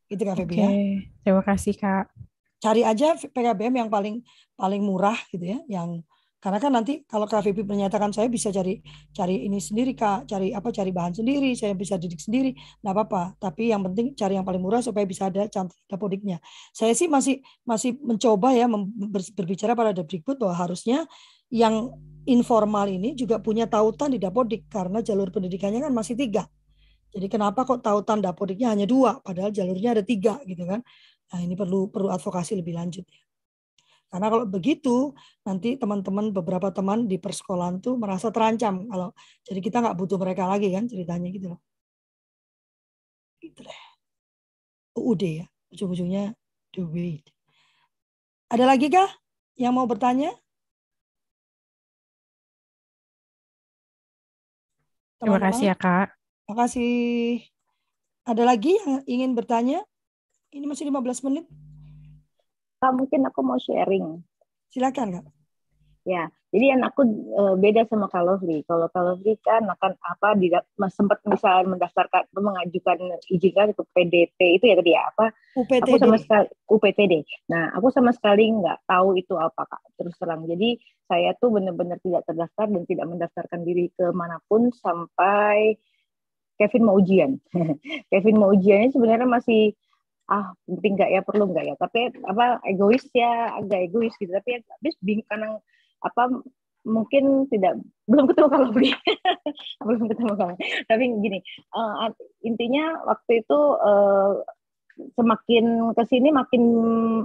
Itu 0.09 0.23
Kak 0.25 0.35
Febi 0.41 0.55
ya. 0.57 0.69
Terima 1.21 1.43
kasih 1.45 1.77
Kak. 1.77 2.09
Cari 2.63 2.81
aja 2.81 3.13
PKBM 3.19 3.85
yang 3.85 3.89
paling 3.91 4.23
paling 4.55 4.81
murah 4.81 5.19
gitu 5.29 5.43
ya, 5.43 5.59
yang 5.67 6.01
karena 6.43 6.59
kan 6.59 6.75
nanti 6.75 7.07
kalau 7.07 7.23
KVP 7.23 7.63
menyatakan 7.63 8.11
saya 8.11 8.27
bisa 8.27 8.51
cari 8.51 8.83
cari 9.15 9.47
ini 9.47 9.63
sendiri 9.63 9.95
kak, 9.95 10.27
cari 10.27 10.51
apa 10.51 10.75
cari 10.75 10.91
bahan 10.91 11.15
sendiri, 11.15 11.55
saya 11.55 11.71
bisa 11.71 11.95
didik 11.95 12.19
sendiri, 12.19 12.51
nggak 12.83 12.91
apa-apa. 12.91 13.39
Tapi 13.39 13.71
yang 13.71 13.79
penting 13.87 14.11
cari 14.11 14.35
yang 14.35 14.43
paling 14.43 14.59
murah 14.59 14.83
supaya 14.83 15.07
bisa 15.07 15.31
ada 15.31 15.47
cantik 15.47 15.79
dapodiknya. 15.87 16.43
Saya 16.75 16.91
sih 16.91 17.07
masih 17.07 17.39
masih 17.63 17.95
mencoba 18.03 18.51
ya 18.51 18.67
berbicara 19.39 19.71
pada 19.71 19.95
Depdikbud 19.95 20.35
bahwa 20.35 20.51
harusnya 20.67 21.07
yang 21.47 21.95
informal 22.27 22.91
ini 22.91 23.15
juga 23.15 23.39
punya 23.39 23.63
tautan 23.63 24.11
di 24.11 24.19
Dapodik 24.19 24.67
karena 24.67 24.99
jalur 24.99 25.31
pendidikannya 25.31 25.79
kan 25.79 25.95
masih 25.95 26.19
tiga. 26.19 26.43
Jadi 27.15 27.31
kenapa 27.31 27.63
kok 27.63 27.79
tautan 27.79 28.19
Dapodiknya 28.19 28.75
hanya 28.75 28.83
dua, 28.83 29.15
padahal 29.23 29.55
jalurnya 29.55 29.95
ada 29.95 30.03
tiga 30.03 30.43
gitu 30.43 30.67
kan? 30.67 30.83
Nah 31.31 31.39
ini 31.39 31.55
perlu 31.55 31.87
perlu 31.87 32.11
advokasi 32.11 32.59
lebih 32.59 32.75
lanjut 32.75 33.07
ya. 33.07 33.23
Karena 34.13 34.29
kalau 34.29 34.45
begitu 34.45 35.09
nanti 35.41 35.73
teman-teman 35.73 36.29
beberapa 36.29 36.69
teman 36.69 37.09
di 37.09 37.17
persekolahan 37.17 37.81
tuh 37.81 37.97
merasa 37.97 38.29
terancam 38.29 38.85
kalau 38.85 39.09
jadi 39.41 39.57
kita 39.57 39.81
nggak 39.81 39.97
butuh 39.97 40.21
mereka 40.21 40.45
lagi 40.45 40.69
kan 40.69 40.85
ceritanya 40.85 41.33
gitu 41.33 41.57
loh. 41.57 41.59
Gitu 43.41 43.57
deh. 43.65 43.81
UUD 45.01 45.21
ya, 45.25 45.45
ujung-ujungnya 45.73 46.37
wait. 46.93 47.25
Ada 48.53 48.69
lagi 48.69 48.93
kah 48.93 49.09
yang 49.57 49.73
mau 49.73 49.89
bertanya? 49.89 50.29
Terima 55.17 55.41
kasih 55.41 55.73
ya 55.73 55.75
Kak. 55.79 56.13
Terima 56.45 56.55
kasih. 56.61 56.93
Ada 58.29 58.43
lagi 58.45 58.77
yang 58.77 59.01
ingin 59.09 59.33
bertanya? 59.33 59.81
Ini 60.53 60.69
masih 60.69 60.85
15 60.93 61.25
menit. 61.25 61.49
Kak, 62.83 62.91
mungkin 62.99 63.23
aku 63.23 63.39
mau 63.39 63.55
sharing. 63.55 64.19
Silakan, 64.67 65.15
Kak. 65.15 65.25
Ya, 66.03 66.27
jadi 66.51 66.75
yang 66.75 66.83
aku 66.83 67.07
uh, 67.31 67.55
beda 67.55 67.87
sama 67.87 68.11
Lovely. 68.11 68.67
Kalau 68.67 68.91
Lovely 68.91 69.39
kan 69.39 69.63
akan 69.63 69.95
apa 70.03 70.35
di 70.35 70.51
sempat 70.91 71.23
bisa 71.23 71.63
mendaftarkan 71.63 72.27
mengajukan 72.35 72.99
izinkan 73.31 73.71
ke 73.71 73.87
PDT 73.95 74.59
itu 74.59 74.67
ya 74.67 74.75
tadi 74.75 74.91
ya 74.91 75.07
apa? 75.15 75.31
UPTD. 75.55 75.87
Aku 75.87 75.95
sama 76.03 76.17
sekali 76.19 76.47
UPTD. 76.67 77.13
Nah, 77.47 77.71
aku 77.71 77.87
sama 77.87 78.11
sekali 78.11 78.51
nggak 78.51 78.83
tahu 78.83 79.15
itu 79.15 79.31
apa 79.39 79.63
Kak. 79.63 79.95
Terus 79.95 80.19
terang. 80.19 80.43
Jadi 80.43 80.75
saya 81.07 81.31
tuh 81.39 81.55
benar-benar 81.55 82.03
tidak 82.03 82.27
terdaftar 82.27 82.67
dan 82.67 82.83
tidak 82.83 83.07
mendaftarkan 83.07 83.59
diri 83.63 83.87
ke 83.95 84.11
mana 84.11 84.43
pun 84.51 84.75
sampai 84.75 85.79
Kevin 86.59 86.83
mau 86.83 86.99
ujian. 86.99 87.39
Kevin 88.11 88.43
mau 88.43 88.51
ujiannya 88.51 88.91
sebenarnya 88.91 89.23
masih 89.23 89.71
ah 90.33 90.45
penting 90.65 90.97
nggak 90.97 91.11
ya 91.13 91.21
perlu 91.21 91.43
nggak 91.53 91.65
ya? 91.69 91.75
Tapi 91.77 92.01
apa 92.25 92.45
egois 92.65 93.05
ya 93.13 93.53
agak 93.61 93.79
egois 93.93 94.13
gitu. 94.17 94.33
Tapi 94.33 94.65
habis 94.65 94.95
bingung 95.05 95.27
karena 95.29 95.61
apa 96.01 96.23
mungkin 96.83 97.47
tidak 97.47 97.79
belum 98.11 98.27
ketemu 98.27 98.47
kalau 98.51 98.67
beli 98.75 98.91
belum 99.79 100.03
ketemu 100.11 100.33
kalau 100.35 100.55
tapi 100.91 101.03
gini 101.23 101.39
uh, 101.71 102.11
intinya 102.43 102.99
waktu 103.07 103.39
itu 103.39 103.59
uh, 103.79 104.43
semakin 105.15 105.95
ke 105.97 106.03
sini 106.05 106.29
makin 106.29 106.63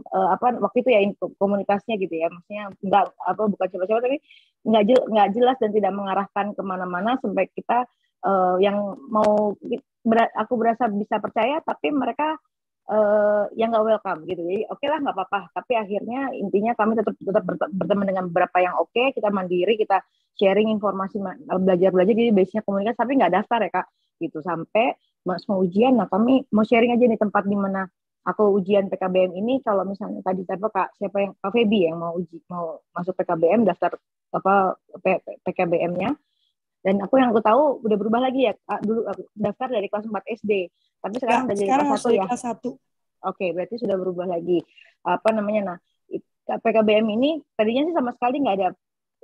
uh, 0.00 0.28
apa 0.32 0.56
waktu 0.56 0.78
itu 0.80 0.90
ya 0.92 1.00
komunikasinya 1.36 1.96
gitu 2.00 2.14
ya. 2.16 2.32
Maksudnya 2.32 2.64
nggak 2.80 3.04
apa 3.12 3.42
bukan 3.44 3.68
coba-coba 3.76 4.00
tapi 4.08 4.16
nggak 4.64 4.84
jel, 4.88 5.00
jelas 5.36 5.56
dan 5.60 5.70
tidak 5.72 5.92
mengarahkan 5.94 6.46
ke 6.56 6.62
mana-mana 6.64 7.20
sampai 7.20 7.44
kita 7.52 7.84
uh, 8.24 8.56
yang 8.58 8.96
mau 9.12 9.52
aku 10.16 10.54
berasa 10.56 10.88
bisa 10.88 11.20
percaya 11.20 11.60
tapi 11.62 11.92
mereka 11.92 12.40
uh, 12.88 13.44
yang 13.54 13.70
nggak 13.70 13.84
welcome 13.84 14.20
gitu. 14.24 14.40
Jadi 14.40 14.64
oke 14.66 14.80
okay 14.80 14.88
lah 14.88 14.98
nggak 15.04 15.16
apa-apa. 15.16 15.40
Tapi 15.52 15.72
akhirnya 15.76 16.32
intinya 16.34 16.72
kami 16.74 16.96
tetap 16.96 17.14
tetap 17.20 17.44
berteman 17.46 18.06
dengan 18.08 18.24
beberapa 18.32 18.58
yang 18.64 18.74
oke. 18.80 18.90
Okay, 18.92 19.12
kita 19.14 19.28
mandiri, 19.28 19.76
kita 19.76 20.02
sharing 20.34 20.72
informasi, 20.72 21.20
belajar 21.62 21.90
belajar. 21.92 22.12
Jadi 22.16 22.32
basicnya 22.32 22.62
komunikasi. 22.64 22.98
Tapi 22.98 23.12
nggak 23.20 23.32
daftar 23.32 23.58
ya 23.64 23.70
kak. 23.70 23.86
Gitu 24.18 24.38
sampai 24.42 24.96
mas 25.22 25.44
mau 25.46 25.60
ujian. 25.62 25.94
Nah 25.94 26.08
kami 26.10 26.48
mau 26.50 26.64
sharing 26.64 26.96
aja 26.96 27.04
nih 27.04 27.20
tempat 27.20 27.44
di 27.46 27.54
mana 27.54 27.86
aku 28.26 28.56
ujian 28.58 28.88
PKBM 28.90 29.36
ini. 29.36 29.60
Kalau 29.62 29.84
misalnya 29.84 30.24
tadi 30.24 30.42
siapa 30.48 30.66
kak 30.72 30.98
siapa 30.98 31.16
yang 31.22 31.32
kak 31.38 31.52
Feby 31.52 31.78
yang 31.92 31.96
mau 32.00 32.16
uji 32.16 32.42
mau 32.50 32.80
masuk 32.96 33.14
PKBM 33.14 33.68
daftar 33.68 33.94
apa 34.28 34.76
PKBM-nya 35.48 36.12
dan 36.84 37.02
aku 37.02 37.18
yang 37.18 37.34
aku 37.34 37.42
tahu 37.42 37.62
udah 37.82 37.96
berubah 37.96 38.20
lagi 38.22 38.46
ya 38.46 38.52
dulu 38.84 39.08
aku 39.08 39.24
daftar 39.34 39.68
dari 39.72 39.88
kelas 39.90 40.06
4 40.06 40.36
SD 40.40 40.52
tapi 40.98 41.16
sekarang 41.22 41.44
udah 41.46 41.56
jadi 41.56 41.70
kelas 41.70 42.04
1 42.04 42.18
ya? 42.18 42.24
kelas 42.26 42.44
1 42.58 42.74
oke 43.24 43.46
berarti 43.54 43.74
sudah 43.80 43.96
berubah 43.98 44.26
lagi. 44.30 44.62
Apa 45.02 45.34
namanya 45.34 45.74
nah 45.74 45.78
PKBM 46.48 47.06
ini 47.12 47.30
tadinya 47.54 47.82
sih 47.84 47.94
sama 47.94 48.10
sekali 48.16 48.40
nggak 48.40 48.56
ada 48.56 48.68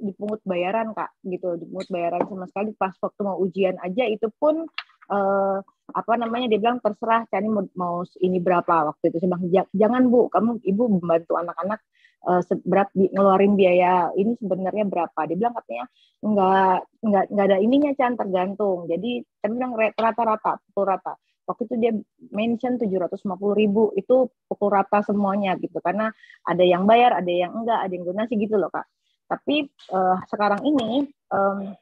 dipungut 0.01 0.41
bayaran 0.45 0.93
kak. 0.93 1.11
Gitu 1.25 1.57
dipungut 1.61 1.89
bayaran 1.89 2.23
sama 2.27 2.47
sekali. 2.51 2.71
Pas 2.75 2.95
waktu 2.99 3.21
mau 3.23 3.37
ujian 3.41 3.77
aja 3.81 4.05
itu 4.09 4.29
pun 4.37 4.67
eh, 5.11 5.59
apa 5.95 6.13
namanya 6.17 6.49
dia 6.49 6.61
bilang 6.61 6.81
terserah 6.81 7.29
Cani 7.29 7.49
mau, 7.49 7.65
mau 7.77 7.97
ini 8.21 8.39
berapa? 8.41 8.93
Waktu 8.93 9.13
itu 9.13 9.17
saya 9.23 9.29
bilang 9.37 9.45
jangan 9.73 10.03
bu. 10.09 10.29
Kamu 10.29 10.65
ibu 10.65 10.83
membantu 11.01 11.37
anak-anak 11.37 11.81
uh, 12.25 12.41
berat 12.65 12.89
ngeluarin 12.97 13.53
biaya 13.53 14.09
ini 14.17 14.33
sebenarnya 14.41 14.89
berapa. 14.89 15.21
Dia 15.29 15.37
bilang 15.37 15.55
katanya 15.61 15.87
nggak 16.25 16.77
nggak 17.05 17.25
nggak 17.37 17.47
ada 17.53 17.59
ininya 17.61 17.93
Chan 17.93 18.17
tergantung. 18.17 18.89
Jadi 18.89 19.21
kan 19.45 19.51
bilang 19.53 19.77
rata-rata 19.77 20.57
pukul 20.73 20.89
rata 20.89 21.21
waktu 21.45 21.63
itu 21.69 21.75
dia 21.77 21.93
mention 22.33 22.81
750 22.81 23.25
ribu 23.55 23.93
itu 23.95 24.29
pukul 24.49 24.69
rata 24.73 25.05
semuanya 25.05 25.57
gitu. 25.61 25.79
Karena 25.81 26.09
ada 26.45 26.65
yang 26.65 26.89
bayar 26.89 27.21
ada 27.21 27.31
yang 27.31 27.53
enggak 27.53 27.79
ada 27.85 27.93
yang 27.93 28.05
donasi 28.05 28.35
gitu 28.41 28.57
loh 28.57 28.73
kak. 28.73 28.89
Tapi 29.29 29.69
uh, 29.93 30.19
sekarang 30.29 30.65
ini 30.65 31.09
um, 31.33 31.73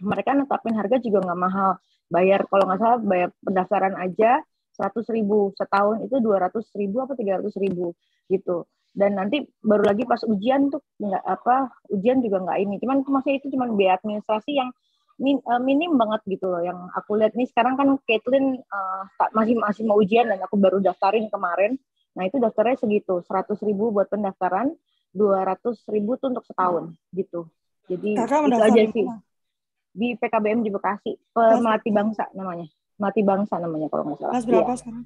mereka 0.00 0.32
netapin 0.32 0.76
harga 0.76 0.96
juga 1.02 1.24
nggak 1.24 1.40
mahal. 1.40 1.70
Bayar 2.08 2.48
kalau 2.48 2.64
nggak 2.64 2.80
salah 2.80 2.98
bayar 3.04 3.28
pendaftaran 3.44 3.94
aja 4.00 4.40
100 4.78 5.16
ribu 5.16 5.52
setahun 5.58 6.06
itu 6.06 6.16
200 6.22 6.54
ribu 6.78 6.96
apa 7.04 7.12
300 7.18 7.50
ribu 7.60 7.92
gitu. 8.30 8.64
Dan 8.88 9.20
nanti 9.20 9.44
baru 9.60 9.84
lagi 9.94 10.08
pas 10.08 10.22
ujian 10.24 10.72
tuh 10.72 10.80
nggak 10.98 11.22
apa 11.22 11.70
ujian 11.92 12.24
juga 12.24 12.40
nggak 12.46 12.58
ini. 12.64 12.74
Cuman 12.80 13.04
maksudnya 13.04 13.36
itu 13.42 13.48
cuma 13.52 13.68
biaya 13.70 14.00
administrasi 14.00 14.56
yang 14.56 14.70
min, 15.18 15.42
uh, 15.44 15.60
minim 15.60 15.98
banget 15.98 16.22
gitu 16.26 16.46
loh 16.48 16.62
yang 16.62 16.88
aku 16.94 17.18
lihat. 17.18 17.34
Nih 17.34 17.50
sekarang 17.50 17.74
kan 17.74 17.98
Caitlin 18.06 18.62
uh, 18.62 19.02
masih 19.34 19.58
masih 19.58 19.82
mau 19.84 19.98
ujian 19.98 20.30
dan 20.30 20.38
aku 20.40 20.54
baru 20.56 20.78
daftarin 20.78 21.26
kemarin. 21.28 21.76
Nah 22.14 22.26
itu 22.26 22.38
daftarnya 22.38 22.78
segitu 22.78 23.20
seratus 23.26 23.58
ribu 23.66 23.90
buat 23.90 24.08
pendaftaran 24.08 24.72
dua 25.12 25.42
ratus 25.42 25.82
ribu 25.90 26.14
tuh 26.16 26.32
untuk 26.32 26.46
setahun 26.46 26.94
gitu. 27.12 27.50
Jadi 27.90 28.14
Kakak 28.14 28.46
itu 28.46 28.62
aja 28.62 28.82
sih. 28.94 29.06
di 29.98 30.08
PKBM 30.14 30.62
di 30.62 30.70
Bekasi. 30.70 31.12
Pemelatih 31.34 31.90
bangsa 31.90 32.30
namanya. 32.32 32.66
Pemelatih 32.96 33.24
bangsa 33.26 33.54
namanya 33.58 33.86
kalau 33.90 34.02
nggak 34.12 34.18
salah. 34.22 34.32
Kelas 34.36 34.46
berapa 34.46 34.72
ya. 34.72 34.78
sekarang? 34.78 35.04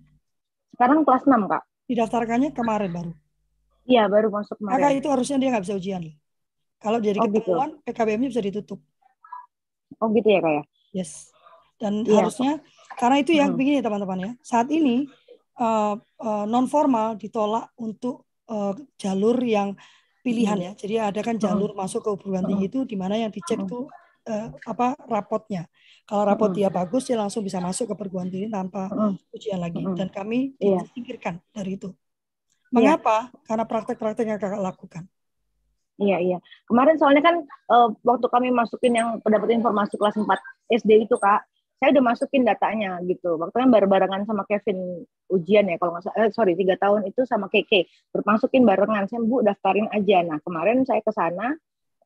Sekarang 0.73 0.99
kelas 1.05 1.25
6 1.29 1.53
kak. 1.53 1.63
Didaftarkannya 1.89 2.51
kemarin 2.57 2.91
baru? 2.93 3.13
Iya, 3.83 4.07
baru 4.07 4.29
masuk 4.31 4.57
kemarin. 4.59 4.75
Maka 4.79 4.89
itu 4.95 5.09
harusnya 5.11 5.37
dia 5.39 5.49
nggak 5.53 5.65
bisa 5.69 5.75
ujian. 5.77 6.03
Kalau 6.83 6.99
jadi 6.99 7.19
oh, 7.23 7.31
ketemuan, 7.31 7.71
gitu. 7.79 7.85
PKBM-nya 7.87 8.29
bisa 8.35 8.43
ditutup. 8.43 8.81
Oh 10.03 10.11
gitu 10.11 10.27
ya, 10.27 10.43
Kak 10.43 10.53
ya? 10.53 10.63
Yes. 10.91 11.31
Dan 11.79 12.03
ya. 12.03 12.23
harusnya, 12.23 12.59
karena 12.99 13.17
itu 13.23 13.33
yang 13.39 13.55
hmm. 13.55 13.59
begini 13.59 13.79
teman-teman 13.79 14.19
ya, 14.19 14.33
saat 14.43 14.67
ini 14.75 15.07
uh, 15.63 15.95
uh, 15.99 16.45
non 16.51 16.67
formal 16.67 17.15
ditolak 17.15 17.71
untuk 17.79 18.27
uh, 18.51 18.75
jalur 18.99 19.39
yang 19.43 19.79
pilihan 20.23 20.59
hmm. 20.59 20.67
ya. 20.67 20.73
Jadi 20.79 20.95
ada 20.99 21.21
kan 21.23 21.37
jalur 21.39 21.75
hmm. 21.75 21.79
masuk 21.79 22.01
ke 22.03 22.11
perguruan 22.19 22.47
tinggi 22.47 22.67
itu 22.67 22.81
di 22.87 22.95
mana 22.99 23.19
yang 23.19 23.31
dicek 23.31 23.63
hmm. 23.63 23.71
tuh 23.71 23.87
uh, 24.31 24.49
apa 24.67 24.95
rapotnya. 25.11 25.67
Kalau 26.07 26.23
rapot 26.27 26.51
hmm. 26.51 26.59
dia 26.59 26.69
bagus, 26.71 27.07
dia 27.07 27.19
langsung 27.19 27.43
bisa 27.43 27.59
masuk 27.59 27.91
ke 27.91 27.95
perguruan 27.99 28.31
tinggi 28.31 28.51
tanpa 28.51 28.91
hmm. 28.91 29.35
ujian 29.35 29.59
lagi. 29.59 29.83
Hmm. 29.83 29.95
Dan 29.99 30.09
kami 30.11 30.55
yeah. 30.59 30.83
disingkirkan 30.83 31.43
dari 31.51 31.79
itu. 31.79 31.91
Iya. 32.71 32.75
Mengapa? 32.75 33.31
Ya. 33.31 33.43
Karena 33.47 33.65
praktek-praktek 33.67 34.27
yang 34.27 34.41
kakak 34.41 34.63
lakukan. 34.63 35.05
Iya, 36.03 36.19
iya. 36.19 36.39
Kemarin 36.67 36.97
soalnya 36.99 37.23
kan 37.23 37.37
uh, 37.71 37.89
waktu 38.03 38.27
kami 38.27 38.49
masukin 38.51 38.99
yang 38.99 39.09
pendapat 39.23 39.55
informasi 39.55 39.95
kelas 39.95 40.19
4 40.19 40.27
SD 40.83 41.07
itu, 41.07 41.15
Kak, 41.15 41.47
saya 41.79 41.95
udah 41.95 42.05
masukin 42.15 42.43
datanya 42.43 42.99
gitu. 43.07 43.39
Waktu 43.39 43.55
kan 43.55 43.69
barengan 43.71 44.23
sama 44.27 44.43
Kevin 44.51 45.07
ujian 45.31 45.71
ya, 45.71 45.79
kalau 45.79 45.95
nggak 45.95 46.15
eh, 46.19 46.31
sorry, 46.35 46.59
tiga 46.59 46.75
tahun 46.79 47.07
itu 47.07 47.23
sama 47.27 47.47
Keke. 47.47 47.87
Bermasukin 48.11 48.67
barengan, 48.67 49.07
saya, 49.07 49.23
Bu, 49.23 49.47
daftarin 49.47 49.87
aja. 49.95 50.27
Nah, 50.27 50.39
kemarin 50.43 50.83
saya 50.83 51.03
ke 51.03 51.13
sana, 51.15 51.55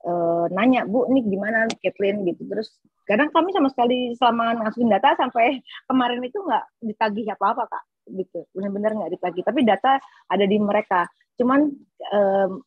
uh, 0.05 0.44
nanya, 0.53 0.84
Bu, 0.84 1.09
ini 1.09 1.24
gimana 1.24 1.68
Kathleen 1.80 2.24
gitu. 2.28 2.44
Terus, 2.49 2.68
kadang 3.09 3.32
kami 3.32 3.53
sama 3.57 3.68
sekali 3.72 4.12
selama 4.16 4.61
masukin 4.61 4.92
data 4.92 5.16
sampai 5.16 5.61
kemarin 5.88 6.20
itu 6.20 6.36
nggak 6.40 6.64
ditagih 6.84 7.32
apa-apa, 7.32 7.64
Kak 7.68 7.84
gitu 8.07 8.47
benar-benar 8.55 8.94
nggak 8.94 9.18
ditagih 9.18 9.42
tapi 9.42 9.66
data 9.66 9.99
ada 10.30 10.44
di 10.47 10.57
mereka 10.62 11.11
cuman 11.37 11.61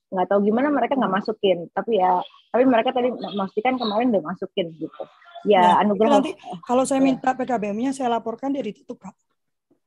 nggak 0.10 0.28
um, 0.28 0.30
tahu 0.30 0.40
gimana 0.46 0.74
mereka 0.74 0.98
nggak 0.98 1.14
masukin. 1.14 1.70
Tapi 1.74 2.02
ya 2.02 2.22
tapi 2.50 2.64
mereka 2.66 2.90
tadi 2.90 3.14
memastikan 3.14 3.78
kemarin 3.78 4.10
udah 4.14 4.24
masukin 4.26 4.74
gitu. 4.78 5.04
Ya, 5.48 5.64
ya 5.64 5.72
anugerah 5.86 6.20
nanti 6.20 6.36
kalau 6.68 6.84
saya 6.84 7.00
minta 7.00 7.32
PKBM-nya 7.32 7.96
saya 7.96 8.12
laporkan 8.12 8.52
dia 8.52 8.66
ditutup 8.66 9.00
kak. 9.00 9.16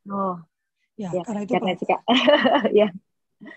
Oh. 0.08 0.40
Ya, 0.96 1.12
ya 1.12 1.22
karena 1.24 1.44
itu 1.44 1.84
kak. 1.84 2.02
Ya. 2.78 2.88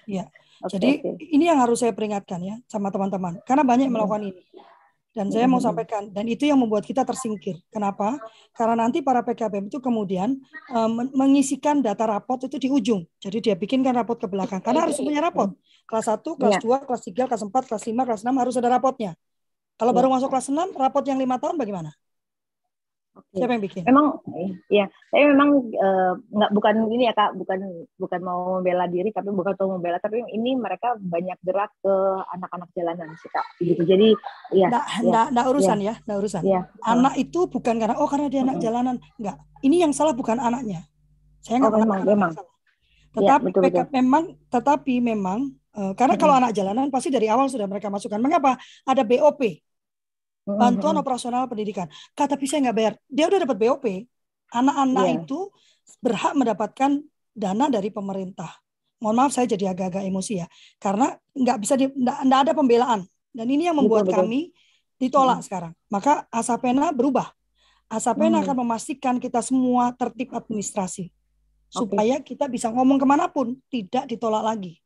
Ya. 0.10 0.26
Okay, 0.66 0.80
jadi 0.80 0.90
okay. 0.98 1.14
ini 1.36 1.46
yang 1.52 1.62
harus 1.62 1.84
saya 1.84 1.94
peringatkan 1.94 2.42
ya 2.42 2.58
sama 2.66 2.90
teman-teman. 2.90 3.38
Karena 3.46 3.62
banyak 3.62 3.86
yang 3.92 3.96
melakukan 3.96 4.34
ini 4.34 4.42
dan 5.16 5.32
saya 5.32 5.48
mau 5.48 5.64
sampaikan, 5.64 6.12
dan 6.12 6.28
itu 6.28 6.44
yang 6.44 6.60
membuat 6.60 6.84
kita 6.84 7.08
tersingkir. 7.08 7.56
Kenapa? 7.72 8.20
Karena 8.52 8.84
nanti 8.84 9.00
para 9.00 9.24
PKBM 9.24 9.72
itu 9.72 9.80
kemudian 9.80 10.36
um, 10.76 11.08
mengisikan 11.16 11.80
data 11.80 12.04
rapot 12.04 12.36
itu 12.44 12.60
di 12.60 12.68
ujung. 12.68 13.08
Jadi 13.24 13.40
dia 13.40 13.56
bikinkan 13.56 13.96
rapot 13.96 14.20
ke 14.20 14.28
belakang. 14.28 14.60
Karena 14.60 14.84
harus 14.84 15.00
punya 15.00 15.24
rapot. 15.24 15.56
Kelas 15.88 16.12
1, 16.12 16.20
kelas 16.20 16.60
ya. 16.60 16.84
2, 16.84 16.84
kelas 16.84 17.02
3, 17.08 17.32
kelas 17.32 17.42
4, 17.48 17.70
kelas 17.72 17.84
5, 17.88 18.08
kelas 18.12 18.22
6 18.28 18.42
harus 18.44 18.56
ada 18.60 18.70
rapotnya. 18.76 19.12
Kalau 19.80 19.92
ya. 19.96 19.98
baru 20.04 20.08
masuk 20.12 20.28
kelas 20.28 20.52
6, 20.52 20.76
rapot 20.76 21.04
yang 21.08 21.16
lima 21.16 21.40
tahun 21.40 21.56
bagaimana? 21.56 21.96
Okay. 23.16 23.40
Siapa 23.40 23.52
yang 23.56 23.64
bikin? 23.64 23.82
Memang 23.88 24.20
ya, 24.68 24.86
saya 25.08 25.24
memang 25.32 25.50
uh, 25.72 26.14
nggak 26.20 26.52
bukan 26.52 26.76
ini 26.92 27.08
ya 27.08 27.14
kak, 27.16 27.32
bukan 27.40 27.88
bukan 27.96 28.20
mau 28.20 28.60
membela 28.60 28.92
diri, 28.92 29.08
tapi 29.16 29.32
bukan 29.32 29.56
mau 29.56 29.80
membela, 29.80 30.04
tapi 30.04 30.20
ini 30.36 30.60
mereka 30.60 31.00
banyak 31.00 31.40
gerak 31.40 31.72
ke 31.80 31.96
anak-anak 32.36 32.68
jalanan 32.76 33.08
sih 33.16 33.32
kak. 33.32 33.46
Gitu. 33.64 33.80
Jadi 33.88 34.12
ya. 34.52 34.68
Nggak, 34.68 34.84
ya, 34.84 35.00
nggak, 35.08 35.26
nggak 35.32 35.48
urusan 35.48 35.78
ya, 35.80 35.88
ya 35.88 35.94
nggak 36.04 36.18
urusan. 36.20 36.42
Ya. 36.44 36.62
Anak 36.84 37.14
itu 37.16 37.40
bukan 37.48 37.76
karena 37.80 37.96
oh 37.96 38.10
karena 38.12 38.28
dia 38.28 38.42
anak 38.44 38.58
jalanan, 38.60 38.96
nggak. 39.16 39.38
Ini 39.64 39.76
yang 39.88 39.92
salah 39.96 40.12
bukan 40.12 40.36
anaknya. 40.36 40.84
Saya 41.40 41.64
nggak 41.64 41.72
oh, 41.72 41.80
memang, 41.80 42.02
memang. 42.04 42.32
Tetapi 43.16 43.48
ya, 43.48 43.48
betul, 43.48 43.62
betul. 43.64 43.86
memang, 43.96 44.24
tetapi 44.52 44.96
memang 45.00 45.40
uh, 45.72 45.96
karena 45.96 46.20
kalau 46.20 46.36
anak 46.36 46.52
jalanan 46.52 46.92
pasti 46.92 47.08
dari 47.08 47.32
awal 47.32 47.48
sudah 47.48 47.64
mereka 47.64 47.88
masukkan. 47.88 48.20
Mengapa? 48.20 48.60
Ada 48.84 49.08
BOP 49.08 49.40
bantuan 50.46 50.96
operasional 51.02 51.50
pendidikan. 51.50 51.90
Kata 52.14 52.38
tapi 52.38 52.46
saya 52.46 52.70
nggak 52.70 52.78
bayar. 52.78 52.94
Dia 53.10 53.26
udah 53.26 53.40
dapat 53.42 53.58
BOP. 53.58 53.86
Anak-anak 54.54 55.06
yeah. 55.10 55.18
itu 55.18 55.40
berhak 56.00 56.34
mendapatkan 56.38 57.02
dana 57.34 57.66
dari 57.68 57.90
pemerintah. 57.90 58.54
Mohon 59.02 59.28
maaf 59.28 59.32
saya 59.36 59.50
jadi 59.50 59.76
agak-agak 59.76 60.08
emosi 60.08 60.34
ya, 60.40 60.48
karena 60.80 61.12
nggak 61.36 61.58
bisa 61.60 61.76
di, 61.76 61.92
nggak, 61.92 62.40
ada 62.48 62.54
pembelaan. 62.56 63.04
Dan 63.36 63.52
ini 63.52 63.68
yang 63.68 63.76
membuat 63.76 64.08
betul, 64.08 64.24
betul. 64.24 64.24
kami 64.24 64.42
ditolak 64.96 65.44
hmm. 65.44 65.46
sekarang. 65.46 65.74
Maka 65.92 66.24
Asapena 66.32 66.96
berubah. 66.96 67.28
Asapena 67.92 68.40
hmm. 68.40 68.44
akan 68.48 68.56
memastikan 68.64 69.16
kita 69.20 69.44
semua 69.44 69.92
tertib 69.94 70.32
administrasi 70.32 71.12
supaya 71.68 72.24
kita 72.24 72.48
bisa 72.48 72.72
ngomong 72.72 72.96
ke 72.96 73.04
mana 73.04 73.28
pun 73.28 73.60
tidak 73.68 74.08
ditolak 74.08 74.46
lagi. 74.46 74.80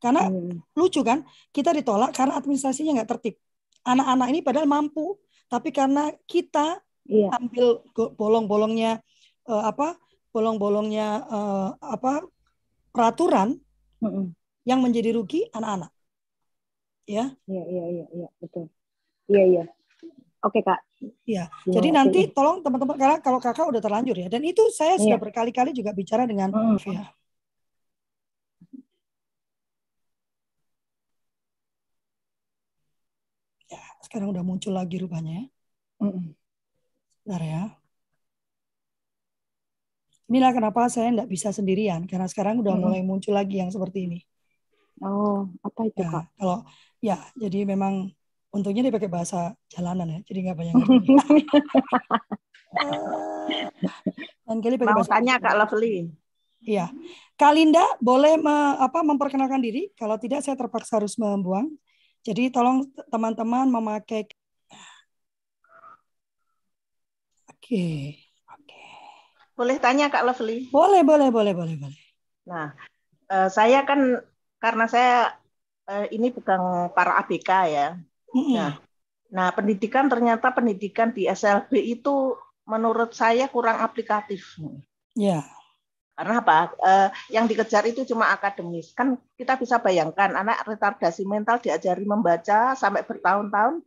Karena 0.00 0.32
hmm. 0.32 0.72
lucu 0.72 1.04
kan, 1.04 1.22
kita 1.52 1.76
ditolak 1.76 2.16
karena 2.16 2.40
administrasinya 2.40 3.02
nggak 3.02 3.10
tertib 3.18 3.36
anak-anak 3.82 4.26
ini 4.30 4.40
padahal 4.42 4.66
mampu, 4.66 5.18
tapi 5.50 5.70
karena 5.74 6.10
kita 6.26 6.80
Iya. 7.02 7.34
ambil 7.34 7.82
bolong-bolongnya 8.14 9.02
eh, 9.50 9.64
apa 9.66 9.98
bolong-bolongnya 10.30 11.08
eh, 11.26 11.68
apa 11.82 12.22
peraturan 12.94 13.58
Mm-mm. 13.98 14.30
yang 14.64 14.78
menjadi 14.78 15.14
rugi 15.18 15.50
anak-anak. 15.50 15.90
Ya, 17.02 17.34
Iya, 17.50 17.62
iya, 17.66 17.84
iya, 17.90 18.06
iya, 18.14 18.28
betul. 18.38 18.70
Iya, 19.26 19.42
iya. 19.50 19.64
Oke, 20.42 20.62
Kak. 20.62 20.78
Iya. 21.26 21.50
Terima 21.50 21.74
jadi 21.74 21.88
nanti 21.90 22.20
tolong 22.30 22.62
teman-teman 22.62 22.94
karena 22.98 23.16
kalau 23.18 23.38
kakak 23.42 23.66
udah 23.66 23.82
terlanjur 23.82 24.14
ya, 24.14 24.26
dan 24.30 24.42
itu 24.46 24.62
saya 24.70 24.94
sudah 24.98 25.18
Iya. 25.18 25.22
berkali-kali 25.22 25.70
juga 25.74 25.90
bicara 25.90 26.26
dengan 26.26 26.50
Mm. 26.54 26.78
Via. 26.78 27.02
Ya, 33.70 33.82
sekarang 34.06 34.28
udah 34.34 34.42
muncul 34.44 34.72
lagi 34.74 34.96
rupanya 35.00 35.32
ya. 35.40 35.44
Mm-mm. 36.02 36.34
Bentar 37.22 37.42
ya. 37.42 37.62
Inilah 40.30 40.52
kenapa 40.56 40.88
saya 40.88 41.12
nggak 41.12 41.28
bisa 41.28 41.52
sendirian 41.52 42.08
karena 42.08 42.24
sekarang 42.26 42.58
udah 42.62 42.72
Mm-mm. 42.72 42.82
mulai 42.88 43.00
muncul 43.04 43.34
lagi 43.36 43.60
yang 43.60 43.70
seperti 43.70 44.08
ini. 44.08 44.18
Oh, 45.02 45.50
apa 45.66 45.80
itu, 45.90 45.98
Ya, 45.98 46.08
Kak? 46.08 46.24
kalau 46.38 46.58
ya 47.02 47.16
jadi 47.34 47.66
memang 47.66 48.14
untungnya 48.54 48.86
dia 48.86 48.94
pakai 48.94 49.10
bahasa 49.10 49.52
jalanan 49.66 50.06
ya, 50.08 50.18
jadi 50.24 50.38
nggak 50.50 50.58
banyak 50.58 50.74
ngerti. 50.78 51.12
Dan 54.46 54.56
kali 54.62 54.74
pakai 54.78 54.88
Mau 54.94 54.98
bahasa 55.02 55.12
tanya 55.18 55.34
Kak 55.42 55.54
Lovely. 55.58 55.94
Iya. 56.62 56.86
Kak 57.34 57.52
Linda 57.58 57.82
boleh 57.98 58.38
me- 58.38 58.78
apa 58.78 59.02
memperkenalkan 59.02 59.58
diri? 59.58 59.90
Kalau 59.98 60.14
tidak 60.16 60.46
saya 60.46 60.54
terpaksa 60.54 61.02
harus 61.02 61.18
membuang. 61.18 61.66
Jadi 62.22 62.54
tolong 62.54 62.86
teman-teman 63.10 63.66
memakai 63.66 64.30
Oke. 67.50 68.18
Oke. 68.46 68.82
Boleh 69.54 69.78
tanya 69.78 70.10
Kak 70.10 70.26
Lovely? 70.26 70.70
Boleh, 70.70 71.02
boleh, 71.06 71.30
boleh, 71.30 71.54
boleh, 71.54 71.76
boleh. 71.78 72.02
Nah, 72.46 72.74
eh, 73.30 73.48
saya 73.50 73.86
kan 73.86 74.18
karena 74.58 74.84
saya 74.90 75.38
eh, 75.86 76.10
ini 76.14 76.34
bukan 76.34 76.90
para 76.90 77.22
ABK 77.22 77.50
ya. 77.70 77.88
Mm-mm. 78.34 78.54
Nah, 78.54 78.72
nah 79.30 79.48
pendidikan 79.54 80.10
ternyata 80.10 80.50
pendidikan 80.50 81.14
di 81.14 81.26
SLB 81.30 81.78
itu 81.78 82.34
menurut 82.66 83.14
saya 83.14 83.46
kurang 83.46 83.78
aplikatif. 83.78 84.58
Ya. 85.14 85.46
Karena 86.12 86.44
apa? 86.44 86.76
Eh, 86.76 87.08
yang 87.32 87.48
dikejar 87.48 87.88
itu 87.88 88.04
cuma 88.04 88.30
akademis. 88.30 88.92
Kan 88.92 89.16
kita 89.34 89.56
bisa 89.56 89.80
bayangkan 89.80 90.36
anak 90.36 90.64
retardasi 90.68 91.24
mental 91.24 91.58
diajari 91.58 92.04
membaca 92.04 92.76
sampai 92.76 93.02
bertahun-tahun 93.02 93.80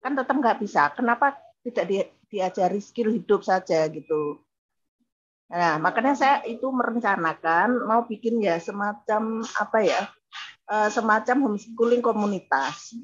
kan 0.00 0.12
tetap 0.14 0.36
nggak 0.38 0.58
bisa. 0.62 0.92
Kenapa 0.94 1.34
tidak 1.66 1.84
di- 1.90 2.10
diajari 2.30 2.78
skill 2.78 3.10
hidup 3.10 3.42
saja 3.42 3.88
gitu? 3.90 4.38
Nah, 5.50 5.76
makanya 5.78 6.14
saya 6.16 6.36
itu 6.48 6.66
merencanakan 6.72 7.84
mau 7.84 8.02
bikin 8.08 8.40
ya 8.42 8.56
semacam 8.58 9.44
apa 9.60 9.78
ya? 9.82 10.02
eh, 10.70 10.88
semacam 10.92 11.36
homeschooling 11.48 12.02
komunitas 12.04 12.96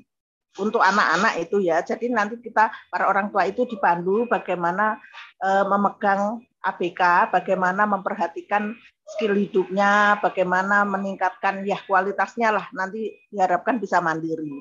untuk 0.58 0.82
anak-anak 0.82 1.46
itu 1.46 1.62
ya. 1.62 1.80
Jadi 1.84 2.10
nanti 2.10 2.40
kita 2.40 2.72
para 2.90 3.06
orang 3.08 3.30
tua 3.30 3.46
itu 3.46 3.64
dipandu 3.68 4.26
bagaimana 4.26 4.98
eh, 5.40 5.64
memegang 5.68 6.42
ABK, 6.61 7.32
bagaimana 7.32 7.88
memperhatikan 7.88 8.76
skill 9.16 9.34
hidupnya, 9.34 10.20
bagaimana 10.20 10.84
meningkatkan 10.84 11.64
ya 11.64 11.80
kualitasnya 11.88 12.52
lah 12.52 12.66
nanti 12.76 13.16
diharapkan 13.32 13.80
bisa 13.80 13.98
mandiri. 13.98 14.61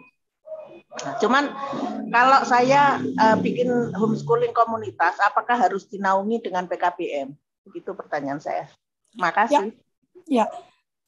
Nah, 0.90 1.16
cuman 1.22 1.44
kalau 2.10 2.40
saya 2.48 2.98
eh, 2.98 3.38
bikin 3.38 3.94
homeschooling 3.94 4.56
komunitas, 4.56 5.20
apakah 5.22 5.60
harus 5.60 5.86
dinaungi 5.86 6.42
dengan 6.42 6.66
PKBM? 6.66 7.30
Begitu 7.68 7.94
pertanyaan 7.94 8.42
saya. 8.42 8.66
Makasih. 9.20 9.76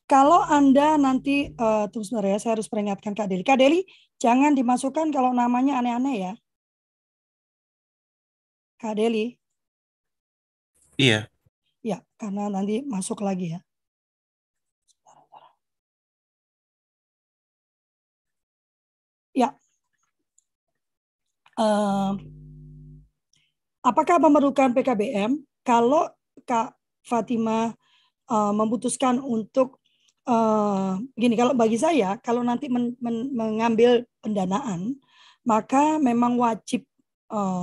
Kalau 0.06 0.44
Anda 0.44 1.00
nanti 1.00 1.56
eh, 1.56 1.86
tunggu 1.88 2.04
sebentar 2.04 2.28
ya, 2.28 2.38
saya 2.38 2.60
harus 2.60 2.68
peringatkan 2.68 3.16
Kak 3.16 3.32
Deli. 3.32 3.48
Kak 3.48 3.58
Deli, 3.58 3.82
jangan 4.20 4.54
dimasukkan 4.54 5.08
kalau 5.10 5.32
namanya 5.32 5.80
aneh-aneh 5.80 6.16
ya. 6.20 6.34
Kak 8.78 9.00
Deli, 9.00 9.41
Iya. 11.02 11.20
ya 11.82 11.97
karena 12.22 12.45
nanti 12.54 12.86
masuk 12.86 13.26
lagi 13.26 13.58
ya. 13.58 13.60
Ya. 19.34 19.49
Eh, 21.58 22.12
apakah 23.82 24.18
memerlukan 24.22 24.76
PKBM? 24.78 25.41
Kalau 25.66 26.12
Kak 26.45 26.78
Fatima 27.02 27.74
eh, 28.30 28.54
memutuskan 28.54 29.18
untuk 29.24 29.82
eh, 30.30 30.91
gini, 31.18 31.34
kalau 31.34 31.58
bagi 31.58 31.82
saya, 31.82 32.20
kalau 32.22 32.45
nanti 32.45 32.70
men- 32.70 32.99
men- 33.02 33.32
mengambil 33.34 34.06
pendanaan, 34.22 35.02
maka 35.41 35.97
memang 35.97 36.38
wajib 36.38 36.86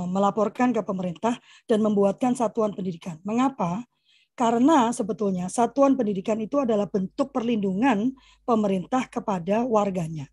melaporkan 0.09 0.73
ke 0.73 0.81
pemerintah 0.81 1.37
dan 1.69 1.79
membuatkan 1.85 2.33
satuan 2.33 2.73
pendidikan. 2.73 3.21
Mengapa? 3.21 3.85
Karena 4.33 4.89
sebetulnya 4.95 5.51
satuan 5.51 5.99
pendidikan 5.99 6.39
itu 6.39 6.63
adalah 6.63 6.87
bentuk 6.87 7.35
perlindungan 7.35 8.15
pemerintah 8.47 9.05
kepada 9.11 9.67
warganya. 9.67 10.31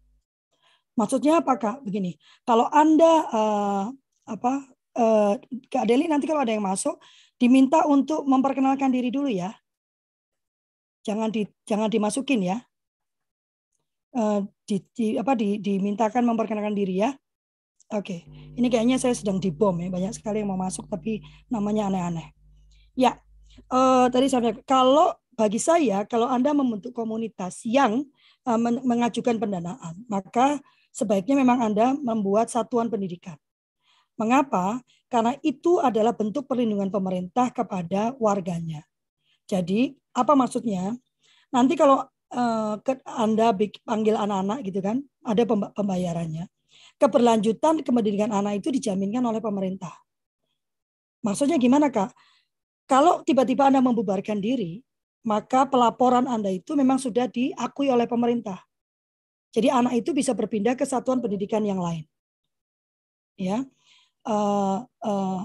Maksudnya 0.97 1.45
apa 1.45 1.61
kak? 1.61 1.77
Begini, 1.85 2.17
kalau 2.47 2.71
anda 2.73 3.15
eh, 3.29 3.85
apa 4.31 4.53
eh, 4.97 5.35
Kak 5.69 5.85
Deli 5.85 6.09
nanti 6.09 6.25
kalau 6.25 6.41
ada 6.47 6.55
yang 6.57 6.65
masuk 6.65 6.97
diminta 7.37 7.85
untuk 7.85 8.25
memperkenalkan 8.25 8.89
diri 8.89 9.13
dulu 9.13 9.29
ya. 9.29 9.53
Jangan 11.05 11.29
di 11.29 11.45
jangan 11.69 11.93
dimasukin 11.93 12.41
ya. 12.47 12.59
Eh, 14.17 14.41
di, 14.65 14.77
di- 14.97 15.17
apa 15.21 15.37
di, 15.37 15.61
dimintakan 15.61 16.25
memperkenalkan 16.25 16.73
diri 16.73 17.05
ya. 17.05 17.11
Oke, 17.95 18.27
ini 18.59 18.67
kayaknya 18.67 18.99
saya 18.99 19.15
sedang 19.15 19.39
dibom 19.39 19.79
ya. 19.79 19.87
Banyak 19.87 20.19
sekali 20.19 20.43
yang 20.43 20.51
mau 20.51 20.59
masuk 20.59 20.91
tapi 20.91 21.23
namanya 21.47 21.87
aneh-aneh. 21.87 22.35
Ya, 22.99 23.23
eh, 23.71 24.07
tadi 24.11 24.27
saya 24.27 24.51
kalau 24.67 25.15
bagi 25.39 25.63
saya 25.63 26.03
kalau 26.09 26.27
Anda 26.27 26.51
membentuk 26.51 26.91
komunitas 26.97 27.63
yang 27.63 28.03
men- 28.59 28.83
mengajukan 28.83 29.39
pendanaan, 29.39 30.03
maka 30.11 30.59
sebaiknya 30.91 31.39
memang 31.39 31.63
Anda 31.63 31.95
membuat 31.95 32.51
satuan 32.51 32.91
pendidikan. 32.91 33.39
Mengapa? 34.19 34.83
Karena 35.07 35.39
itu 35.47 35.79
adalah 35.79 36.11
bentuk 36.17 36.51
perlindungan 36.51 36.91
pemerintah 36.91 37.55
kepada 37.55 38.17
warganya. 38.19 38.83
Jadi, 39.47 39.95
apa 40.17 40.35
maksudnya? 40.35 40.97
Nanti 41.55 41.79
kalau 41.79 42.03
eh, 42.35 42.75
ke- 42.83 43.07
Anda 43.07 43.55
panggil 43.87 44.19
anak-anak 44.19 44.59
gitu 44.67 44.81
kan, 44.83 45.03
ada 45.23 45.43
pemba- 45.47 45.71
pembayarannya. 45.77 46.51
Keberlanjutan 46.97 47.85
kependidikan 47.85 48.33
anak 48.33 48.65
itu 48.65 48.73
dijaminkan 48.73 49.21
oleh 49.21 49.41
pemerintah. 49.45 49.93
Maksudnya 51.21 51.61
gimana, 51.61 51.93
Kak? 51.93 52.15
Kalau 52.89 53.21
tiba-tiba 53.27 53.69
Anda 53.69 53.85
membubarkan 53.85 54.41
diri, 54.41 54.81
maka 55.27 55.67
pelaporan 55.67 56.25
Anda 56.25 56.55
itu 56.55 56.73
memang 56.73 56.97
sudah 57.03 57.29
diakui 57.29 57.91
oleh 57.93 58.09
pemerintah. 58.09 58.63
Jadi 59.53 59.69
anak 59.69 60.01
itu 60.01 60.17
bisa 60.17 60.33
berpindah 60.33 60.79
ke 60.79 60.87
satuan 60.89 61.21
pendidikan 61.21 61.65
yang 61.67 61.83
lain. 61.83 62.07
Ya, 63.37 63.69
Eh, 64.27 64.79
eh, 65.07 65.41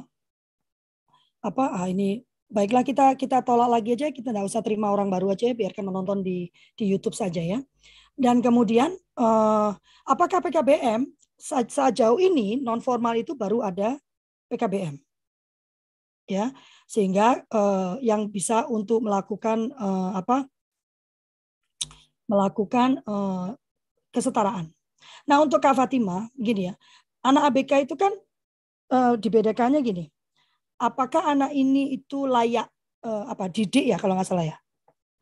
apa? 1.41 1.65
Ah, 1.73 1.87
ini 1.89 2.21
baiklah 2.49 2.83
kita 2.85 3.13
kita 3.17 3.45
tolak 3.45 3.69
lagi 3.69 3.93
aja. 3.93 4.09
Kita 4.09 4.33
nggak 4.33 4.47
usah 4.49 4.61
terima 4.65 4.89
orang 4.89 5.09
baru 5.13 5.33
aja. 5.33 5.53
Biarkan 5.53 5.85
menonton 5.85 6.25
di 6.25 6.49
di 6.77 6.85
YouTube 6.89 7.13
saja 7.13 7.41
ya. 7.41 7.59
Dan 8.17 8.41
kemudian 8.41 8.93
eh, 8.97 9.71
apakah 10.09 10.39
PKBM 10.41 11.05
sejauh 11.41 12.21
ini 12.21 12.61
non 12.61 12.77
formal 12.77 13.17
itu 13.17 13.33
baru 13.33 13.65
ada 13.65 13.97
PKBM, 14.53 15.01
ya 16.29 16.53
sehingga 16.85 17.41
eh, 17.41 17.93
yang 18.05 18.29
bisa 18.29 18.69
untuk 18.69 19.01
melakukan 19.01 19.73
eh, 19.73 20.11
apa? 20.13 20.45
Melakukan 22.29 23.01
eh, 23.01 23.47
kesetaraan. 24.13 24.69
Nah 25.25 25.41
untuk 25.41 25.57
Kak 25.63 25.73
Fatima, 25.73 26.29
gini 26.37 26.69
ya, 26.69 26.73
anak 27.25 27.49
ABK 27.49 27.89
itu 27.89 27.95
kan 27.97 28.13
eh, 28.93 29.13
dibedakannya 29.17 29.81
gini. 29.81 30.05
Apakah 30.77 31.33
anak 31.33 31.51
ini 31.57 31.95
itu 31.97 32.29
layak 32.29 32.69
eh, 33.01 33.25
apa 33.25 33.49
didik 33.49 33.89
ya 33.89 33.97
kalau 33.97 34.13
nggak 34.13 34.29
salah 34.29 34.45
ya? 34.45 34.57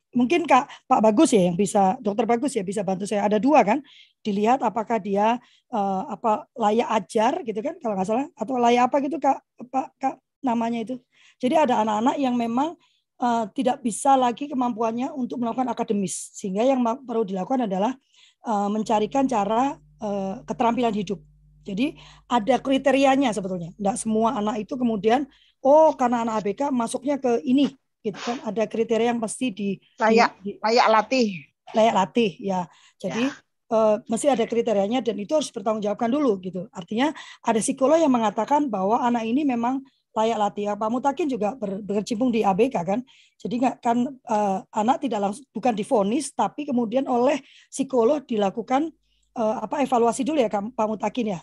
Mungkin 0.09 0.49
Kak 0.49 0.89
Pak 0.89 1.05
Bagus 1.05 1.37
ya 1.37 1.45
yang 1.53 1.53
bisa 1.53 1.93
Dokter 2.01 2.25
Bagus 2.25 2.57
ya 2.57 2.65
bisa 2.65 2.81
bantu 2.81 3.05
saya. 3.05 3.29
Ada 3.29 3.37
dua 3.37 3.61
kan? 3.61 3.77
Dilihat 4.19 4.59
apakah 4.61 4.99
dia 4.99 5.39
eh, 5.71 6.03
apa 6.09 6.47
layak 6.55 6.89
ajar 7.03 7.33
gitu 7.47 7.59
kan 7.63 7.75
kalau 7.79 7.93
nggak 7.95 8.07
salah 8.07 8.27
atau 8.35 8.53
layak 8.59 8.83
apa 8.91 8.95
gitu 9.05 9.17
Kak 9.17 9.37
Pak 9.71 9.87
Kak 9.99 10.15
namanya 10.43 10.83
itu. 10.83 10.95
Jadi 11.39 11.55
ada 11.55 11.83
anak-anak 11.83 12.15
yang 12.19 12.35
memang 12.35 12.75
eh, 13.19 13.45
tidak 13.55 13.79
bisa 13.83 14.19
lagi 14.19 14.51
kemampuannya 14.51 15.11
untuk 15.15 15.39
melakukan 15.39 15.71
akademis 15.71 16.35
sehingga 16.35 16.63
yang 16.67 16.83
perlu 16.83 17.23
dilakukan 17.23 17.67
adalah 17.67 17.95
eh, 18.43 18.69
mencarikan 18.71 19.27
cara 19.27 19.75
eh, 19.77 20.35
keterampilan 20.43 20.95
hidup 20.95 21.19
Jadi 21.59 21.93
ada 22.31 22.55
kriterianya 22.57 23.29
sebetulnya. 23.35 23.69
Tidak 23.75 23.95
semua 23.99 24.33
anak 24.39 24.63
itu 24.63 24.73
kemudian 24.73 25.27
oh 25.63 25.91
karena 25.95 26.23
anak 26.23 26.43
ABK 26.43 26.71
masuknya 26.71 27.19
ke 27.19 27.43
ini 27.43 27.69
gitu 27.99 28.19
kan 28.23 28.37
ada 28.47 28.63
kriteria 28.63 29.11
yang 29.11 29.19
pasti 29.19 29.51
di 29.51 29.69
layak 29.99 30.39
di, 30.39 30.55
layak 30.63 30.87
latih 30.87 31.27
layak 31.75 31.93
latih 31.95 32.31
ya 32.39 32.63
jadi 32.95 33.27
ya. 33.27 33.35
Uh, 33.69 34.01
mesti 34.09 34.33
ada 34.33 34.49
kriterianya 34.49 35.05
dan 35.05 35.13
itu 35.21 35.29
harus 35.37 35.53
bertanggungjawabkan 35.53 36.09
dulu 36.09 36.41
gitu. 36.41 36.65
Artinya 36.73 37.13
ada 37.45 37.61
psikolog 37.61 38.01
yang 38.01 38.09
mengatakan 38.09 38.65
bahwa 38.65 38.97
anak 38.97 39.29
ini 39.29 39.45
memang 39.45 39.85
layak 40.17 40.37
latih. 40.41 40.73
Pak 40.73 40.89
Mutakin 40.89 41.29
juga 41.29 41.53
ber, 41.53 41.77
berkecimpung 41.85 42.33
di 42.33 42.41
ABK 42.41 42.75
kan? 42.81 42.99
Jadi 43.37 43.61
nggak 43.61 43.75
kan 43.77 44.09
uh, 44.09 44.65
anak 44.73 45.05
tidak 45.05 45.21
langsung 45.21 45.45
bukan 45.53 45.73
difonis 45.77 46.33
tapi 46.33 46.65
kemudian 46.65 47.05
oleh 47.05 47.37
psikolog 47.69 48.25
dilakukan 48.25 48.89
uh, 49.37 49.61
apa 49.61 49.85
evaluasi 49.85 50.25
dulu 50.25 50.41
ya 50.41 50.49
Pak 50.49 50.87
Mutakin 50.89 51.37
ya? 51.37 51.39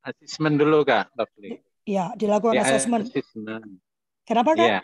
Asesmen 0.00 0.56
dulu 0.56 0.88
kak 0.88 1.12
Lovely. 1.12 1.60
ya 1.84 2.16
dilakukan 2.16 2.56
ya, 2.56 2.64
asesmen 2.64 3.04
kenapa 4.24 4.56
kak? 4.56 4.68
Ya 4.68 4.80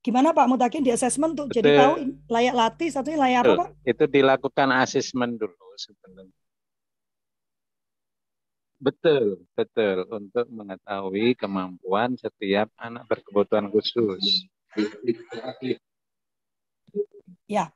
Gimana 0.00 0.32
Pak 0.32 0.48
Mutakin 0.48 0.80
di 0.80 0.88
asesmen 0.96 1.36
tuh 1.36 1.52
jadi 1.52 1.76
tahu 1.76 1.94
layak 2.32 2.54
latih 2.56 2.88
satunya 2.88 3.20
layak 3.20 3.40
apa 3.44 3.52
Pak? 3.52 3.68
Itu 3.84 4.04
dilakukan 4.08 4.68
asesmen 4.80 5.36
dulu 5.36 5.76
sebenarnya. 5.76 6.40
Betul, 8.80 9.44
betul 9.52 10.08
untuk 10.08 10.48
mengetahui 10.48 11.36
kemampuan 11.36 12.16
setiap 12.16 12.72
anak 12.80 13.04
berkebutuhan 13.12 13.68
khusus. 13.68 14.48
Ya, 17.44 17.68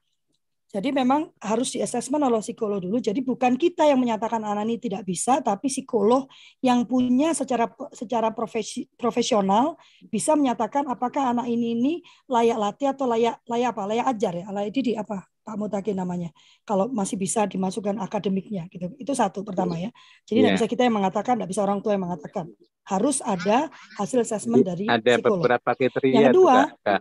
jadi 0.74 0.90
memang 0.90 1.30
harus 1.38 1.70
di 1.70 1.78
assessment 1.78 2.26
oleh 2.26 2.42
psikolog 2.42 2.82
dulu. 2.82 2.98
Jadi 2.98 3.22
bukan 3.22 3.54
kita 3.54 3.86
yang 3.86 4.02
menyatakan 4.02 4.42
anak 4.42 4.66
ini 4.66 4.82
tidak 4.82 5.06
bisa, 5.06 5.38
tapi 5.38 5.70
psikolog 5.70 6.26
yang 6.66 6.82
punya 6.82 7.30
secara 7.30 7.70
secara 7.94 8.34
profesi, 8.34 8.90
profesional 8.98 9.78
bisa 10.10 10.34
menyatakan 10.34 10.90
apakah 10.90 11.30
anak 11.30 11.46
ini 11.46 11.78
ini 11.78 11.92
layak 12.26 12.58
latih 12.58 12.90
atau 12.90 13.06
layak 13.06 13.38
layak 13.46 13.70
apa? 13.70 13.82
Layak 13.86 14.06
ajar 14.18 14.32
ya. 14.34 14.46
Layak 14.50 14.70
didik 14.74 14.98
apa? 14.98 15.30
Pak 15.46 15.54
Mutakin 15.54 15.94
namanya. 15.94 16.34
Kalau 16.66 16.90
masih 16.90 17.22
bisa 17.22 17.46
dimasukkan 17.46 17.94
akademiknya 18.02 18.66
gitu. 18.66 18.90
Itu 18.98 19.14
satu 19.14 19.46
pertama 19.46 19.78
ya. 19.78 19.94
Jadi 20.26 20.42
tidak 20.42 20.50
yeah. 20.50 20.58
bisa 20.58 20.66
kita 20.66 20.82
yang 20.90 20.96
mengatakan, 20.98 21.38
tidak 21.38 21.54
bisa 21.54 21.62
orang 21.62 21.78
tua 21.86 21.94
yang 21.94 22.02
mengatakan. 22.02 22.50
Harus 22.84 23.22
ada 23.22 23.70
hasil 23.96 24.26
assessment 24.26 24.60
dari 24.66 24.90
ada 24.90 25.00
psikolog. 25.00 25.40
beberapa 25.40 25.70
kriteria 25.72 26.12
yang 26.18 26.24
kedua, 26.34 26.74
juga, 26.74 27.00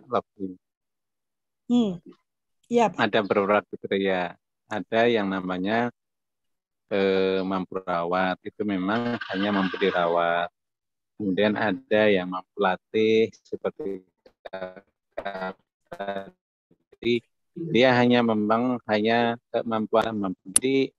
Hmm, 1.64 1.96
Ya. 2.68 2.88
Ada 2.94 3.20
beberapa 3.24 3.64
kriteria. 3.68 4.36
Ada 4.68 5.00
yang 5.08 5.28
namanya 5.28 5.92
eh, 6.88 7.40
mampu 7.44 7.80
rawat. 7.80 8.40
Itu 8.44 8.64
memang 8.64 9.20
hanya 9.32 9.50
mampu 9.52 9.76
dirawat. 9.76 10.48
Kemudian 11.14 11.54
ada 11.54 12.02
yang 12.10 12.32
mampu 12.32 12.56
latih 12.58 13.30
seperti 13.46 14.02
tadi 16.98 17.22
dia 17.54 17.94
hanya 17.94 18.26
memang 18.26 18.82
hanya 18.90 19.38
kemampuan 19.54 20.10
mampu 20.18 20.42
didik 20.58 20.90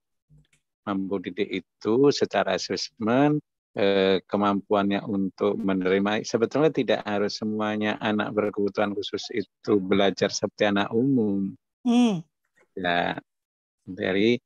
mampu 0.86 1.14
didik 1.20 1.50
itu 1.60 1.94
secara 2.14 2.56
asesmen 2.56 3.42
eh, 3.76 4.24
kemampuannya 4.24 5.04
untuk 5.04 5.60
menerima 5.60 6.24
sebetulnya 6.24 6.72
tidak 6.72 7.00
harus 7.04 7.36
semuanya 7.36 8.00
anak 8.00 8.32
berkebutuhan 8.32 8.96
khusus 8.96 9.28
itu 9.36 9.76
belajar 9.76 10.32
seperti 10.32 10.72
anak 10.72 10.88
umum. 10.90 11.52
Hmm. 11.84 12.24
Ya 12.72 13.20
dari 13.86 14.40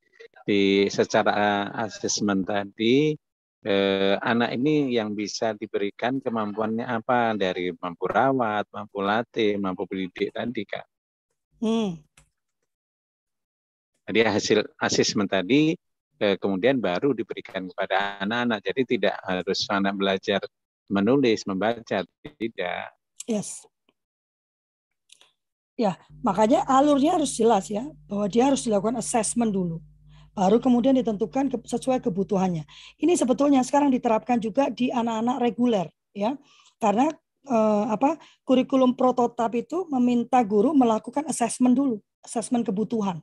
di 0.45 0.85
secara 0.91 1.71
asesmen 1.73 2.43
tadi 2.43 3.15
eh, 3.63 4.15
anak 4.19 4.51
ini 4.57 4.93
yang 4.93 5.15
bisa 5.15 5.55
diberikan 5.55 6.19
kemampuannya 6.19 6.85
apa 6.85 7.33
dari 7.39 7.71
mampu 7.73 8.05
rawat, 8.05 8.67
mampu 8.69 8.99
latih, 8.99 9.55
mampu 9.57 9.87
pendidik 9.87 10.35
tadi 10.35 10.61
kak. 10.67 10.85
Hmm. 11.61 11.97
Jadi 14.11 14.19
hasil 14.27 14.59
asesmen 14.75 15.29
tadi 15.29 15.77
kemudian 16.37 16.77
baru 16.77 17.17
diberikan 17.17 17.65
kepada 17.73 18.21
anak-anak. 18.21 18.59
Jadi 18.61 18.81
tidak 18.97 19.15
harus 19.25 19.59
anak 19.73 19.93
belajar 19.97 20.41
menulis, 20.85 21.47
membaca, 21.49 22.05
tidak. 22.37 22.85
Yes. 23.25 23.65
Ya, 25.79 25.97
makanya 26.21 26.61
alurnya 26.69 27.17
harus 27.17 27.33
jelas 27.33 27.71
ya, 27.71 27.87
bahwa 28.05 28.29
dia 28.29 28.53
harus 28.53 28.61
dilakukan 28.61 29.01
assessment 29.01 29.49
dulu. 29.49 29.81
Baru 30.31 30.61
kemudian 30.61 30.95
ditentukan 30.95 31.49
sesuai 31.65 31.99
kebutuhannya. 32.05 32.63
Ini 33.01 33.13
sebetulnya 33.17 33.65
sekarang 33.65 33.89
diterapkan 33.91 34.37
juga 34.39 34.69
di 34.71 34.93
anak-anak 34.93 35.37
reguler 35.43 35.87
ya. 36.15 36.37
Karena 36.79 37.11
eh, 37.49 37.85
apa? 37.91 38.15
kurikulum 38.47 38.95
prototip 38.95 39.51
itu 39.57 39.89
meminta 39.91 40.39
guru 40.45 40.71
melakukan 40.71 41.27
assessment 41.27 41.75
dulu, 41.75 41.99
assessment 42.23 42.63
kebutuhan 42.63 43.19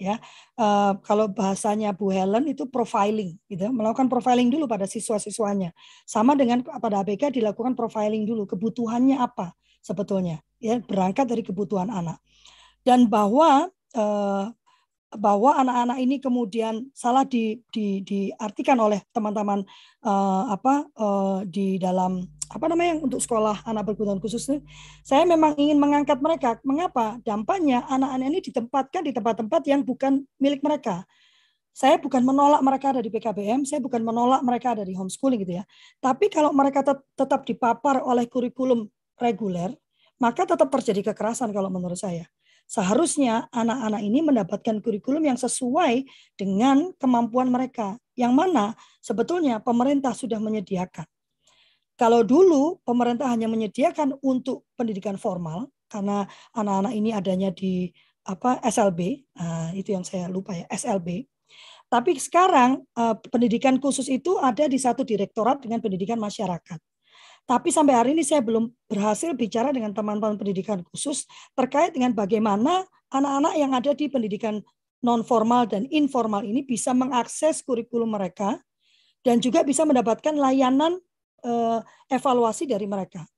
ya. 0.00 0.18
Uh, 0.58 0.98
kalau 1.02 1.30
bahasanya 1.30 1.94
Bu 1.94 2.10
Helen 2.10 2.50
itu 2.50 2.66
profiling 2.68 3.34
gitu. 3.46 3.70
Melakukan 3.70 4.10
profiling 4.10 4.50
dulu 4.50 4.66
pada 4.66 4.84
siswa-siswanya. 4.88 5.74
Sama 6.04 6.34
dengan 6.34 6.62
pada 6.62 7.02
ABK 7.02 7.34
dilakukan 7.34 7.78
profiling 7.78 8.26
dulu 8.26 8.46
kebutuhannya 8.48 9.18
apa 9.18 9.54
sebetulnya 9.80 10.42
ya. 10.58 10.80
Berangkat 10.82 11.30
dari 11.30 11.42
kebutuhan 11.42 11.90
anak. 11.90 12.18
Dan 12.84 13.08
bahwa 13.08 13.70
uh, 13.96 14.46
bahwa 15.14 15.54
anak-anak 15.58 15.98
ini 16.02 16.16
kemudian 16.18 16.90
salah 16.90 17.22
di, 17.22 17.62
di, 17.70 18.02
diartikan 18.02 18.78
oleh 18.78 19.02
teman-teman 19.14 19.62
uh, 20.02 20.50
apa 20.50 20.86
uh, 20.98 21.38
di 21.46 21.78
dalam 21.78 22.26
apa 22.50 22.70
namanya 22.70 23.02
untuk 23.02 23.18
sekolah 23.18 23.66
anak 23.66 23.88
berkebutuhan 23.88 24.20
khusus 24.22 24.46
ini, 24.46 24.62
saya 25.02 25.26
memang 25.26 25.58
ingin 25.58 25.80
mengangkat 25.80 26.22
mereka. 26.22 26.60
Mengapa? 26.62 27.18
Dampaknya 27.24 27.82
anak-anak 27.88 28.26
ini 28.30 28.40
ditempatkan 28.44 29.02
di 29.02 29.12
tempat-tempat 29.16 29.62
yang 29.66 29.82
bukan 29.82 30.22
milik 30.38 30.62
mereka. 30.62 31.02
Saya 31.74 31.98
bukan 31.98 32.22
menolak 32.22 32.62
mereka 32.62 32.94
ada 32.94 33.02
di 33.02 33.10
PKBM, 33.10 33.66
saya 33.66 33.82
bukan 33.82 33.98
menolak 34.06 34.46
mereka 34.46 34.78
ada 34.78 34.86
di 34.86 34.94
homeschooling 34.94 35.42
gitu 35.42 35.58
ya. 35.58 35.64
Tapi 35.98 36.30
kalau 36.30 36.54
mereka 36.54 36.86
tetap 36.94 37.42
dipapar 37.42 37.98
oleh 38.06 38.30
kurikulum 38.30 38.86
reguler, 39.18 39.74
maka 40.22 40.46
tetap 40.46 40.70
terjadi 40.70 41.10
kekerasan 41.10 41.50
kalau 41.50 41.66
menurut 41.74 41.98
saya. 41.98 42.30
Seharusnya 42.64 43.46
anak-anak 43.52 44.02
ini 44.02 44.24
mendapatkan 44.24 44.80
kurikulum 44.80 45.28
yang 45.28 45.38
sesuai 45.38 46.08
dengan 46.34 46.90
kemampuan 46.96 47.52
mereka, 47.52 48.00
yang 48.16 48.32
mana 48.32 48.72
sebetulnya 49.04 49.60
pemerintah 49.60 50.16
sudah 50.16 50.40
menyediakan. 50.40 51.04
Kalau 51.94 52.26
dulu 52.26 52.82
pemerintah 52.82 53.30
hanya 53.30 53.46
menyediakan 53.46 54.18
untuk 54.18 54.66
pendidikan 54.74 55.14
formal 55.14 55.70
karena 55.86 56.26
anak-anak 56.50 56.92
ini 56.96 57.14
adanya 57.14 57.54
di 57.54 57.86
apa 58.26 58.58
SLB, 58.66 59.22
nah, 59.36 59.70
itu 59.76 59.94
yang 59.94 60.02
saya 60.02 60.26
lupa 60.26 60.56
ya 60.56 60.66
SLB. 60.72 61.28
Tapi 61.86 62.16
sekarang 62.18 62.82
eh, 62.82 63.14
pendidikan 63.30 63.78
khusus 63.78 64.10
itu 64.10 64.40
ada 64.42 64.66
di 64.66 64.80
satu 64.80 65.06
direktorat 65.06 65.62
dengan 65.62 65.78
pendidikan 65.78 66.18
masyarakat. 66.18 66.80
Tapi 67.44 67.68
sampai 67.68 67.92
hari 67.92 68.10
ini 68.16 68.24
saya 68.24 68.40
belum 68.40 68.72
berhasil 68.88 69.28
bicara 69.36 69.68
dengan 69.68 69.92
teman-teman 69.92 70.40
pendidikan 70.40 70.80
khusus 70.88 71.28
terkait 71.52 71.92
dengan 71.92 72.16
bagaimana 72.16 72.88
anak-anak 73.12 73.54
yang 73.60 73.72
ada 73.76 73.92
di 73.92 74.08
pendidikan 74.08 74.64
non 75.04 75.20
formal 75.20 75.68
dan 75.68 75.84
informal 75.92 76.40
ini 76.40 76.64
bisa 76.64 76.96
mengakses 76.96 77.60
kurikulum 77.60 78.16
mereka 78.16 78.56
dan 79.20 79.44
juga 79.44 79.60
bisa 79.60 79.84
mendapatkan 79.84 80.32
layanan 80.32 80.96
uh, 81.44 81.84
evaluasi 82.08 82.64
dari 82.64 82.88
mereka. 82.88 83.28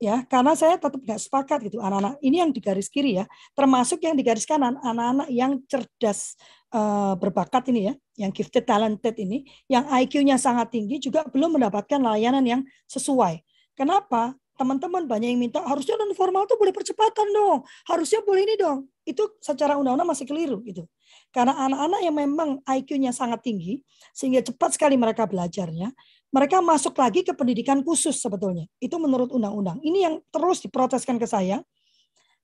Ya, 0.00 0.24
karena 0.24 0.56
saya 0.56 0.80
tetap 0.80 0.96
nggak 0.96 1.20
sepakat 1.20 1.58
gitu 1.68 1.76
anak-anak 1.76 2.16
ini 2.24 2.40
yang 2.40 2.48
di 2.54 2.62
garis 2.62 2.88
kiri 2.88 3.20
ya, 3.20 3.28
termasuk 3.52 4.00
yang 4.00 4.16
di 4.16 4.24
garis 4.24 4.48
kanan 4.48 4.80
anak-anak 4.80 5.28
yang 5.28 5.60
cerdas 5.68 6.40
uh, 6.74 7.14
berbakat 7.18 7.70
ini 7.70 7.90
ya, 7.90 7.94
yang 8.26 8.30
gifted 8.34 8.66
talented 8.66 9.14
ini, 9.18 9.46
yang 9.66 9.86
IQ-nya 9.86 10.38
sangat 10.38 10.74
tinggi 10.74 11.02
juga 11.02 11.26
belum 11.28 11.58
mendapatkan 11.58 12.00
layanan 12.00 12.44
yang 12.46 12.60
sesuai. 12.86 13.42
Kenapa? 13.74 14.34
Teman-teman 14.60 15.08
banyak 15.08 15.32
yang 15.32 15.40
minta 15.40 15.64
harusnya 15.64 15.96
non 15.96 16.12
formal 16.12 16.44
tuh 16.44 16.60
boleh 16.60 16.68
percepatan 16.68 17.32
dong, 17.32 17.64
harusnya 17.88 18.20
boleh 18.20 18.44
ini 18.44 18.54
dong. 18.60 18.92
Itu 19.08 19.40
secara 19.40 19.80
undang-undang 19.80 20.12
masih 20.12 20.28
keliru 20.28 20.60
gitu. 20.68 20.84
Karena 21.32 21.56
anak-anak 21.56 22.00
yang 22.04 22.12
memang 22.12 22.50
IQ-nya 22.68 23.16
sangat 23.16 23.40
tinggi 23.40 23.80
sehingga 24.12 24.44
cepat 24.44 24.76
sekali 24.76 25.00
mereka 25.00 25.24
belajarnya, 25.24 25.96
mereka 26.28 26.60
masuk 26.60 26.92
lagi 27.00 27.24
ke 27.24 27.32
pendidikan 27.32 27.80
khusus 27.80 28.20
sebetulnya. 28.20 28.68
Itu 28.76 29.00
menurut 29.00 29.32
undang-undang. 29.32 29.80
Ini 29.80 29.98
yang 30.06 30.14
terus 30.28 30.60
diproteskan 30.60 31.16
ke 31.16 31.24
saya. 31.24 31.64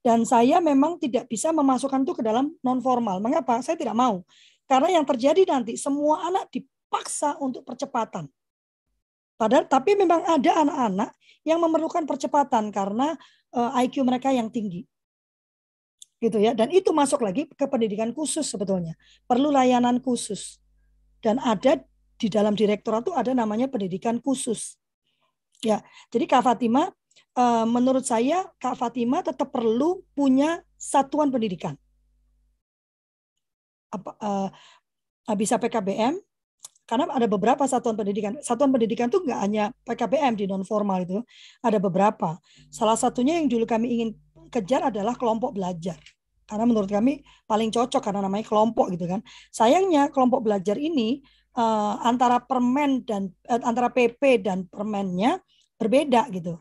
Dan 0.06 0.22
saya 0.22 0.62
memang 0.62 1.02
tidak 1.02 1.26
bisa 1.26 1.50
memasukkan 1.50 2.06
itu 2.06 2.14
ke 2.14 2.22
dalam 2.22 2.54
non 2.62 2.78
formal. 2.78 3.18
Mengapa? 3.18 3.58
Saya 3.58 3.74
tidak 3.74 3.98
mau. 3.98 4.22
Karena 4.70 4.94
yang 4.94 5.02
terjadi 5.02 5.42
nanti 5.42 5.74
semua 5.74 6.30
anak 6.30 6.46
dipaksa 6.54 7.34
untuk 7.42 7.66
percepatan. 7.66 8.30
Padahal 9.34 9.66
tapi 9.66 9.98
memang 9.98 10.22
ada 10.22 10.62
anak-anak 10.62 11.10
yang 11.42 11.58
memerlukan 11.58 12.06
percepatan 12.06 12.70
karena 12.70 13.18
eh, 13.50 13.82
IQ 13.82 14.06
mereka 14.06 14.30
yang 14.30 14.46
tinggi. 14.46 14.86
Gitu 16.22 16.38
ya. 16.38 16.54
Dan 16.54 16.70
itu 16.70 16.94
masuk 16.94 17.26
lagi 17.26 17.50
ke 17.50 17.66
pendidikan 17.66 18.14
khusus 18.14 18.46
sebetulnya. 18.46 18.94
Perlu 19.26 19.50
layanan 19.50 19.98
khusus 19.98 20.62
dan 21.18 21.42
ada 21.42 21.82
di 22.14 22.30
dalam 22.30 22.54
direktorat 22.54 23.02
itu 23.02 23.12
ada 23.12 23.34
namanya 23.34 23.66
pendidikan 23.66 24.22
khusus. 24.22 24.78
Ya, 25.66 25.82
jadi 26.14 26.30
Kak 26.30 26.46
Fatima, 26.46 26.94
eh, 27.36 27.66
menurut 27.68 28.04
saya 28.04 28.48
Kak 28.56 28.80
Fatima 28.80 29.20
tetap 29.20 29.52
perlu 29.52 30.02
punya 30.16 30.64
satuan 30.76 31.28
pendidikan. 31.32 31.76
Apa, 33.86 34.10
uh, 34.18 34.48
bisa 35.38 35.56
PKBM, 35.56 36.18
karena 36.86 37.10
ada 37.10 37.26
beberapa 37.26 37.66
satuan 37.66 37.98
pendidikan. 37.98 38.38
Satuan 38.40 38.70
pendidikan 38.70 39.10
itu 39.10 39.18
nggak 39.18 39.40
hanya 39.42 39.74
PKBM 39.82 40.38
di 40.38 40.44
non 40.46 40.62
formal 40.62 41.02
itu, 41.02 41.18
ada 41.60 41.82
beberapa. 41.82 42.38
Salah 42.70 42.94
satunya 42.94 43.42
yang 43.42 43.50
dulu 43.50 43.66
kami 43.66 43.86
ingin 43.90 44.10
kejar 44.54 44.86
adalah 44.86 45.18
kelompok 45.18 45.58
belajar. 45.58 45.98
Karena 46.46 46.62
menurut 46.62 46.86
kami 46.86 47.26
paling 47.42 47.74
cocok 47.74 47.98
karena 47.98 48.22
namanya 48.22 48.46
kelompok 48.46 48.94
gitu 48.94 49.10
kan. 49.10 49.18
Sayangnya 49.50 50.14
kelompok 50.14 50.46
belajar 50.46 50.78
ini 50.78 51.18
uh, 51.58 51.98
antara 52.06 52.38
permen 52.38 53.02
dan 53.02 53.34
uh, 53.50 53.62
antara 53.66 53.90
PP 53.90 54.46
dan 54.46 54.70
permennya 54.70 55.42
berbeda 55.74 56.30
gitu. 56.30 56.54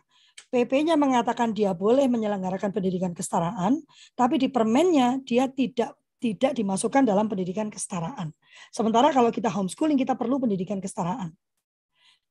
PP-nya 0.53 0.95
mengatakan 0.95 1.51
dia 1.51 1.75
boleh 1.75 2.07
menyelenggarakan 2.07 2.71
pendidikan 2.71 3.11
kesetaraan, 3.11 3.81
tapi 4.15 4.39
di 4.39 4.47
permennya 4.47 5.19
dia 5.25 5.51
tidak 5.51 5.97
tidak 6.19 6.55
dimasukkan 6.55 7.03
dalam 7.03 7.27
pendidikan 7.27 7.67
kesetaraan. 7.67 8.31
Sementara 8.71 9.11
kalau 9.11 9.29
kita 9.29 9.51
homeschooling 9.51 9.99
kita 9.99 10.15
perlu 10.15 10.39
pendidikan 10.39 10.79
kesetaraan. 10.79 11.36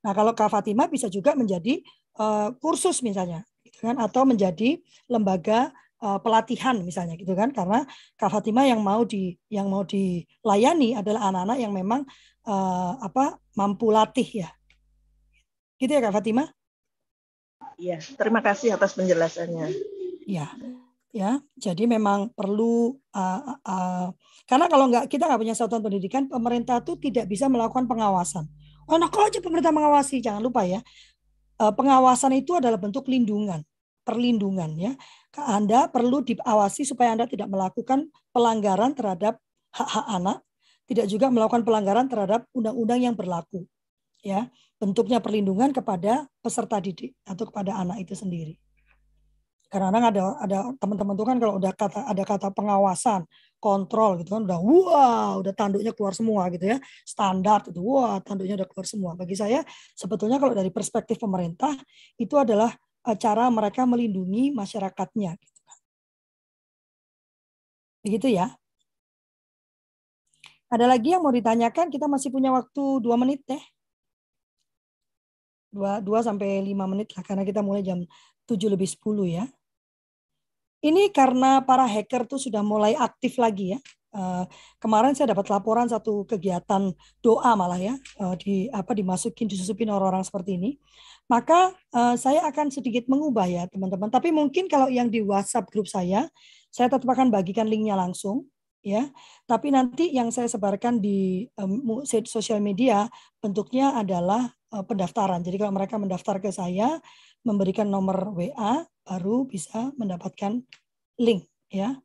Nah, 0.01 0.13
kalau 0.13 0.37
Kak 0.37 0.53
Fatima 0.53 0.85
bisa 0.85 1.09
juga 1.09 1.33
menjadi 1.33 1.81
uh, 2.21 2.53
kursus 2.61 3.01
misalnya, 3.01 3.41
gitu 3.65 3.89
kan, 3.89 3.97
atau 3.97 4.21
menjadi 4.25 4.77
lembaga 5.09 5.73
uh, 6.01 6.21
pelatihan 6.21 6.77
misalnya 6.81 7.17
gitu 7.17 7.33
kan, 7.33 7.49
karena 7.49 7.85
Kak 8.17 8.29
Fatima 8.29 8.65
yang 8.65 8.85
mau 8.85 9.01
di 9.01 9.33
yang 9.49 9.65
mau 9.65 9.81
dilayani 9.81 10.93
adalah 10.93 11.33
anak-anak 11.33 11.57
yang 11.57 11.73
memang 11.73 12.01
uh, 12.45 12.93
apa 13.01 13.41
mampu 13.57 13.89
latih 13.89 14.45
ya. 14.45 14.49
Gitu 15.81 15.89
ya 15.89 16.01
Kak 16.05 16.21
Fatima? 16.21 16.54
Iya, 17.75 17.99
terima 18.15 18.39
kasih 18.39 18.75
atas 18.75 18.95
penjelasannya. 18.95 19.67
Ya, 20.25 20.47
ya. 21.11 21.43
Jadi 21.59 21.87
memang 21.87 22.31
perlu 22.31 22.95
uh, 23.11 23.41
uh, 23.61 24.07
karena 24.47 24.65
kalau 24.71 24.85
nggak 24.91 25.05
kita 25.11 25.27
nggak 25.27 25.41
punya 25.41 25.55
satuan 25.55 25.83
pendidikan, 25.83 26.27
pemerintah 26.31 26.79
tuh 26.83 26.95
tidak 26.99 27.27
bisa 27.27 27.51
melakukan 27.51 27.85
pengawasan. 27.87 28.47
Oh, 28.85 28.95
nah 28.95 29.09
kalau 29.09 29.27
aja 29.27 29.41
pemerintah 29.41 29.73
mengawasi, 29.73 30.23
jangan 30.23 30.39
lupa 30.39 30.63
ya. 30.63 30.79
Uh, 31.59 31.71
pengawasan 31.71 32.35
itu 32.35 32.55
adalah 32.55 32.79
bentuk 32.79 33.07
lindungan, 33.07 33.63
perlindungan 34.07 34.71
ya. 34.75 34.91
Anda 35.35 35.91
perlu 35.91 36.23
diawasi 36.23 36.87
supaya 36.87 37.11
Anda 37.15 37.27
tidak 37.27 37.51
melakukan 37.51 38.07
pelanggaran 38.31 38.95
terhadap 38.95 39.39
hak-hak 39.75 40.07
anak 40.07 40.45
tidak 40.85 41.05
juga 41.09 41.33
melakukan 41.33 41.65
pelanggaran 41.65 42.05
terhadap 42.05 42.45
undang-undang 42.53 43.01
yang 43.01 43.15
berlaku. 43.17 43.65
Ya, 44.25 44.49
bentuknya 44.79 45.23
perlindungan 45.23 45.71
kepada 45.71 46.27
peserta 46.43 46.77
didik 46.83 47.15
atau 47.23 47.47
kepada 47.47 47.79
anak 47.79 48.03
itu 48.03 48.13
sendiri. 48.15 48.59
Karena 49.65 49.91
ada 49.91 50.39
ada 50.39 50.57
teman-teman 50.77 51.13
tuh 51.17 51.25
kan 51.27 51.37
kalau 51.41 51.59
udah 51.59 51.73
kata 51.75 52.07
ada 52.07 52.23
kata 52.23 52.47
pengawasan, 52.53 53.27
kontrol 53.59 54.15
gitu 54.21 54.37
kan 54.37 54.47
udah 54.47 54.59
wah, 54.61 55.31
udah 55.41 55.51
tanduknya 55.51 55.91
keluar 55.91 56.13
semua 56.15 56.47
gitu 56.53 56.69
ya. 56.69 56.77
Standar 57.03 57.65
itu 57.67 57.81
wah, 57.83 58.21
tanduknya 58.23 58.55
udah 58.61 58.67
keluar 58.71 58.87
semua. 58.87 59.11
Bagi 59.19 59.35
saya 59.35 59.65
sebetulnya 59.97 60.37
kalau 60.39 60.53
dari 60.55 60.69
perspektif 60.71 61.19
pemerintah 61.19 61.73
itu 62.15 62.35
adalah 62.39 62.71
eh, 63.09 63.17
cara 63.19 63.49
mereka 63.51 63.83
melindungi 63.83 64.53
masyarakatnya 64.55 65.35
gitu 65.43 65.59
kan. 65.65 65.77
Begitu 68.05 68.27
ya. 68.37 68.53
Ada 70.69 70.85
lagi 70.89 71.13
yang 71.13 71.21
mau 71.25 71.33
ditanyakan? 71.33 71.89
Kita 71.93 72.05
masih 72.07 72.29
punya 72.33 72.49
waktu 72.53 72.83
dua 73.01 73.15
menit 73.17 73.41
deh. 73.49 73.61
Dua, 75.75 75.99
dua 75.99 76.23
sampai 76.23 76.63
lima 76.63 76.87
menit 76.87 77.11
lah, 77.11 77.23
karena 77.27 77.43
kita 77.43 77.59
mulai 77.59 77.83
jam 77.83 77.99
tujuh 78.47 78.71
lebih 78.71 78.87
sepuluh 78.87 79.27
ya. 79.27 79.43
Ini 80.79 81.11
karena 81.11 81.59
para 81.65 81.83
hacker 81.83 82.23
tuh 82.29 82.39
sudah 82.39 82.63
mulai 82.63 82.95
aktif 82.95 83.35
lagi 83.35 83.75
ya. 83.75 83.79
Uh, 84.15 84.47
kemarin 84.79 85.11
saya 85.11 85.35
dapat 85.35 85.51
laporan 85.51 85.91
satu 85.91 86.23
kegiatan 86.23 86.95
doa 87.19 87.51
malah 87.59 87.75
ya 87.75 87.99
uh, 88.23 88.31
di 88.39 88.71
apa 88.71 88.95
dimasukin 88.95 89.43
disusupin 89.43 89.91
orang-orang 89.91 90.23
seperti 90.23 90.55
ini 90.55 90.79
maka 91.27 91.75
uh, 91.91 92.15
saya 92.15 92.47
akan 92.47 92.71
sedikit 92.71 93.11
mengubah 93.11 93.43
ya 93.43 93.67
teman-teman 93.67 94.07
tapi 94.07 94.31
mungkin 94.31 94.71
kalau 94.71 94.87
yang 94.87 95.11
di 95.11 95.19
WhatsApp 95.19 95.67
grup 95.67 95.91
saya 95.91 96.31
saya 96.71 96.87
tetap 96.87 97.11
akan 97.11 97.27
bagikan 97.27 97.67
linknya 97.67 97.99
langsung 97.99 98.47
ya. 98.85 99.09
Tapi 99.49 99.73
nanti 99.73 100.13
yang 100.13 100.29
saya 100.29 100.45
sebarkan 100.45 101.01
di 101.01 101.49
um, 101.57 102.05
sosial 102.05 102.61
media 102.61 103.09
bentuknya 103.41 103.97
adalah 103.97 104.53
uh, 104.69 104.85
pendaftaran. 104.85 105.41
Jadi 105.41 105.57
kalau 105.57 105.73
mereka 105.73 105.97
mendaftar 105.97 106.37
ke 106.37 106.53
saya, 106.53 107.01
memberikan 107.41 107.89
nomor 107.89 108.37
WA, 108.37 108.85
baru 109.01 109.49
bisa 109.49 109.89
mendapatkan 109.97 110.61
link 111.17 111.49
ya. 111.73 111.97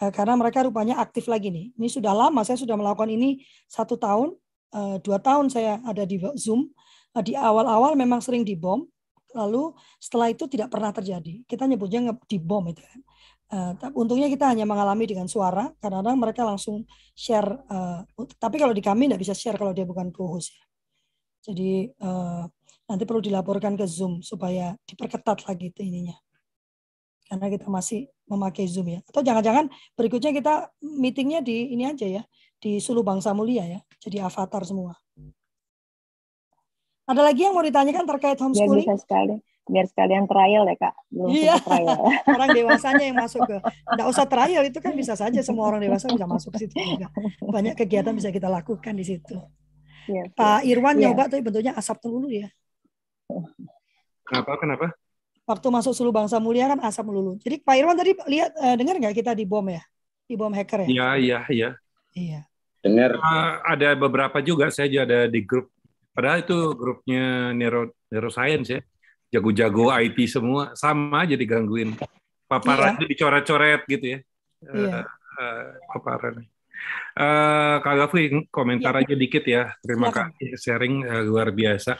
Uh, 0.00 0.08
karena 0.08 0.32
mereka 0.40 0.64
rupanya 0.64 0.96
aktif 0.96 1.28
lagi 1.28 1.52
nih. 1.52 1.76
Ini 1.76 1.88
sudah 1.92 2.16
lama 2.16 2.40
saya 2.48 2.56
sudah 2.56 2.74
melakukan 2.80 3.12
ini 3.12 3.44
satu 3.68 4.00
tahun, 4.00 4.32
uh, 4.72 4.96
dua 5.04 5.20
tahun 5.20 5.52
saya 5.52 5.84
ada 5.84 6.08
di 6.08 6.16
Zoom. 6.40 6.72
Uh, 7.12 7.20
di 7.20 7.36
awal-awal 7.36 7.92
memang 7.92 8.24
sering 8.24 8.40
dibom, 8.40 8.88
lalu 9.36 9.76
setelah 10.00 10.32
itu 10.32 10.48
tidak 10.48 10.72
pernah 10.72 10.96
terjadi. 10.96 11.44
Kita 11.44 11.68
nyebutnya 11.68 12.16
dibom 12.24 12.72
itu 12.72 12.80
kan. 12.80 13.00
Uh, 13.52 13.76
untungnya 13.92 14.32
kita 14.32 14.48
hanya 14.48 14.64
mengalami 14.64 15.04
dengan 15.04 15.28
suara, 15.28 15.68
kadang-kadang 15.76 16.16
mereka 16.16 16.40
langsung 16.40 16.88
share. 17.12 17.60
Uh, 17.68 18.00
tapi 18.40 18.56
kalau 18.56 18.72
di 18.72 18.80
kami 18.80 19.12
tidak 19.12 19.20
bisa 19.20 19.36
share 19.36 19.60
kalau 19.60 19.76
dia 19.76 19.84
bukan 19.84 20.08
co-host. 20.08 20.56
Ya. 20.56 20.64
Jadi 21.52 21.92
uh, 22.00 22.48
nanti 22.88 23.04
perlu 23.04 23.20
dilaporkan 23.20 23.76
ke 23.76 23.84
Zoom 23.84 24.24
supaya 24.24 24.72
diperketat 24.88 25.44
lagi 25.44 25.68
itu 25.68 25.84
ininya. 25.84 26.16
Karena 27.28 27.52
kita 27.52 27.68
masih 27.68 28.08
memakai 28.24 28.64
Zoom 28.64 28.88
ya. 28.88 29.04
Atau 29.04 29.20
jangan-jangan 29.20 29.68
berikutnya 30.00 30.32
kita 30.32 30.72
meetingnya 30.80 31.44
di 31.44 31.76
ini 31.76 31.92
aja 31.92 32.08
ya, 32.08 32.24
di 32.56 32.80
Sulu 32.80 33.04
Bangsa 33.04 33.36
Mulia 33.36 33.68
ya. 33.68 33.84
Jadi 34.00 34.16
avatar 34.16 34.64
semua. 34.64 34.96
Ada 37.04 37.20
lagi 37.20 37.44
yang 37.44 37.52
mau 37.52 37.60
ditanyakan 37.60 38.08
terkait 38.16 38.40
homeschooling? 38.40 38.88
Ya, 38.88 38.96
bisa 38.96 39.04
sekali 39.04 39.36
biar 39.66 39.86
sekalian 39.86 40.26
trial 40.26 40.66
ya 40.66 40.76
kak. 40.78 40.94
Belum 41.06 41.28
iya. 41.30 41.56
trial. 41.62 42.02
orang 42.34 42.50
dewasanya 42.50 43.04
yang 43.06 43.18
masuk 43.18 43.46
ke 43.46 43.56
nggak 43.62 44.08
usah 44.10 44.26
trial 44.26 44.62
itu 44.66 44.78
kan 44.82 44.92
bisa 44.94 45.14
saja 45.14 45.38
semua 45.44 45.70
orang 45.70 45.82
dewasa 45.82 46.10
bisa 46.10 46.26
masuk 46.26 46.50
ke 46.56 46.66
situ 46.66 46.74
juga. 46.74 47.08
Banyak 47.38 47.78
kegiatan 47.78 48.14
bisa 48.14 48.34
kita 48.34 48.50
lakukan 48.50 48.94
di 48.98 49.04
situ. 49.06 49.38
Ya, 50.10 50.26
Pak 50.34 50.66
Irwan 50.66 50.98
ya. 50.98 51.10
nyoba 51.10 51.30
tapi 51.30 51.46
bentuknya 51.46 51.78
asap 51.78 52.02
melulu 52.02 52.26
ya. 52.26 52.50
Kenapa 54.26 54.58
kenapa? 54.58 54.86
Waktu 55.46 55.66
masuk 55.70 55.92
Sulu 55.94 56.10
Bangsa 56.10 56.42
Mulia 56.42 56.66
kan 56.66 56.82
asap 56.82 57.06
melulu. 57.06 57.38
Jadi 57.38 57.62
Pak 57.62 57.74
Irwan 57.78 57.94
tadi 57.94 58.18
lihat 58.26 58.50
uh, 58.58 58.74
dengar 58.74 58.98
nggak 58.98 59.14
kita 59.14 59.32
di 59.38 59.46
bom 59.46 59.62
ya? 59.70 59.82
Di 60.26 60.34
bom 60.34 60.50
hacker 60.50 60.86
ya? 60.86 60.88
Iya 60.90 61.08
iya 61.18 61.38
iya. 61.50 61.70
Iya. 62.18 62.40
Dengar. 62.82 63.14
Uh, 63.14 63.54
ada 63.62 63.94
beberapa 63.94 64.42
juga 64.42 64.74
saya 64.74 64.90
juga 64.90 65.06
ada 65.06 65.20
di 65.30 65.40
grup. 65.46 65.70
Padahal 66.12 66.42
itu 66.42 66.58
grupnya 66.74 67.54
neuro 67.54 67.94
neuroscience 68.10 68.68
ya 68.68 68.82
jago-jago 69.32 69.88
IT 69.88 70.18
semua 70.28 70.76
sama 70.76 71.24
aja 71.24 71.32
digangguin 71.34 71.96
paparan 72.44 73.00
iya. 73.00 73.08
dicoret-coret 73.08 73.82
gitu 73.88 74.06
ya 74.12 74.18
iya. 74.60 75.08
uh, 75.08 75.66
paparan 75.88 76.44
uh, 77.16 77.76
Kak 77.80 77.94
Gafri 77.96 78.44
komentar 78.52 78.92
iya. 79.00 79.08
aja 79.08 79.14
dikit 79.16 79.44
ya 79.48 79.72
terima 79.80 80.12
Silakan. 80.12 80.28
kasih 80.36 80.50
sharing 80.60 80.94
uh, 81.08 81.22
luar 81.24 81.48
biasa 81.48 81.96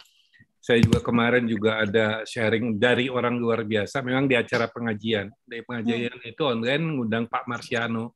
saya 0.63 0.79
juga 0.79 1.03
kemarin 1.03 1.43
juga 1.49 1.83
ada 1.83 2.23
sharing 2.23 2.79
dari 2.79 3.11
orang 3.11 3.35
luar 3.41 3.67
biasa 3.67 4.05
memang 4.05 4.31
di 4.31 4.39
acara 4.39 4.71
pengajian 4.71 5.33
dari 5.43 5.65
pengajian 5.65 6.21
hmm. 6.21 6.31
itu 6.37 6.43
online 6.47 6.85
ngundang 6.87 7.27
Pak 7.27 7.49
Marsiano 7.51 8.15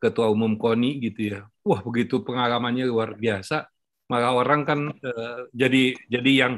ketua 0.00 0.32
umum 0.32 0.56
KONI 0.56 0.90
gitu 1.04 1.36
ya 1.36 1.40
wah 1.62 1.84
begitu 1.84 2.24
pengalamannya 2.24 2.88
luar 2.88 3.14
biasa 3.14 3.68
malah 4.08 4.32
orang 4.36 4.60
kan 4.66 4.80
uh, 4.90 5.48
jadi 5.52 5.96
jadi 6.08 6.32
yang 6.34 6.54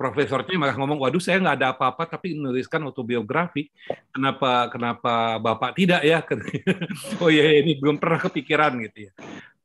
profesornya 0.00 0.56
malah 0.56 0.76
ngomong, 0.80 0.96
waduh 1.04 1.20
saya 1.20 1.36
nggak 1.44 1.56
ada 1.60 1.68
apa-apa 1.76 2.16
tapi 2.16 2.32
menuliskan 2.32 2.80
autobiografi. 2.88 3.68
Kenapa 4.08 4.72
kenapa 4.72 5.36
bapak 5.36 5.76
tidak 5.76 6.00
ya? 6.00 6.24
oh 7.20 7.28
iya 7.28 7.60
ini 7.60 7.76
belum 7.76 8.00
pernah 8.00 8.16
kepikiran 8.16 8.80
gitu 8.88 9.12
ya. 9.12 9.12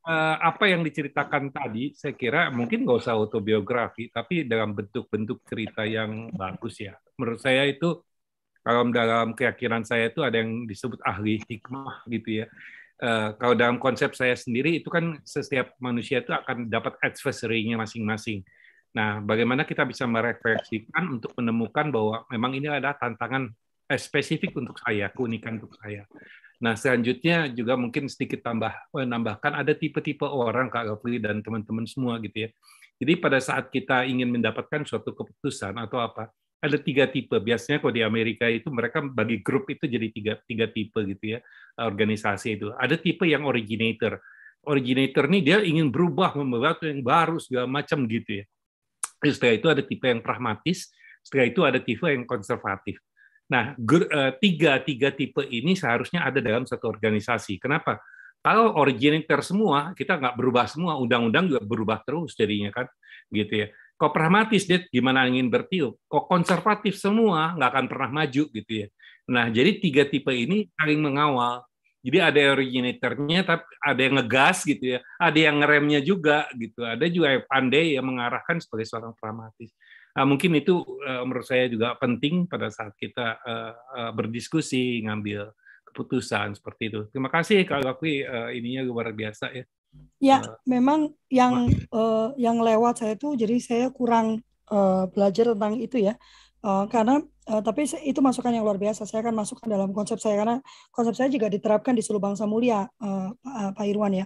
Uh, 0.05 0.36
apa 0.43 0.67
yang 0.67 0.83
diceritakan 0.83 1.55
tadi, 1.55 1.95
saya 1.95 2.11
kira 2.13 2.51
mungkin 2.51 2.83
nggak 2.83 2.99
usah 3.07 3.15
autobiografi, 3.15 4.11
tapi 4.11 4.43
dalam 4.43 4.75
bentuk-bentuk 4.75 5.39
cerita 5.47 5.88
yang 5.88 6.29
bagus 6.36 6.83
ya. 6.83 6.99
Menurut 7.15 7.39
saya 7.39 7.63
itu 7.63 8.03
kalau 8.59 8.91
dalam 8.91 9.31
keyakinan 9.33 9.88
saya 9.88 10.11
itu 10.11 10.19
ada 10.19 10.36
yang 10.43 10.67
disebut 10.67 10.99
ahli 10.99 11.39
hikmah 11.47 12.03
gitu 12.11 12.43
ya. 12.43 12.45
Uh, 12.99 13.31
kalau 13.39 13.55
dalam 13.55 13.79
konsep 13.79 14.11
saya 14.11 14.36
sendiri 14.36 14.83
itu 14.83 14.91
kan 14.91 15.15
setiap 15.23 15.75
manusia 15.79 16.19
itu 16.19 16.36
akan 16.36 16.67
dapat 16.67 16.99
adversary-nya 16.99 17.79
masing-masing 17.79 18.43
Nah, 18.95 19.19
bagaimana 19.19 19.67
kita 19.67 19.83
bisa 19.83 20.07
merefleksikan 20.07 21.19
untuk 21.19 21.35
menemukan 21.35 21.91
bahwa 21.91 22.23
memang 22.31 22.55
ini 22.55 22.71
adalah 22.71 22.95
tantangan 22.95 23.51
eh, 23.91 23.99
spesifik 23.99 24.55
untuk 24.55 24.79
saya, 24.79 25.11
keunikan 25.11 25.59
untuk 25.59 25.75
saya. 25.75 26.07
Nah, 26.63 26.79
selanjutnya 26.79 27.51
juga 27.51 27.75
mungkin 27.75 28.07
sedikit 28.07 28.39
tambah 28.39 28.71
menambahkan 28.95 29.59
ada 29.59 29.75
tipe-tipe 29.75 30.23
orang 30.23 30.71
Kak 30.71 30.87
Gafri 30.87 31.19
dan 31.19 31.43
teman-teman 31.43 31.83
semua 31.83 32.15
gitu 32.23 32.47
ya. 32.47 32.49
Jadi 32.95 33.19
pada 33.19 33.43
saat 33.43 33.67
kita 33.67 34.07
ingin 34.07 34.31
mendapatkan 34.31 34.87
suatu 34.87 35.11
keputusan 35.11 35.75
atau 35.75 35.99
apa, 35.99 36.31
ada 36.63 36.79
tiga 36.79 37.11
tipe. 37.11 37.35
Biasanya 37.35 37.83
kalau 37.83 37.91
di 37.91 37.99
Amerika 37.99 38.47
itu 38.47 38.71
mereka 38.71 39.03
bagi 39.03 39.43
grup 39.43 39.67
itu 39.67 39.83
jadi 39.83 40.07
tiga, 40.07 40.33
tiga 40.47 40.71
tipe 40.71 40.95
gitu 41.03 41.35
ya, 41.35 41.39
organisasi 41.75 42.55
itu. 42.55 42.71
Ada 42.79 42.95
tipe 42.95 43.27
yang 43.27 43.43
originator. 43.43 44.23
Originator 44.65 45.27
ini 45.27 45.43
dia 45.43 45.59
ingin 45.59 45.91
berubah, 45.91 46.33
membuat 46.39 46.79
yang 46.87 47.03
baru, 47.03 47.37
segala 47.37 47.67
macam 47.67 48.07
gitu 48.07 48.41
ya. 48.41 48.45
Setelah 49.22 49.55
itu 49.55 49.68
ada 49.72 49.82
tipe 49.84 50.05
yang 50.05 50.22
pragmatis, 50.22 50.91
setelah 51.26 51.45
itu 51.47 51.61
ada 51.66 51.80
tipe 51.82 52.05
yang 52.05 52.24
konservatif. 52.28 53.01
Nah, 53.45 53.78
eh, 53.78 54.32
tiga 54.41 54.82
tiga 54.82 55.13
tipe 55.13 55.41
ini 55.45 55.78
seharusnya 55.78 56.26
ada 56.26 56.41
dalam 56.41 56.66
satu 56.66 56.89
organisasi. 56.89 57.61
Kenapa? 57.61 58.01
Kalau 58.45 58.78
originator 58.78 59.41
semua, 59.41 59.97
kita 59.97 60.22
nggak 60.22 60.38
berubah 60.38 60.70
semua, 60.70 61.01
undang-undang 61.01 61.49
juga 61.49 61.61
berubah 61.66 61.97
terus 62.05 62.38
jadinya 62.38 62.70
kan, 62.70 62.86
gitu 63.34 63.66
ya. 63.66 63.68
Kok 63.97 64.11
pragmatis 64.13 64.70
dia 64.70 64.86
gimana 64.93 65.26
ingin 65.26 65.49
bertiup, 65.49 65.97
kok 66.05 66.30
konservatif 66.30 66.93
semua 66.99 67.57
nggak 67.57 67.70
akan 67.74 67.86
pernah 67.89 68.09
maju 68.22 68.43
gitu 68.53 68.72
ya. 68.86 68.88
Nah, 69.26 69.49
jadi 69.49 69.82
tiga 69.82 70.05
tipe 70.05 70.30
ini 70.30 70.70
saling 70.78 71.01
mengawal. 71.01 71.66
Jadi 72.06 72.18
ada 72.22 72.41
originatornya, 72.53 73.41
tapi 73.41 73.66
ada 73.82 73.97
yang 73.97 74.16
ngegas 74.22 74.62
gitu 74.62 74.86
ya, 74.93 74.99
ada 75.18 75.39
yang 75.41 75.58
ngeremnya 75.58 76.06
juga 76.06 76.45
gitu, 76.53 76.86
ada 76.86 77.01
juga 77.10 77.34
yang 77.34 77.43
pandai 77.49 77.97
yang 77.97 78.06
mengarahkan 78.06 78.62
sebagai 78.62 78.86
seorang 78.86 79.18
pragmatis. 79.18 79.74
Nah, 80.14 80.24
mungkin 80.24 80.53
itu 80.53 80.86
uh, 81.01 81.26
menurut 81.26 81.49
saya 81.49 81.66
juga 81.66 81.97
penting 81.97 82.45
pada 82.45 82.70
saat 82.70 82.93
kita 82.95 83.41
uh, 83.41 83.74
uh, 83.74 84.12
berdiskusi, 84.14 85.01
ngambil 85.01 85.49
keputusan 85.89 86.53
seperti 86.53 86.93
itu. 86.93 87.01
Terima 87.10 87.34
kasih 87.34 87.66
Kak 87.66 87.82
Gakwi, 87.82 88.22
uh, 88.22 88.53
ininya 88.53 88.86
luar 88.86 89.10
biasa 89.10 89.49
ya. 89.51 89.66
Ya, 90.22 90.38
uh, 90.45 90.62
memang 90.70 91.16
yang 91.32 91.68
uh, 91.89 92.32
yang 92.38 92.62
lewat 92.62 93.01
saya 93.01 93.18
itu, 93.18 93.34
jadi 93.34 93.56
saya 93.58 93.88
kurang 93.89 94.45
uh, 94.70 95.10
belajar 95.10 95.51
tentang 95.51 95.82
itu 95.82 95.99
ya, 95.99 96.14
uh, 96.66 96.89
karena 96.89 97.22
uh, 97.45 97.61
tapi 97.61 97.86
itu 98.01 98.20
masukan 98.26 98.49
yang 98.49 98.66
luar 98.66 98.82
biasa. 98.82 99.05
Saya 99.05 99.22
akan 99.22 99.38
masukkan 99.38 99.70
dalam 99.70 99.93
konsep 99.93 100.18
saya 100.18 100.41
karena 100.41 100.57
konsep 100.89 101.13
saya 101.13 101.30
juga 101.30 101.45
diterapkan 101.53 101.93
di 101.93 102.01
seluruh 102.01 102.34
bangsa 102.34 102.49
mulia, 102.49 102.89
uh, 102.99 103.30
Pak 103.78 103.86
Irwan 103.86 104.26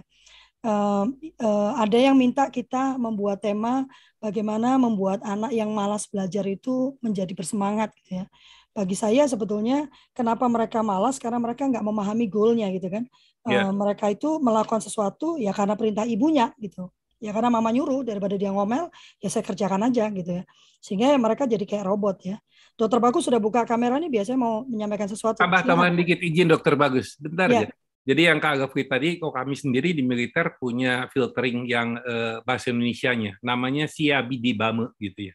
uh, 0.64 1.04
uh, 1.40 1.70
ada 1.76 1.98
yang 1.98 2.16
minta 2.16 2.48
kita 2.48 2.96
membuat 3.00 3.40
tema 3.40 3.88
bagaimana 4.20 4.76
membuat 4.76 5.24
anak 5.24 5.52
yang 5.52 5.72
malas 5.72 6.08
belajar 6.08 6.44
itu 6.44 6.96
menjadi 7.00 7.32
bersemangat 7.32 7.92
gitu 7.96 8.24
ya. 8.24 8.26
Bagi 8.70 8.94
saya 8.94 9.26
sebetulnya 9.26 9.90
kenapa 10.14 10.46
mereka 10.46 10.80
malas 10.80 11.18
karena 11.18 11.42
mereka 11.42 11.66
nggak 11.66 11.82
memahami 11.82 12.30
goalnya 12.30 12.70
gitu 12.70 12.86
kan. 12.86 13.04
Yeah. 13.48 13.68
Uh, 13.68 13.74
mereka 13.74 14.12
itu 14.12 14.38
melakukan 14.38 14.84
sesuatu 14.84 15.40
ya 15.40 15.50
karena 15.56 15.74
perintah 15.74 16.04
ibunya 16.04 16.52
gitu. 16.60 16.92
Ya 17.20 17.36
karena 17.36 17.52
mama 17.52 17.68
nyuruh 17.68 18.00
daripada 18.00 18.34
dia 18.40 18.48
ngomel 18.48 18.88
ya 19.20 19.28
saya 19.28 19.44
kerjakan 19.44 19.92
aja 19.92 20.08
gitu 20.08 20.40
ya. 20.40 20.44
Sehingga 20.80 21.12
mereka 21.20 21.44
jadi 21.44 21.62
kayak 21.68 21.84
robot 21.84 22.16
ya. 22.24 22.36
Dokter 22.80 22.96
Bagus 22.96 23.28
sudah 23.28 23.36
buka 23.36 23.68
kamera 23.68 24.00
nih 24.00 24.08
biasanya 24.08 24.40
mau 24.40 24.64
menyampaikan 24.64 25.04
sesuatu. 25.04 25.36
Tambah 25.36 25.68
tambahan 25.68 26.00
dikit 26.00 26.16
izin 26.16 26.48
Dokter 26.48 26.80
Bagus. 26.80 27.20
Bentar 27.20 27.52
ya. 27.52 27.68
ya. 27.68 27.70
Jadi 28.00 28.32
yang 28.32 28.40
Kak 28.40 28.56
Agafri 28.56 28.88
tadi, 28.88 29.08
kok 29.20 29.28
kami 29.28 29.52
sendiri 29.52 29.92
di 29.92 30.00
militer 30.00 30.56
punya 30.56 31.04
filtering 31.12 31.68
yang 31.68 32.00
uh, 32.00 32.40
bahasa 32.48 32.72
Indonesia-nya, 32.72 33.36
namanya 33.44 33.84
siabi 33.84 34.40
di 34.40 34.56
bame 34.56 34.96
gitu 34.96 35.28
ya. 35.28 35.34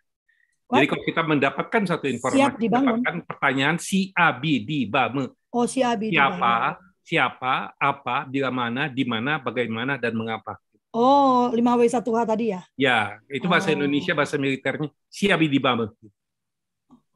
What? 0.65 0.81
Jadi 0.81 0.85
kalau 0.89 1.03
kita 1.05 1.21
mendapatkan 1.29 1.81
satu 1.85 2.09
informasi, 2.09 2.65
mendapatkan 2.65 3.15
pertanyaan 3.29 3.77
siabi 3.77 4.65
di 4.65 4.89
bame. 4.89 5.29
Oh, 5.53 5.69
siabi 5.69 6.09
siapa, 6.09 6.81
siapa, 7.05 7.77
apa, 7.77 8.25
di 8.25 8.41
mana, 8.41 8.89
di 8.89 9.05
mana, 9.05 9.37
bagaimana, 9.37 10.01
dan 10.01 10.17
mengapa. 10.17 10.57
Oh, 10.95 11.51
5W1H 11.51 12.23
tadi 12.23 12.55
ya? 12.55 12.61
Ya, 12.79 13.19
itu 13.27 13.51
bahasa 13.51 13.67
oh. 13.67 13.75
Indonesia, 13.75 14.15
bahasa 14.15 14.39
militernya 14.39 14.87
siabi 15.11 15.51
di 15.51 15.59
bame. 15.59 15.91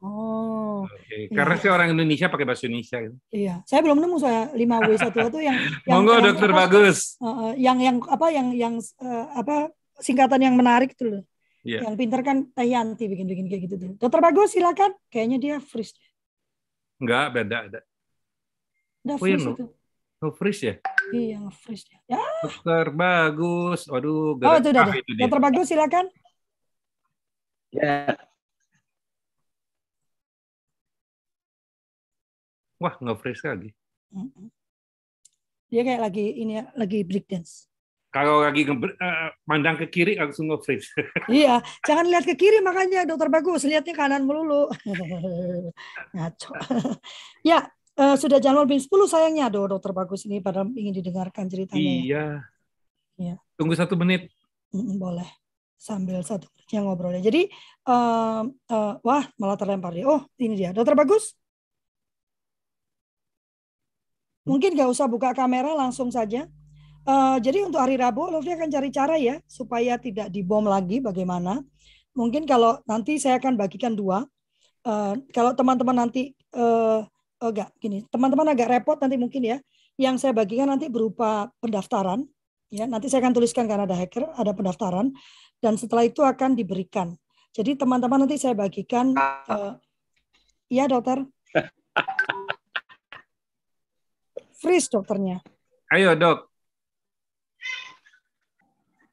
Oh. 0.04 0.84
Okay. 0.84 1.28
Iya. 1.28 1.36
Karena 1.36 1.54
saya 1.56 1.72
orang 1.76 1.88
Indonesia 1.96 2.28
pakai 2.28 2.44
bahasa 2.44 2.68
Indonesia. 2.68 2.96
Iya, 3.32 3.54
saya 3.64 3.80
belum 3.80 4.00
nemu 4.00 4.16
saya 4.20 4.52
5 4.52 4.60
W 4.60 4.92
1 4.96 5.32
itu 5.32 5.40
yang 5.40 5.56
yang 5.88 5.96
Monggo 5.96 6.12
yang, 6.12 6.24
dokter 6.28 6.50
apa, 6.52 6.58
bagus. 6.64 6.98
Uh, 7.20 7.52
yang 7.56 7.78
yang 7.80 7.96
apa 8.04 8.26
yang 8.28 8.48
yang 8.52 8.74
uh, 9.00 9.26
apa 9.32 9.72
singkatan 10.00 10.40
yang 10.44 10.54
menarik 10.56 10.92
tuh 10.92 11.20
loh. 11.20 11.22
Yeah. 11.64 11.84
Yang 11.84 11.94
pinter 12.00 12.20
kan 12.24 12.36
Tayanti 12.52 13.04
bikin-bikin 13.08 13.48
kayak 13.48 13.62
gitu 13.68 13.76
tuh. 13.76 13.92
Dokter 13.96 14.20
bagus 14.20 14.56
silakan. 14.56 14.92
Kayaknya 15.12 15.38
dia 15.40 15.56
freeze. 15.60 15.92
Enggak, 17.00 17.32
beda 17.32 17.56
ada. 17.68 17.80
Udah 19.04 19.16
oh, 19.16 19.20
freeze 19.20 19.44
itu. 19.44 19.64
Freeze 20.28 20.60
ya? 20.60 20.74
Iya, 21.16 21.36
nge-freeze 21.40 21.88
ya. 21.88 21.98
ya. 22.12 22.22
Dokter 22.44 22.92
bagus. 22.92 23.88
Waduh, 23.88 24.36
Oh, 24.36 24.54
itu 24.60 24.68
udah. 24.68 24.84
Ah, 24.84 24.92
itu 24.92 25.10
Dokter 25.16 25.40
bagus 25.40 25.66
silakan. 25.72 26.06
Ya, 27.72 28.18
Wah, 32.80 32.96
fresh 33.20 33.44
lagi. 33.44 33.76
Dia 35.68 35.82
kayak 35.84 36.00
lagi 36.00 36.26
ini 36.40 36.56
ya, 36.56 36.64
lagi 36.72 37.04
break 37.04 37.28
dance. 37.28 37.68
Kalau 38.10 38.42
lagi 38.42 38.66
uh, 38.66 39.30
mandang 39.46 39.78
ke 39.78 39.86
kiri 39.86 40.18
langsung 40.18 40.50
nge-freeze. 40.50 40.90
iya, 41.30 41.62
jangan 41.86 42.10
lihat 42.10 42.26
ke 42.26 42.34
kiri 42.34 42.58
makanya 42.58 43.06
dokter 43.06 43.30
bagus, 43.30 43.62
lihatnya 43.68 43.94
kanan 43.94 44.26
melulu. 44.26 44.66
Ngaco. 46.16 46.50
ya, 47.52 47.70
uh, 48.00 48.16
sudah 48.16 48.40
jam 48.40 48.56
lebih 48.56 48.80
10 48.80 48.88
sayangnya 49.04 49.52
do 49.52 49.68
dokter 49.68 49.92
bagus 49.92 50.24
ini 50.24 50.40
pada 50.40 50.64
ingin 50.64 50.96
didengarkan 50.96 51.44
ceritanya. 51.46 51.84
Ya. 51.84 52.00
Iya. 52.00 52.24
Ya. 53.20 53.34
Tunggu 53.60 53.76
satu 53.76 53.94
menit. 54.00 54.32
boleh. 54.72 55.28
Sambil 55.76 56.24
satu 56.24 56.48
menitnya 56.56 56.80
ngobrolnya. 56.84 57.22
Jadi, 57.24 57.52
uh, 57.88 58.48
uh, 58.48 58.94
wah 59.04 59.24
malah 59.36 59.56
terlempar 59.60 59.92
dia. 59.92 60.08
Oh, 60.08 60.24
ini 60.40 60.56
dia. 60.56 60.70
Dokter 60.72 60.96
bagus? 60.96 61.36
Mungkin 64.48 64.72
nggak 64.72 64.88
usah 64.88 65.04
buka 65.04 65.36
kamera 65.36 65.76
langsung 65.76 66.08
saja. 66.08 66.48
Uh, 67.04 67.40
jadi 67.40 67.64
untuk 67.64 67.80
hari 67.80 67.96
Rabu, 67.96 68.28
Lofi 68.28 68.52
akan 68.52 68.68
cari 68.68 68.88
cara 68.92 69.16
ya 69.16 69.40
supaya 69.48 69.96
tidak 69.96 70.28
dibom 70.32 70.64
lagi. 70.68 71.00
Bagaimana? 71.00 71.60
Mungkin 72.16 72.44
kalau 72.44 72.80
nanti 72.84 73.16
saya 73.16 73.40
akan 73.40 73.56
bagikan 73.56 73.96
dua. 73.96 74.24
Uh, 74.80 75.16
kalau 75.32 75.52
teman-teman 75.52 76.08
nanti 76.08 76.32
uh, 76.56 77.04
enggak 77.40 77.72
gini, 77.80 78.04
teman-teman 78.12 78.52
agak 78.52 78.68
repot 78.68 79.00
nanti 79.00 79.16
mungkin 79.16 79.42
ya. 79.42 79.58
Yang 79.96 80.28
saya 80.28 80.32
bagikan 80.36 80.68
nanti 80.68 80.92
berupa 80.92 81.48
pendaftaran. 81.58 82.28
Ya, 82.70 82.86
nanti 82.86 83.10
saya 83.10 83.26
akan 83.26 83.34
tuliskan 83.34 83.66
karena 83.66 83.82
ada 83.82 83.98
hacker, 83.98 84.30
ada 84.38 84.54
pendaftaran, 84.54 85.10
dan 85.58 85.74
setelah 85.74 86.06
itu 86.06 86.22
akan 86.22 86.54
diberikan. 86.54 87.18
Jadi 87.50 87.74
teman-teman 87.74 88.22
nanti 88.22 88.38
saya 88.38 88.54
bagikan. 88.54 89.10
Uh, 89.50 89.74
ya 90.70 90.86
dokter. 90.86 91.26
freeze 94.60 94.92
dokternya. 94.92 95.40
Ayo 95.90 96.12
dok. 96.14 96.46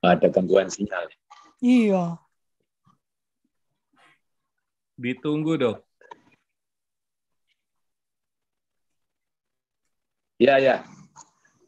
Ada 0.04 0.28
gangguan 0.30 0.70
sinyal. 0.70 1.10
Iya. 1.64 2.20
Ditunggu 5.00 5.58
dok. 5.58 5.87
Ya 10.38 10.62
ya. 10.62 10.86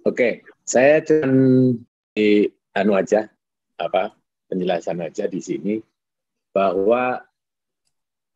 Oke, 0.05 0.45
saya 0.61 1.01
cuma 1.01 1.73
di 2.13 2.45
anu 2.77 2.93
aja 2.93 3.25
apa 3.81 4.13
penjelasan 4.45 5.01
aja 5.01 5.25
di 5.25 5.41
sini 5.41 5.81
bahwa 6.53 7.17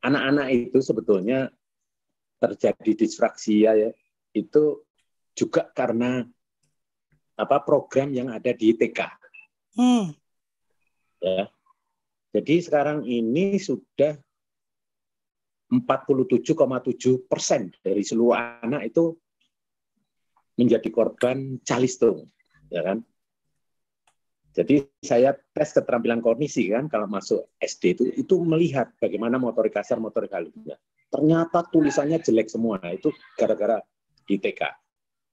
anak-anak 0.01 0.49
itu 0.49 0.81
sebetulnya 0.81 1.53
terjadi 2.41 2.91
disfraksia 2.97 3.71
ya 3.77 3.91
itu 4.33 4.81
juga 5.37 5.69
karena 5.69 6.25
apa 7.37 7.57
program 7.61 8.09
yang 8.09 8.33
ada 8.33 8.53
di 8.57 8.73
TK. 8.73 8.99
Hmm. 9.77 10.17
Ya. 11.21 11.45
Jadi 12.33 12.55
sekarang 12.65 13.05
ini 13.05 13.61
sudah 13.61 14.17
47,7 15.69 17.29
persen 17.29 17.69
dari 17.85 18.01
seluruh 18.01 18.33
anak 18.61 18.89
itu 18.89 19.17
menjadi 20.59 20.89
korban 20.93 21.57
calistung, 21.65 22.29
ya 22.69 22.81
kan? 22.85 23.01
Jadi 24.53 24.85
saya 25.01 25.33
tes 25.33 25.73
keterampilan 25.73 26.21
kognisi 26.21 26.69
kan 26.69 26.85
kalau 26.85 27.09
masuk 27.09 27.49
SD 27.57 27.83
itu 27.97 28.03
itu 28.13 28.35
melihat 28.45 28.93
bagaimana 29.01 29.41
motorik 29.41 29.73
kasar, 29.73 29.97
motorik 29.97 30.29
halusnya. 30.29 30.77
Ternyata 31.09 31.65
tulisannya 31.73 32.21
jelek 32.21 32.53
semua. 32.53 32.77
Nah, 32.77 32.93
itu 32.93 33.09
gara-gara 33.33 33.81
di 34.29 34.37
TK 34.37 34.61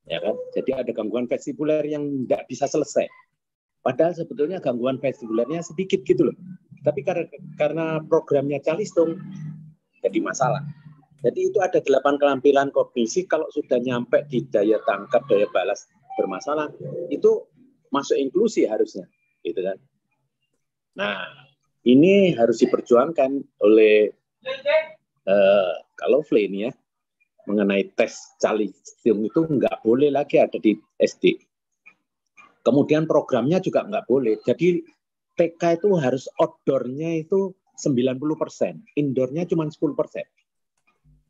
ya 0.09 0.19
kan? 0.19 0.37
Jadi 0.57 0.71
ada 0.73 0.91
gangguan 0.91 1.29
vestibuler 1.29 1.85
yang 1.85 2.25
tidak 2.25 2.49
bisa 2.49 2.65
selesai. 2.65 3.07
Padahal 3.81 4.13
sebetulnya 4.13 4.61
gangguan 4.61 5.01
vestibulernya 5.01 5.65
sedikit 5.65 6.05
gitu 6.05 6.33
loh. 6.33 6.37
Tapi 6.85 7.01
karena, 7.05 7.25
karena 7.57 7.87
programnya 8.05 8.61
calistung 8.61 9.21
jadi 10.01 10.19
masalah. 10.21 10.65
Jadi 11.21 11.53
itu 11.53 11.59
ada 11.61 11.85
delapan 11.85 12.17
kelampiran 12.17 12.73
kognisi 12.73 13.29
kalau 13.29 13.45
sudah 13.53 13.77
nyampe 13.77 14.25
di 14.33 14.41
daya 14.49 14.81
tangkap, 14.89 15.21
daya 15.29 15.45
balas 15.53 15.85
bermasalah, 16.17 16.73
itu 17.13 17.45
masuk 17.93 18.17
inklusi 18.17 18.65
harusnya, 18.65 19.05
gitu 19.45 19.61
kan. 19.61 19.77
Nah, 20.97 21.29
ini 21.85 22.33
harus 22.33 22.65
diperjuangkan 22.65 23.37
oleh 23.61 24.09
uh, 25.29 25.73
kalau 26.01 26.25
ini 26.33 26.69
ya 26.69 26.73
mengenai 27.45 27.93
tes 27.93 28.17
calisium 28.41 29.21
itu 29.29 29.45
nggak 29.45 29.85
boleh 29.85 30.09
lagi 30.09 30.41
ada 30.41 30.57
di 30.57 30.73
SD. 30.97 31.37
Kemudian 32.65 33.05
programnya 33.05 33.61
juga 33.61 33.85
nggak 33.85 34.09
boleh. 34.09 34.41
Jadi 34.45 34.81
TK 35.37 35.85
itu 35.85 35.89
harus 36.01 36.29
outdoornya 36.41 37.25
itu 37.29 37.53
90 37.77 38.21
persen, 38.37 38.85
indoornya 38.97 39.49
cuma 39.49 39.69
10 39.69 39.77
persen 39.97 40.25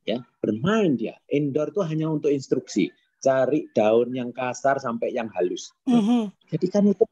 ya 0.05 0.19
bermain 0.41 0.97
dia. 0.97 1.17
Indoor 1.29 1.73
itu 1.73 1.81
hanya 1.85 2.07
untuk 2.11 2.33
instruksi. 2.33 2.91
Cari 3.21 3.69
daun 3.77 4.17
yang 4.17 4.33
kasar 4.33 4.81
sampai 4.81 5.13
yang 5.13 5.29
halus. 5.37 5.77
Mm-hmm. 5.85 6.23
jadi 6.49 6.67
kan 6.73 6.85
itu. 6.89 7.05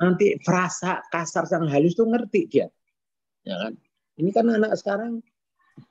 Nanti 0.00 0.26
frasa 0.40 1.04
kasar 1.12 1.44
yang 1.52 1.68
halus 1.68 1.94
tuh 1.94 2.08
ngerti 2.08 2.48
dia. 2.48 2.66
Ya 3.44 3.60
kan? 3.60 3.76
Ini 4.16 4.30
kan 4.32 4.48
anak 4.48 4.72
sekarang 4.80 5.20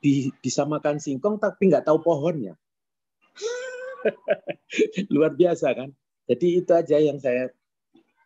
di, 0.01 0.33
bisa 0.41 0.65
makan 0.65 0.97
singkong 0.97 1.37
tapi 1.37 1.69
nggak 1.69 1.85
tahu 1.85 2.01
pohonnya. 2.01 2.57
Luar 5.13 5.37
biasa 5.37 5.69
kan? 5.77 5.89
Jadi 6.25 6.63
itu 6.63 6.71
aja 6.73 6.97
yang 6.97 7.21
saya 7.21 7.53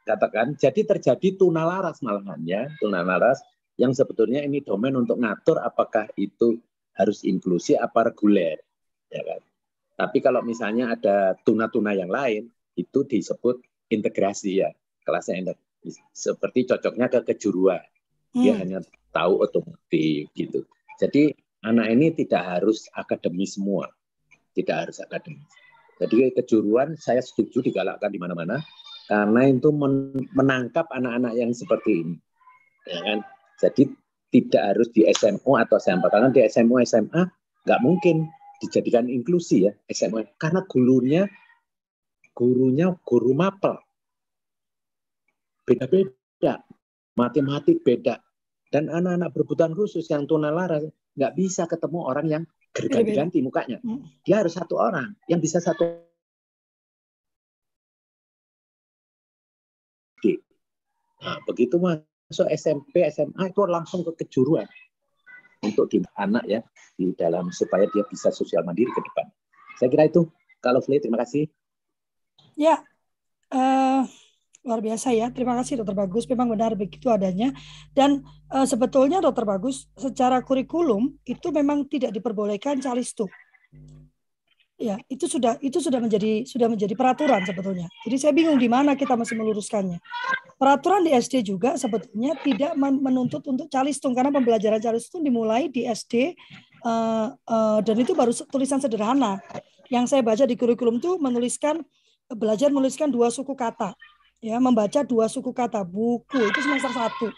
katakan. 0.07 0.55
Jadi 0.55 0.87
terjadi 0.87 1.35
tunalaras 1.35 1.99
malahan 1.99 2.39
ya 2.47 2.71
tunalaras 2.79 3.43
yang 3.77 3.93
sebetulnya 3.93 4.41
ini 4.41 4.65
domain 4.65 4.95
untuk 4.97 5.21
ngatur 5.21 5.61
apakah 5.61 6.09
itu 6.17 6.57
harus 6.97 7.21
inklusi 7.23 7.77
apa 7.77 8.11
reguler, 8.11 8.57
ya 9.13 9.21
kan? 9.21 9.41
Tapi 9.97 10.17
kalau 10.21 10.41
misalnya 10.41 10.93
ada 10.93 11.37
tuna-tuna 11.41 11.93
yang 11.93 12.09
lain, 12.09 12.49
itu 12.77 13.05
disebut 13.05 13.61
integrasi 13.89 14.61
ya, 14.61 14.69
kelasnya 15.05 15.57
seperti 16.13 16.69
cocoknya 16.69 17.07
ke 17.09 17.19
kejuruan. 17.33 17.81
Dia 18.33 18.53
hmm. 18.53 18.61
hanya 18.61 18.79
tahu 19.09 19.41
otomotif 19.41 20.29
gitu. 20.37 20.65
Jadi 21.01 21.33
anak 21.65 21.87
ini 21.89 22.13
tidak 22.13 22.43
harus 22.45 22.85
akademis 22.93 23.57
semua, 23.57 23.89
tidak 24.53 24.89
harus 24.89 24.97
akademis. 25.01 25.49
Jadi 25.97 26.29
kejuruan 26.37 26.93
saya 26.93 27.25
setuju 27.25 27.65
digalakkan 27.65 28.13
di 28.13 28.21
mana-mana 28.21 28.61
karena 29.09 29.41
itu 29.49 29.73
menangkap 30.35 30.85
anak-anak 30.93 31.33
yang 31.33 31.49
seperti 31.55 32.05
ini. 32.05 32.15
Ya 32.85 32.99
kan? 33.01 33.19
Jadi 33.57 33.83
tidak 34.31 34.63
harus 34.75 34.87
di 34.91 35.07
SMO 35.07 35.55
atau 35.59 35.77
SMA. 35.79 36.07
Karena 36.07 36.29
di 36.31 36.41
SMO 36.47 36.79
SMA 36.83 37.21
nggak 37.67 37.81
mungkin 37.83 38.27
dijadikan 38.57 39.05
inklusi 39.05 39.69
ya 39.69 39.71
SMO 39.93 40.25
karena 40.41 40.65
gurunya 40.65 41.23
gurunya 42.33 42.93
guru 43.05 43.31
mapel. 43.33 43.77
Beda-beda 45.67 46.63
matematik 47.17 47.83
beda. 47.83 48.21
Dan 48.67 48.91
anak-anak 48.91 49.31
berkebutuhan 49.31 49.71
khusus 49.71 50.03
yang 50.11 50.27
tunalaras 50.27 50.83
nggak 51.15 51.33
bisa 51.39 51.63
ketemu 51.65 51.99
orang 52.03 52.27
yang 52.27 52.43
ganti-ganti 52.75 53.39
mukanya. 53.39 53.79
Dia 54.27 54.43
harus 54.43 54.59
satu 54.59 54.75
orang 54.75 55.15
yang 55.31 55.39
bisa 55.39 55.63
satu 55.63 56.07
nah 61.17 61.41
begitu 61.49 61.81
mas 61.81 61.97
masuk 62.27 62.47
SMP, 62.51 63.07
SMA 63.07 63.51
itu 63.51 63.61
langsung 63.67 64.03
ke 64.03 64.23
kejuruan 64.23 64.67
untuk 65.63 65.89
di 65.89 66.03
anak 66.19 66.43
ya 66.45 66.61
di 66.99 67.15
dalam 67.15 67.49
supaya 67.49 67.87
dia 67.89 68.03
bisa 68.05 68.29
sosial 68.29 68.67
mandiri 68.67 68.91
ke 68.91 69.01
depan. 69.01 69.25
Saya 69.79 69.89
kira 69.93 70.05
itu. 70.09 70.27
Kalau 70.57 70.81
Fli, 70.81 70.97
terima 70.97 71.21
kasih. 71.21 71.45
Ya, 72.57 72.81
uh, 73.53 74.01
luar 74.65 74.81
biasa 74.81 75.13
ya. 75.13 75.29
Terima 75.29 75.53
kasih 75.53 75.79
Dokter 75.79 75.93
Bagus. 75.93 76.25
Memang 76.25 76.49
benar 76.49 76.73
begitu 76.73 77.13
adanya. 77.13 77.53
Dan 77.93 78.25
uh, 78.49 78.65
sebetulnya 78.65 79.21
Dokter 79.21 79.45
Bagus 79.45 79.85
secara 79.93 80.41
kurikulum 80.41 81.13
itu 81.29 81.47
memang 81.53 81.85
tidak 81.85 82.11
diperbolehkan 82.11 82.81
calistung. 82.81 83.29
Ya, 84.77 85.01
itu 85.09 85.25
sudah 85.25 85.57
itu 85.57 85.81
sudah 85.81 85.97
menjadi 85.97 86.45
sudah 86.45 86.69
menjadi 86.69 86.93
peraturan 86.93 87.41
sebetulnya. 87.41 87.89
Jadi 88.05 88.15
saya 88.21 88.29
bingung 88.29 88.61
di 88.61 88.69
mana 88.69 88.93
kita 88.93 89.17
masih 89.17 89.33
meluruskannya. 89.33 89.97
Peraturan 90.61 91.01
di 91.01 91.17
SD 91.17 91.41
juga 91.41 91.73
sebetulnya 91.81 92.37
tidak 92.45 92.77
menuntut 92.77 93.41
untuk 93.49 93.73
calistung 93.73 94.13
karena 94.13 94.29
pembelajaran 94.29 94.77
calistung 94.77 95.25
dimulai 95.25 95.73
di 95.73 95.89
SD 95.89 96.37
uh, 96.85 97.33
uh, 97.33 97.33
eh, 97.33 97.79
dan 97.81 97.95
itu 97.97 98.13
baru 98.13 98.29
tulisan 98.53 98.77
sederhana. 98.77 99.41
Yang 99.89 100.13
saya 100.13 100.21
baca 100.21 100.45
di 100.45 100.53
kurikulum 100.53 101.01
itu 101.01 101.17
menuliskan 101.17 101.81
belajar 102.29 102.69
menuliskan 102.69 103.09
dua 103.09 103.33
suku 103.33 103.57
kata. 103.57 103.97
Ya, 104.45 104.61
membaca 104.61 105.01
dua 105.01 105.25
suku 105.25 105.49
kata 105.57 105.81
buku 105.81 106.37
itu 106.37 106.59
semester 106.61 106.93
satu. 106.93 107.33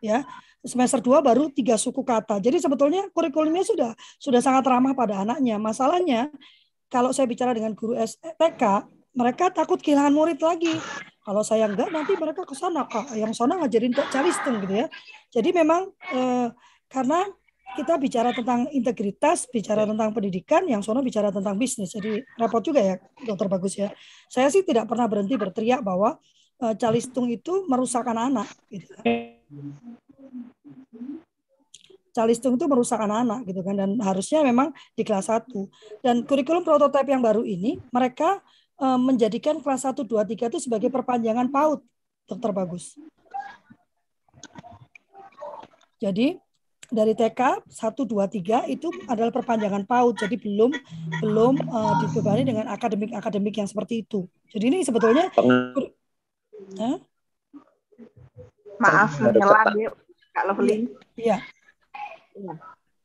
Ya, 0.00 0.24
semester 0.64 0.98
2 0.98 1.20
baru 1.20 1.52
tiga 1.52 1.76
suku 1.76 2.00
kata. 2.00 2.40
Jadi 2.40 2.58
sebetulnya 2.58 3.06
kurikulumnya 3.12 3.62
sudah 3.62 3.92
sudah 4.16 4.40
sangat 4.40 4.64
ramah 4.64 4.96
pada 4.96 5.22
anaknya. 5.22 5.60
Masalahnya 5.60 6.32
kalau 6.88 7.12
saya 7.12 7.28
bicara 7.28 7.52
dengan 7.52 7.76
guru 7.76 7.94
STK, 8.00 8.88
mereka 9.14 9.52
takut 9.52 9.78
kehilangan 9.78 10.12
murid 10.12 10.40
lagi. 10.40 10.74
Kalau 11.24 11.40
saya 11.40 11.64
enggak, 11.68 11.88
nanti 11.88 12.12
mereka 12.16 12.44
ke 12.44 12.52
sana 12.52 12.84
kak. 12.84 13.16
Yang 13.16 13.40
sana 13.40 13.56
ngajarin 13.60 13.92
kok 13.96 14.08
calistung 14.12 14.60
gitu 14.60 14.84
ya. 14.84 14.86
Jadi 15.32 15.50
memang 15.56 15.88
eh, 16.12 16.48
karena 16.88 17.24
kita 17.74 17.98
bicara 17.98 18.30
tentang 18.30 18.70
integritas, 18.70 19.50
bicara 19.50 19.82
tentang 19.88 20.14
pendidikan, 20.14 20.62
yang 20.68 20.84
sono 20.84 21.02
bicara 21.02 21.32
tentang 21.32 21.56
bisnis. 21.56 21.90
Jadi 21.96 22.22
repot 22.38 22.62
juga 22.62 22.80
ya, 22.84 22.94
dokter 23.24 23.48
bagus 23.48 23.74
ya. 23.74 23.88
Saya 24.30 24.52
sih 24.52 24.62
tidak 24.62 24.86
pernah 24.86 25.08
berhenti 25.08 25.34
berteriak 25.34 25.80
bahwa 25.80 26.20
eh, 26.60 26.74
calistung 26.76 27.26
itu 27.32 27.64
merusak 27.66 28.04
anak-anak. 28.04 28.48
Gitu. 28.68 28.92
Calistung 32.14 32.54
itu 32.54 32.70
merusak 32.70 33.02
anak-anak 33.02 33.42
gitu 33.50 33.60
kan 33.66 33.74
dan 33.74 33.90
harusnya 33.98 34.46
memang 34.46 34.70
di 34.94 35.02
kelas 35.02 35.26
1. 35.26 35.50
Dan 35.98 36.22
kurikulum 36.22 36.62
prototipe 36.62 37.10
yang 37.10 37.20
baru 37.20 37.42
ini 37.42 37.82
mereka 37.90 38.38
eh, 38.78 38.98
menjadikan 38.98 39.58
kelas 39.58 39.90
1 39.90 40.06
2 40.06 40.22
3 40.22 40.46
itu 40.46 40.58
sebagai 40.62 40.94
perpanjangan 40.94 41.50
PAUD, 41.50 41.82
Dokter 42.30 42.50
Bagus. 42.54 42.94
Jadi 45.98 46.38
dari 46.94 47.16
TK 47.16 47.64
1 47.66 48.06
2 48.06 48.22
3 48.28 48.70
itu 48.70 48.88
adalah 49.10 49.32
perpanjangan 49.34 49.82
PAUD. 49.82 50.14
Jadi 50.22 50.36
belum 50.38 50.70
belum 51.18 51.54
uh, 51.66 51.94
dibebani 52.04 52.46
dengan 52.46 52.70
akademik-akademik 52.70 53.54
yang 53.58 53.68
seperti 53.68 54.06
itu. 54.06 54.28
Jadi 54.52 54.64
ini 54.70 54.78
sebetulnya? 54.86 55.32
Maaf 58.78 59.18
menyela 59.18 59.64
Kak 60.34 60.44
Lovely. 60.50 60.90
Iya. 61.14 61.42
Ya. 62.34 62.54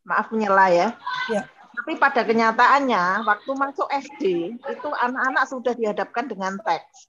Maaf 0.06 0.34
menyela 0.34 0.68
ya. 0.74 0.88
Iya. 1.30 1.46
Tapi 1.70 1.96
pada 1.96 2.26
kenyataannya 2.26 3.24
waktu 3.24 3.52
masuk 3.56 3.88
SD 3.88 4.24
itu 4.58 4.90
anak-anak 4.90 5.44
sudah 5.48 5.74
dihadapkan 5.78 6.28
dengan 6.28 6.58
teks 6.60 7.08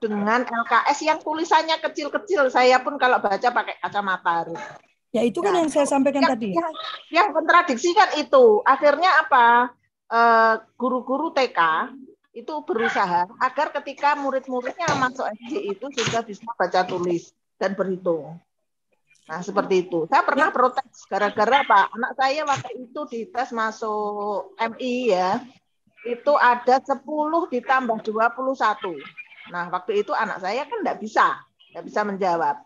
dengan 0.00 0.48
LKS 0.48 0.98
yang 1.04 1.18
tulisannya 1.20 1.76
kecil-kecil. 1.78 2.48
Saya 2.48 2.80
pun 2.80 2.96
kalau 2.96 3.20
baca 3.20 3.48
pakai 3.52 3.76
kacamata 3.78 4.44
harus. 4.44 4.60
Ya 5.12 5.22
itu 5.26 5.44
kan 5.44 5.52
nah, 5.52 5.60
yang 5.62 5.70
saya 5.70 5.86
sampaikan 5.86 6.24
yang, 6.24 6.32
tadi. 6.32 6.50
Yang, 6.56 6.72
yang 7.12 7.28
kontradiksi 7.36 7.92
kan 7.92 8.08
itu. 8.16 8.64
Akhirnya 8.64 9.10
apa? 9.20 9.76
Eh, 10.10 10.54
guru-guru 10.74 11.30
TK 11.30 11.60
itu 12.34 12.54
berusaha 12.66 13.30
agar 13.38 13.70
ketika 13.78 14.18
murid-muridnya 14.18 14.90
masuk 14.98 15.26
SD 15.46 15.78
itu 15.78 15.86
sudah 15.86 16.22
bisa 16.26 16.42
baca 16.50 16.82
tulis 16.82 17.30
dan 17.60 17.78
berhitung. 17.78 18.40
Nah, 19.30 19.46
seperti 19.46 19.86
itu. 19.86 20.10
Saya 20.10 20.26
pernah 20.26 20.50
protes 20.50 21.06
gara-gara 21.06 21.62
apa? 21.62 21.86
Anak 21.94 22.18
saya 22.18 22.42
waktu 22.42 22.90
itu 22.90 23.00
dites 23.06 23.54
masuk 23.54 24.58
MI 24.58 25.14
ya. 25.14 25.38
Itu 26.02 26.34
ada 26.34 26.82
10 26.82 27.06
ditambah 27.46 28.02
21. 28.02 28.98
Nah, 29.54 29.70
waktu 29.70 30.02
itu 30.02 30.10
anak 30.10 30.42
saya 30.42 30.66
kan 30.66 30.82
enggak 30.82 30.98
bisa, 30.98 31.38
enggak 31.70 31.84
bisa 31.86 32.00
menjawab. 32.02 32.56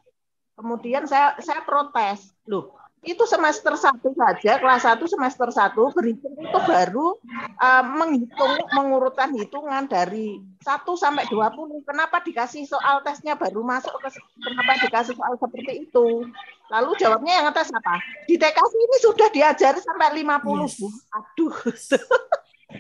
Kemudian 0.56 1.04
saya 1.04 1.36
saya 1.44 1.60
protes. 1.68 2.32
Loh, 2.48 2.72
itu 3.04 3.24
semester 3.28 3.76
satu 3.76 4.16
saja 4.16 4.56
kelas 4.56 4.82
satu 4.82 5.04
semester 5.04 5.48
satu 5.52 5.92
berhitung 5.92 6.32
itu 6.40 6.58
baru 6.64 7.20
uh, 7.60 7.84
menghitung 7.84 8.56
mengurutkan 8.72 9.30
hitungan 9.36 9.84
dari 9.84 10.40
1 10.64 10.84
sampai 10.96 11.28
20 11.28 11.84
kenapa 11.84 12.24
dikasih 12.24 12.64
soal 12.64 13.04
tesnya 13.04 13.36
baru 13.36 13.60
masuk 13.60 13.92
ke 14.00 14.08
kenapa 14.40 14.72
dikasih 14.88 15.12
soal 15.12 15.36
seperti 15.36 15.84
itu? 15.84 16.24
Lalu 16.72 16.90
jawabnya 16.96 17.44
yang 17.44 17.46
atas 17.52 17.68
apa? 17.68 18.00
Di 18.24 18.40
TK 18.40 18.56
ini 18.56 18.96
sudah 19.04 19.28
diajari 19.28 19.80
sampai 19.84 20.24
50 20.24 20.64
yes. 20.64 20.74
Bu. 20.80 20.88
Aduh. 21.12 21.54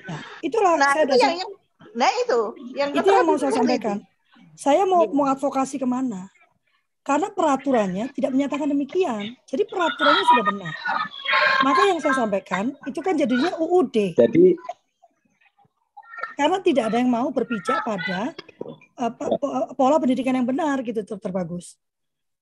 Nah, 0.08 0.20
itulah 0.48 0.74
nah, 0.80 0.96
saya 0.96 1.04
itu 1.04 1.16
yang, 1.20 1.36
yang 1.36 1.50
nah 1.92 2.10
itu. 2.24 2.40
Yang 2.72 2.88
itu 3.04 3.08
yang 3.12 3.26
mau 3.28 3.36
saya 3.36 3.52
sampaikan. 3.52 4.00
Itu. 4.00 4.12
saya 4.54 4.82
mau 4.86 5.02
iya. 5.02 5.12
mau 5.12 5.26
advokasi 5.28 5.82
ke 5.82 5.86
mana 5.86 6.30
Karena 7.04 7.28
peraturannya 7.28 8.16
tidak 8.16 8.32
menyatakan 8.32 8.64
demikian. 8.72 9.36
Jadi 9.44 9.62
peraturannya 9.68 10.24
sudah 10.24 10.44
benar. 10.48 10.74
Maka 11.60 11.80
yang 11.92 12.00
saya 12.00 12.16
sampaikan 12.16 12.72
itu 12.88 13.00
kan 13.04 13.12
jadinya 13.12 13.52
UUD. 13.60 14.16
Jadi 14.16 14.56
karena 16.34 16.58
tidak 16.64 16.90
ada 16.90 16.98
yang 16.98 17.12
mau 17.12 17.28
berpijak 17.30 17.84
pada 17.86 18.34
uh, 18.98 19.12
pola 19.76 20.00
pendidikan 20.00 20.34
yang 20.34 20.48
benar 20.48 20.82
gitu 20.82 21.04
dokter 21.04 21.30
bagus. 21.30 21.76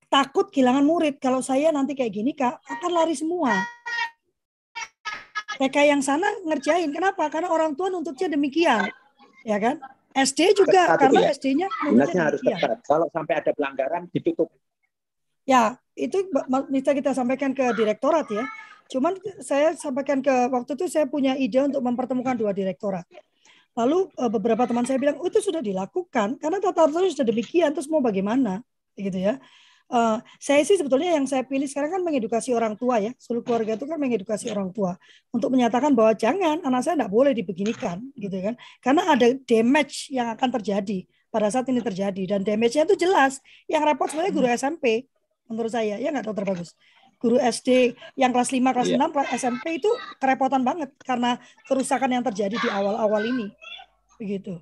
Takut 0.07 0.49
kehilangan 0.49 0.87
murid. 0.87 1.19
Kalau 1.19 1.43
saya 1.43 1.75
nanti 1.75 1.99
kayak 1.99 2.13
gini 2.15 2.33
kak 2.33 2.63
akan 2.63 2.91
lari 2.95 3.19
semua. 3.19 3.53
TK 5.59 5.77
yang 5.91 6.01
sana 6.01 6.31
ngerjain. 6.47 6.89
Kenapa? 6.95 7.29
Karena 7.29 7.51
orang 7.51 7.75
tua 7.75 7.91
nuntutnya 7.91 8.31
demikian. 8.31 8.89
Ya 9.43 9.59
kan? 9.59 9.83
SD 10.13 10.41
juga 10.57 10.97
karena 11.01 11.29
ya. 11.29 11.33
SD-nya 11.33 11.69
harus 12.29 12.41
ketat. 12.41 12.79
Kalau 12.85 13.09
sampai 13.11 13.35
ada 13.41 13.51
pelanggaran 13.57 14.09
ditutup. 14.13 14.53
Ya, 15.43 15.81
itu 15.99 16.31
bisa 16.71 16.95
kita 16.95 17.17
sampaikan 17.17 17.51
ke 17.57 17.75
direktorat 17.75 18.31
ya. 18.31 18.45
Cuman 18.93 19.17
saya 19.41 19.73
sampaikan 19.75 20.21
ke 20.21 20.53
waktu 20.53 20.77
itu 20.77 20.87
saya 20.87 21.09
punya 21.09 21.33
ide 21.35 21.65
untuk 21.65 21.83
mempertemukan 21.83 22.37
dua 22.37 22.53
direktorat. 22.53 23.09
Lalu 23.73 24.13
eh, 24.13 24.31
beberapa 24.31 24.69
teman 24.69 24.85
saya 24.85 25.01
bilang, 25.01 25.17
oh, 25.17 25.27
itu 25.27 25.41
sudah 25.41 25.65
dilakukan 25.65 26.37
karena 26.37 26.61
tata 26.61 26.87
aturannya 26.87 27.09
sudah 27.09 27.29
demikian, 27.33 27.73
terus 27.73 27.89
mau 27.89 28.05
bagaimana, 28.05 28.61
gitu 29.01 29.17
ya. 29.17 29.41
Eh, 29.93 30.19
saya 30.41 30.65
sih 30.65 30.81
sebetulnya 30.81 31.21
yang 31.21 31.29
saya 31.29 31.45
pilih 31.45 31.69
sekarang 31.69 31.93
kan 31.93 32.01
mengedukasi 32.01 32.57
orang 32.57 32.81
tua 32.81 32.97
ya, 32.97 33.13
seluruh 33.21 33.45
keluarga 33.45 33.77
itu 33.77 33.85
kan 33.85 34.01
mengedukasi 34.01 34.49
orang 34.49 34.73
tua 34.73 34.97
untuk 35.29 35.53
menyatakan 35.53 35.93
bahwa 35.93 36.17
jangan 36.17 36.65
anak 36.65 36.81
saya 36.81 36.97
tidak 36.97 37.13
boleh 37.13 37.37
dibeginikan, 37.37 38.01
gitu 38.17 38.33
kan, 38.41 38.57
karena 38.81 39.13
ada 39.13 39.37
damage 39.45 40.09
yang 40.09 40.33
akan 40.33 40.49
terjadi 40.49 41.05
pada 41.29 41.53
saat 41.53 41.69
ini 41.69 41.85
terjadi 41.85 42.25
dan 42.25 42.41
damage-nya 42.41 42.89
itu 42.89 42.97
jelas. 43.05 43.45
Yang 43.69 43.83
repot 43.93 44.09
sebenarnya 44.09 44.33
guru 44.33 44.49
SMP 44.49 44.85
menurut 45.45 45.69
saya 45.69 46.01
ya 46.01 46.09
nggak 46.09 46.25
dokter 46.25 46.49
bagus 46.49 46.73
guru 47.23 47.39
SD 47.39 47.95
yang 48.19 48.35
kelas 48.35 48.51
5, 48.51 48.75
kelas 48.75 48.89
Iya. 48.91 48.99
6, 48.99 49.15
kelas 49.15 49.29
SMP 49.39 49.79
itu 49.79 49.87
kerepotan 50.19 50.67
banget 50.67 50.91
karena 51.07 51.39
kerusakan 51.71 52.11
yang 52.19 52.25
terjadi 52.27 52.59
di 52.59 52.67
awal-awal 52.67 53.23
ini. 53.23 53.47
Begitu. 54.19 54.59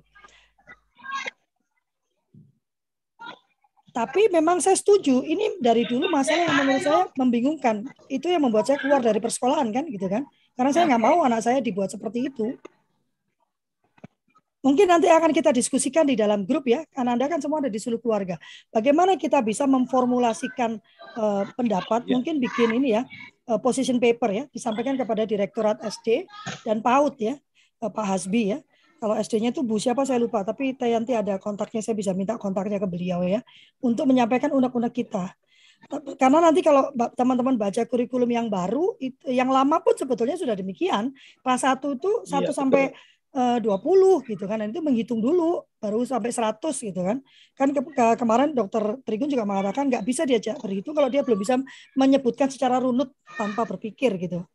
Tapi 3.91 4.31
memang 4.31 4.63
saya 4.63 4.79
setuju, 4.79 5.19
ini 5.27 5.59
dari 5.59 5.83
dulu 5.83 6.07
masalah 6.07 6.47
yang 6.47 6.57
menurut 6.63 6.83
saya 6.83 7.01
membingungkan. 7.19 7.83
Itu 8.07 8.31
yang 8.31 8.39
membuat 8.47 8.71
saya 8.71 8.79
keluar 8.79 9.03
dari 9.03 9.19
persekolahan 9.19 9.67
kan 9.75 9.83
gitu 9.91 10.07
kan. 10.07 10.23
Karena 10.55 10.71
saya 10.71 10.87
nggak 10.87 11.03
mau 11.03 11.27
anak 11.27 11.43
saya 11.43 11.59
dibuat 11.59 11.91
seperti 11.91 12.31
itu. 12.31 12.55
Mungkin 14.61 14.85
nanti 14.85 15.09
akan 15.09 15.33
kita 15.33 15.49
diskusikan 15.49 16.05
di 16.05 16.13
dalam 16.13 16.45
grup 16.45 16.69
ya, 16.69 16.85
karena 16.93 17.17
Anda 17.17 17.25
kan 17.25 17.41
semua 17.41 17.65
ada 17.65 17.69
di 17.73 17.81
seluruh 17.81 17.97
keluarga. 17.97 18.37
Bagaimana 18.69 19.17
kita 19.17 19.41
bisa 19.41 19.65
memformulasikan 19.65 20.77
eh, 21.17 21.43
pendapat, 21.57 22.05
Ya. 22.05 22.13
mungkin 22.13 22.37
bikin 22.37 22.69
ini 22.77 22.93
ya, 22.93 23.01
eh, 23.49 23.59
position 23.59 23.97
paper 23.97 24.29
ya, 24.29 24.43
disampaikan 24.53 24.93
kepada 24.95 25.25
Direktorat 25.25 25.81
SD 25.81 26.29
dan 26.61 26.79
PAUD 26.85 27.17
ya, 27.19 27.35
eh, 27.81 27.89
Pak 27.91 28.05
Hasbi 28.05 28.53
ya. 28.53 28.61
Kalau 29.01 29.17
SD-nya 29.17 29.49
itu 29.49 29.65
Bu 29.65 29.81
siapa 29.81 30.05
saya 30.05 30.21
lupa, 30.21 30.45
tapi 30.45 30.77
nanti 30.77 31.17
ada 31.17 31.41
kontaknya, 31.41 31.81
saya 31.81 31.97
bisa 31.97 32.13
minta 32.13 32.37
kontaknya 32.37 32.77
ke 32.77 32.85
beliau 32.85 33.25
ya, 33.25 33.41
untuk 33.81 34.05
menyampaikan 34.05 34.53
undang-undang 34.53 34.93
kita. 34.93 35.33
Karena 36.21 36.37
nanti 36.37 36.61
kalau 36.61 36.93
teman-teman 37.17 37.57
baca 37.57 37.81
kurikulum 37.89 38.29
yang 38.29 38.45
baru, 38.45 38.93
yang 39.25 39.49
lama 39.49 39.81
pun 39.81 39.97
sebetulnya 39.97 40.37
sudah 40.37 40.53
demikian. 40.53 41.09
Kelas 41.41 41.65
1 41.65 41.97
itu 41.97 42.11
1 42.29 42.45
Iya, 42.45 42.53
sampai 42.53 42.83
eh, 43.33 43.57
20 43.57 44.21
gitu 44.29 44.45
kan. 44.45 44.61
Dan 44.61 44.69
itu 44.69 44.85
menghitung 44.85 45.17
dulu 45.17 45.65
baru 45.81 46.05
sampai 46.05 46.29
100 46.29 46.77
gitu 46.77 47.01
kan. 47.01 47.17
Kan 47.57 47.73
ke, 47.73 47.81
ke- 47.81 48.17
kemarin 48.21 48.53
dokter 48.53 49.01
Trigun 49.01 49.33
juga 49.33 49.49
mengatakan 49.49 49.89
nggak 49.89 50.05
bisa 50.05 50.29
diajak 50.29 50.61
berhitung 50.61 50.93
kalau 50.93 51.09
dia 51.09 51.25
belum 51.25 51.41
bisa 51.41 51.57
menyebutkan 51.97 52.53
secara 52.53 52.77
runut 52.77 53.09
tanpa 53.33 53.65
berpikir 53.65 54.13
gitu. 54.21 54.45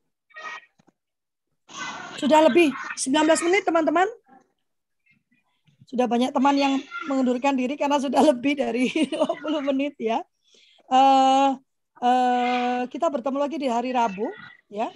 Sudah 2.16 2.46
lebih 2.46 2.70
19 2.94 3.42
menit 3.42 3.66
teman-teman. 3.66 4.06
Sudah 5.86 6.06
banyak 6.10 6.34
teman 6.34 6.56
yang 6.58 6.74
mengundurkan 7.06 7.54
diri 7.54 7.78
karena 7.78 8.02
sudah 8.02 8.22
lebih 8.22 8.58
dari 8.58 8.90
20 9.14 9.68
menit 9.72 9.94
ya. 9.98 10.22
Eh 10.90 11.50
eh, 12.02 12.80
kita 12.90 13.06
bertemu 13.08 13.38
lagi 13.38 13.56
di 13.56 13.68
hari 13.70 13.94
Rabu 13.94 14.26
ya. 14.68 14.90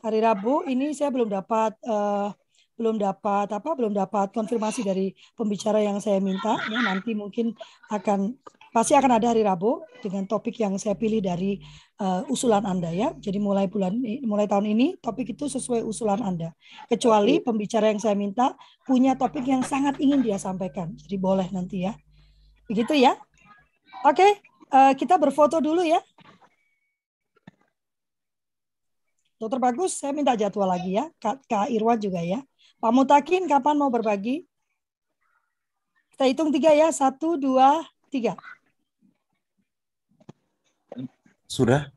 Hari 0.00 0.18
Rabu 0.22 0.62
ini 0.70 0.94
saya 0.94 1.10
belum 1.10 1.28
dapat 1.28 1.74
eh, 1.82 2.28
belum 2.76 3.00
dapat 3.00 3.48
apa 3.56 3.70
belum 3.72 3.96
dapat 3.96 4.36
konfirmasi 4.36 4.84
dari 4.84 5.16
pembicara 5.32 5.80
yang 5.80 5.96
saya 5.96 6.20
minta 6.20 6.60
ya 6.68 6.84
nanti 6.84 7.16
mungkin 7.16 7.56
akan 7.88 8.36
pasti 8.76 8.92
akan 8.92 9.16
ada 9.16 9.32
hari 9.32 9.40
Rabu 9.40 9.80
dengan 10.04 10.28
topik 10.28 10.60
yang 10.60 10.76
saya 10.76 10.92
pilih 10.92 11.24
dari 11.24 11.56
eh, 11.96 12.22
usulan 12.28 12.60
Anda 12.68 12.92
ya. 12.92 13.16
Jadi 13.16 13.40
mulai 13.40 13.72
bulan 13.72 13.96
mulai 14.20 14.44
tahun 14.44 14.68
ini 14.68 15.00
topik 15.00 15.32
itu 15.32 15.48
sesuai 15.48 15.80
usulan 15.80 16.20
Anda. 16.20 16.52
Kecuali 16.84 17.40
pembicara 17.40 17.88
yang 17.88 17.96
saya 17.96 18.12
minta 18.12 18.52
punya 18.84 19.16
topik 19.16 19.48
yang 19.48 19.64
sangat 19.64 19.96
ingin 19.96 20.20
dia 20.20 20.36
sampaikan. 20.36 20.92
Jadi 20.92 21.16
boleh 21.16 21.48
nanti 21.56 21.88
ya. 21.88 21.96
Begitu 22.68 23.00
ya. 23.00 23.16
Oke, 24.04 24.44
eh, 24.44 24.92
kita 24.92 25.16
berfoto 25.16 25.56
dulu 25.56 25.80
ya. 25.80 26.04
Dokter 29.40 29.56
Bagus, 29.56 29.96
saya 29.96 30.12
minta 30.12 30.36
jadwal 30.36 30.68
lagi 30.68 31.00
ya. 31.00 31.08
Kak, 31.16 31.48
Kak 31.48 31.72
Irwan 31.72 31.96
juga 31.96 32.20
ya. 32.20 32.44
Pak 32.76 32.92
Mutakin, 32.92 33.48
kapan 33.48 33.76
mau 33.80 33.88
berbagi? 33.88 34.44
Kita 36.12 36.28
hitung 36.28 36.52
tiga 36.52 36.72
ya. 36.72 36.88
Satu, 36.92 37.36
dua, 37.36 37.84
tiga. 38.08 38.36
Sudah? 41.46 41.90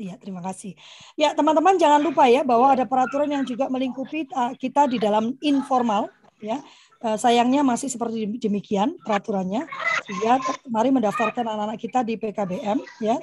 Iya, 0.00 0.16
terima 0.16 0.40
kasih. 0.40 0.72
Ya, 1.12 1.36
teman-teman 1.36 1.76
jangan 1.76 2.00
lupa 2.00 2.24
ya 2.24 2.40
bahwa 2.40 2.72
ada 2.72 2.88
peraturan 2.88 3.28
yang 3.28 3.44
juga 3.44 3.68
melingkupi 3.68 4.24
uh, 4.32 4.56
kita 4.56 4.88
di 4.88 4.96
dalam 4.96 5.36
informal 5.44 6.08
ya. 6.40 6.64
Uh, 7.04 7.20
sayangnya 7.20 7.60
masih 7.60 7.92
seperti 7.92 8.24
demikian 8.40 8.96
peraturannya. 9.04 9.68
Sehingga 10.08 10.40
mari 10.72 10.88
mendaftarkan 10.88 11.44
anak-anak 11.44 11.76
kita 11.76 12.00
di 12.00 12.16
PKBM 12.16 12.80
ya. 13.04 13.20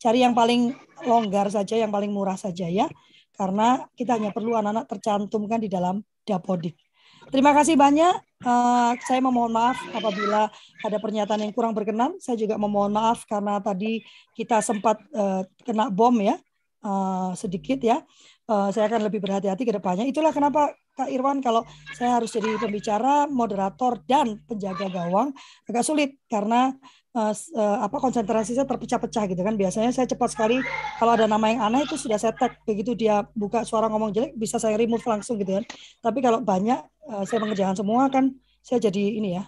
Cari 0.00 0.24
yang 0.24 0.32
paling 0.32 0.72
longgar 1.04 1.52
saja, 1.52 1.76
yang 1.76 1.92
paling 1.92 2.08
murah 2.08 2.40
saja 2.40 2.64
ya. 2.64 2.88
Karena 3.36 3.84
kita 3.92 4.16
hanya 4.16 4.32
perlu 4.32 4.56
anak-anak 4.56 4.88
tercantumkan 4.88 5.60
di 5.60 5.68
dalam 5.68 6.00
Dapodik. 6.24 6.85
Terima 7.26 7.50
kasih 7.50 7.74
banyak. 7.74 8.14
Eh, 8.46 8.92
saya 9.02 9.20
memohon 9.24 9.50
maaf 9.50 9.74
apabila 9.90 10.46
ada 10.84 10.96
pernyataan 11.02 11.42
yang 11.42 11.52
kurang 11.56 11.74
berkenan. 11.74 12.14
Saya 12.22 12.38
juga 12.38 12.54
memohon 12.54 12.94
maaf 12.94 13.26
karena 13.26 13.58
tadi 13.58 14.04
kita 14.38 14.62
sempat 14.62 15.02
eh, 15.10 15.42
kena 15.66 15.90
bom 15.90 16.14
ya 16.22 16.38
eh, 16.84 17.30
sedikit 17.34 17.82
ya. 17.82 17.98
Eh, 18.46 18.68
saya 18.70 18.86
akan 18.86 19.10
lebih 19.10 19.18
berhati-hati 19.18 19.66
ke 19.66 19.74
depannya. 19.74 20.06
Itulah 20.06 20.30
kenapa 20.30 20.70
Kak 20.96 21.10
Irwan 21.10 21.42
kalau 21.42 21.66
saya 21.98 22.22
harus 22.22 22.30
jadi 22.30 22.56
pembicara, 22.62 23.26
moderator 23.26 24.00
dan 24.06 24.40
penjaga 24.46 24.86
gawang 24.88 25.34
agak 25.66 25.84
sulit 25.84 26.22
karena 26.30 26.72
s- 27.32 27.48
eh, 27.54 27.78
apa 27.80 27.96
konsentrasi 27.96 28.52
saya 28.52 28.68
terpecah-pecah 28.68 29.24
gitu 29.30 29.40
kan. 29.40 29.54
Biasanya 29.56 29.90
saya 29.94 30.04
cepat 30.04 30.34
sekali 30.36 30.60
kalau 31.00 31.16
ada 31.16 31.24
nama 31.24 31.46
yang 31.48 31.60
aneh 31.64 31.88
itu 31.88 31.96
sudah 31.96 32.20
saya 32.20 32.36
tag 32.36 32.58
begitu 32.68 32.92
dia 32.92 33.24
buka 33.32 33.64
suara 33.64 33.88
ngomong 33.88 34.12
jelek 34.12 34.32
bisa 34.36 34.60
saya 34.60 34.76
remove 34.76 35.02
langsung 35.06 35.40
gitu 35.40 35.56
kan. 35.56 35.64
Tapi 36.04 36.18
kalau 36.20 36.44
banyak 36.44 36.78
eh, 36.84 37.24
saya 37.24 37.38
mengerjakan 37.40 37.76
semua 37.78 38.10
kan 38.12 38.34
saya 38.60 38.82
jadi 38.90 39.04
ini 39.20 39.30
ya. 39.40 39.44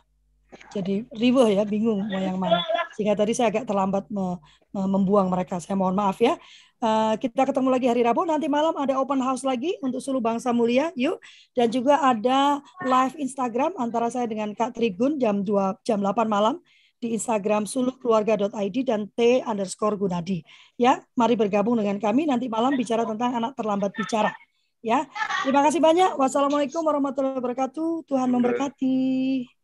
Jadi 0.73 1.05
riweh 1.13 1.61
ya, 1.61 1.65
bingung 1.69 2.09
mau 2.09 2.17
yang 2.17 2.41
mana. 2.41 2.65
Sehingga 2.97 3.13
tadi 3.13 3.37
saya 3.37 3.53
agak 3.53 3.69
terlambat 3.69 4.09
me- 4.09 4.41
me- 4.73 4.89
membuang 4.89 5.29
mereka. 5.29 5.61
Saya 5.61 5.77
mohon 5.77 5.93
maaf 5.93 6.17
ya. 6.25 6.41
Eh, 6.81 7.15
kita 7.21 7.45
ketemu 7.45 7.69
lagi 7.69 7.85
hari 7.85 8.01
Rabu. 8.01 8.25
Nanti 8.25 8.49
malam 8.49 8.73
ada 8.81 8.97
open 8.97 9.21
house 9.21 9.45
lagi 9.45 9.77
untuk 9.85 10.01
seluruh 10.01 10.25
bangsa 10.25 10.49
mulia. 10.57 10.89
Yuk. 10.97 11.21
Dan 11.53 11.69
juga 11.69 12.01
ada 12.01 12.65
live 12.81 13.21
Instagram 13.21 13.77
antara 13.77 14.09
saya 14.09 14.25
dengan 14.25 14.57
Kak 14.57 14.73
Trigun 14.73 15.21
jam 15.21 15.45
2 15.45 15.77
jam 15.85 16.01
8 16.01 16.25
malam 16.25 16.57
di 16.99 17.15
Instagram 17.15 17.67
suluhkeluarga.id 17.67 18.77
dan 18.87 19.11
T 19.15 19.43
underscore 19.43 19.99
Gunadi. 19.99 20.43
Ya, 20.79 21.03
mari 21.15 21.35
bergabung 21.39 21.79
dengan 21.79 21.99
kami 21.99 22.27
nanti 22.27 22.51
malam 22.51 22.75
bicara 22.75 23.07
tentang 23.07 23.35
anak 23.39 23.55
terlambat 23.55 23.95
bicara. 23.95 24.35
Ya, 24.79 25.11
terima 25.43 25.67
kasih 25.67 25.83
banyak. 25.83 26.15
Wassalamualaikum 26.15 26.87
warahmatullahi 26.87 27.39
wabarakatuh. 27.43 28.07
Tuhan 28.07 28.31
memberkati. 28.31 29.58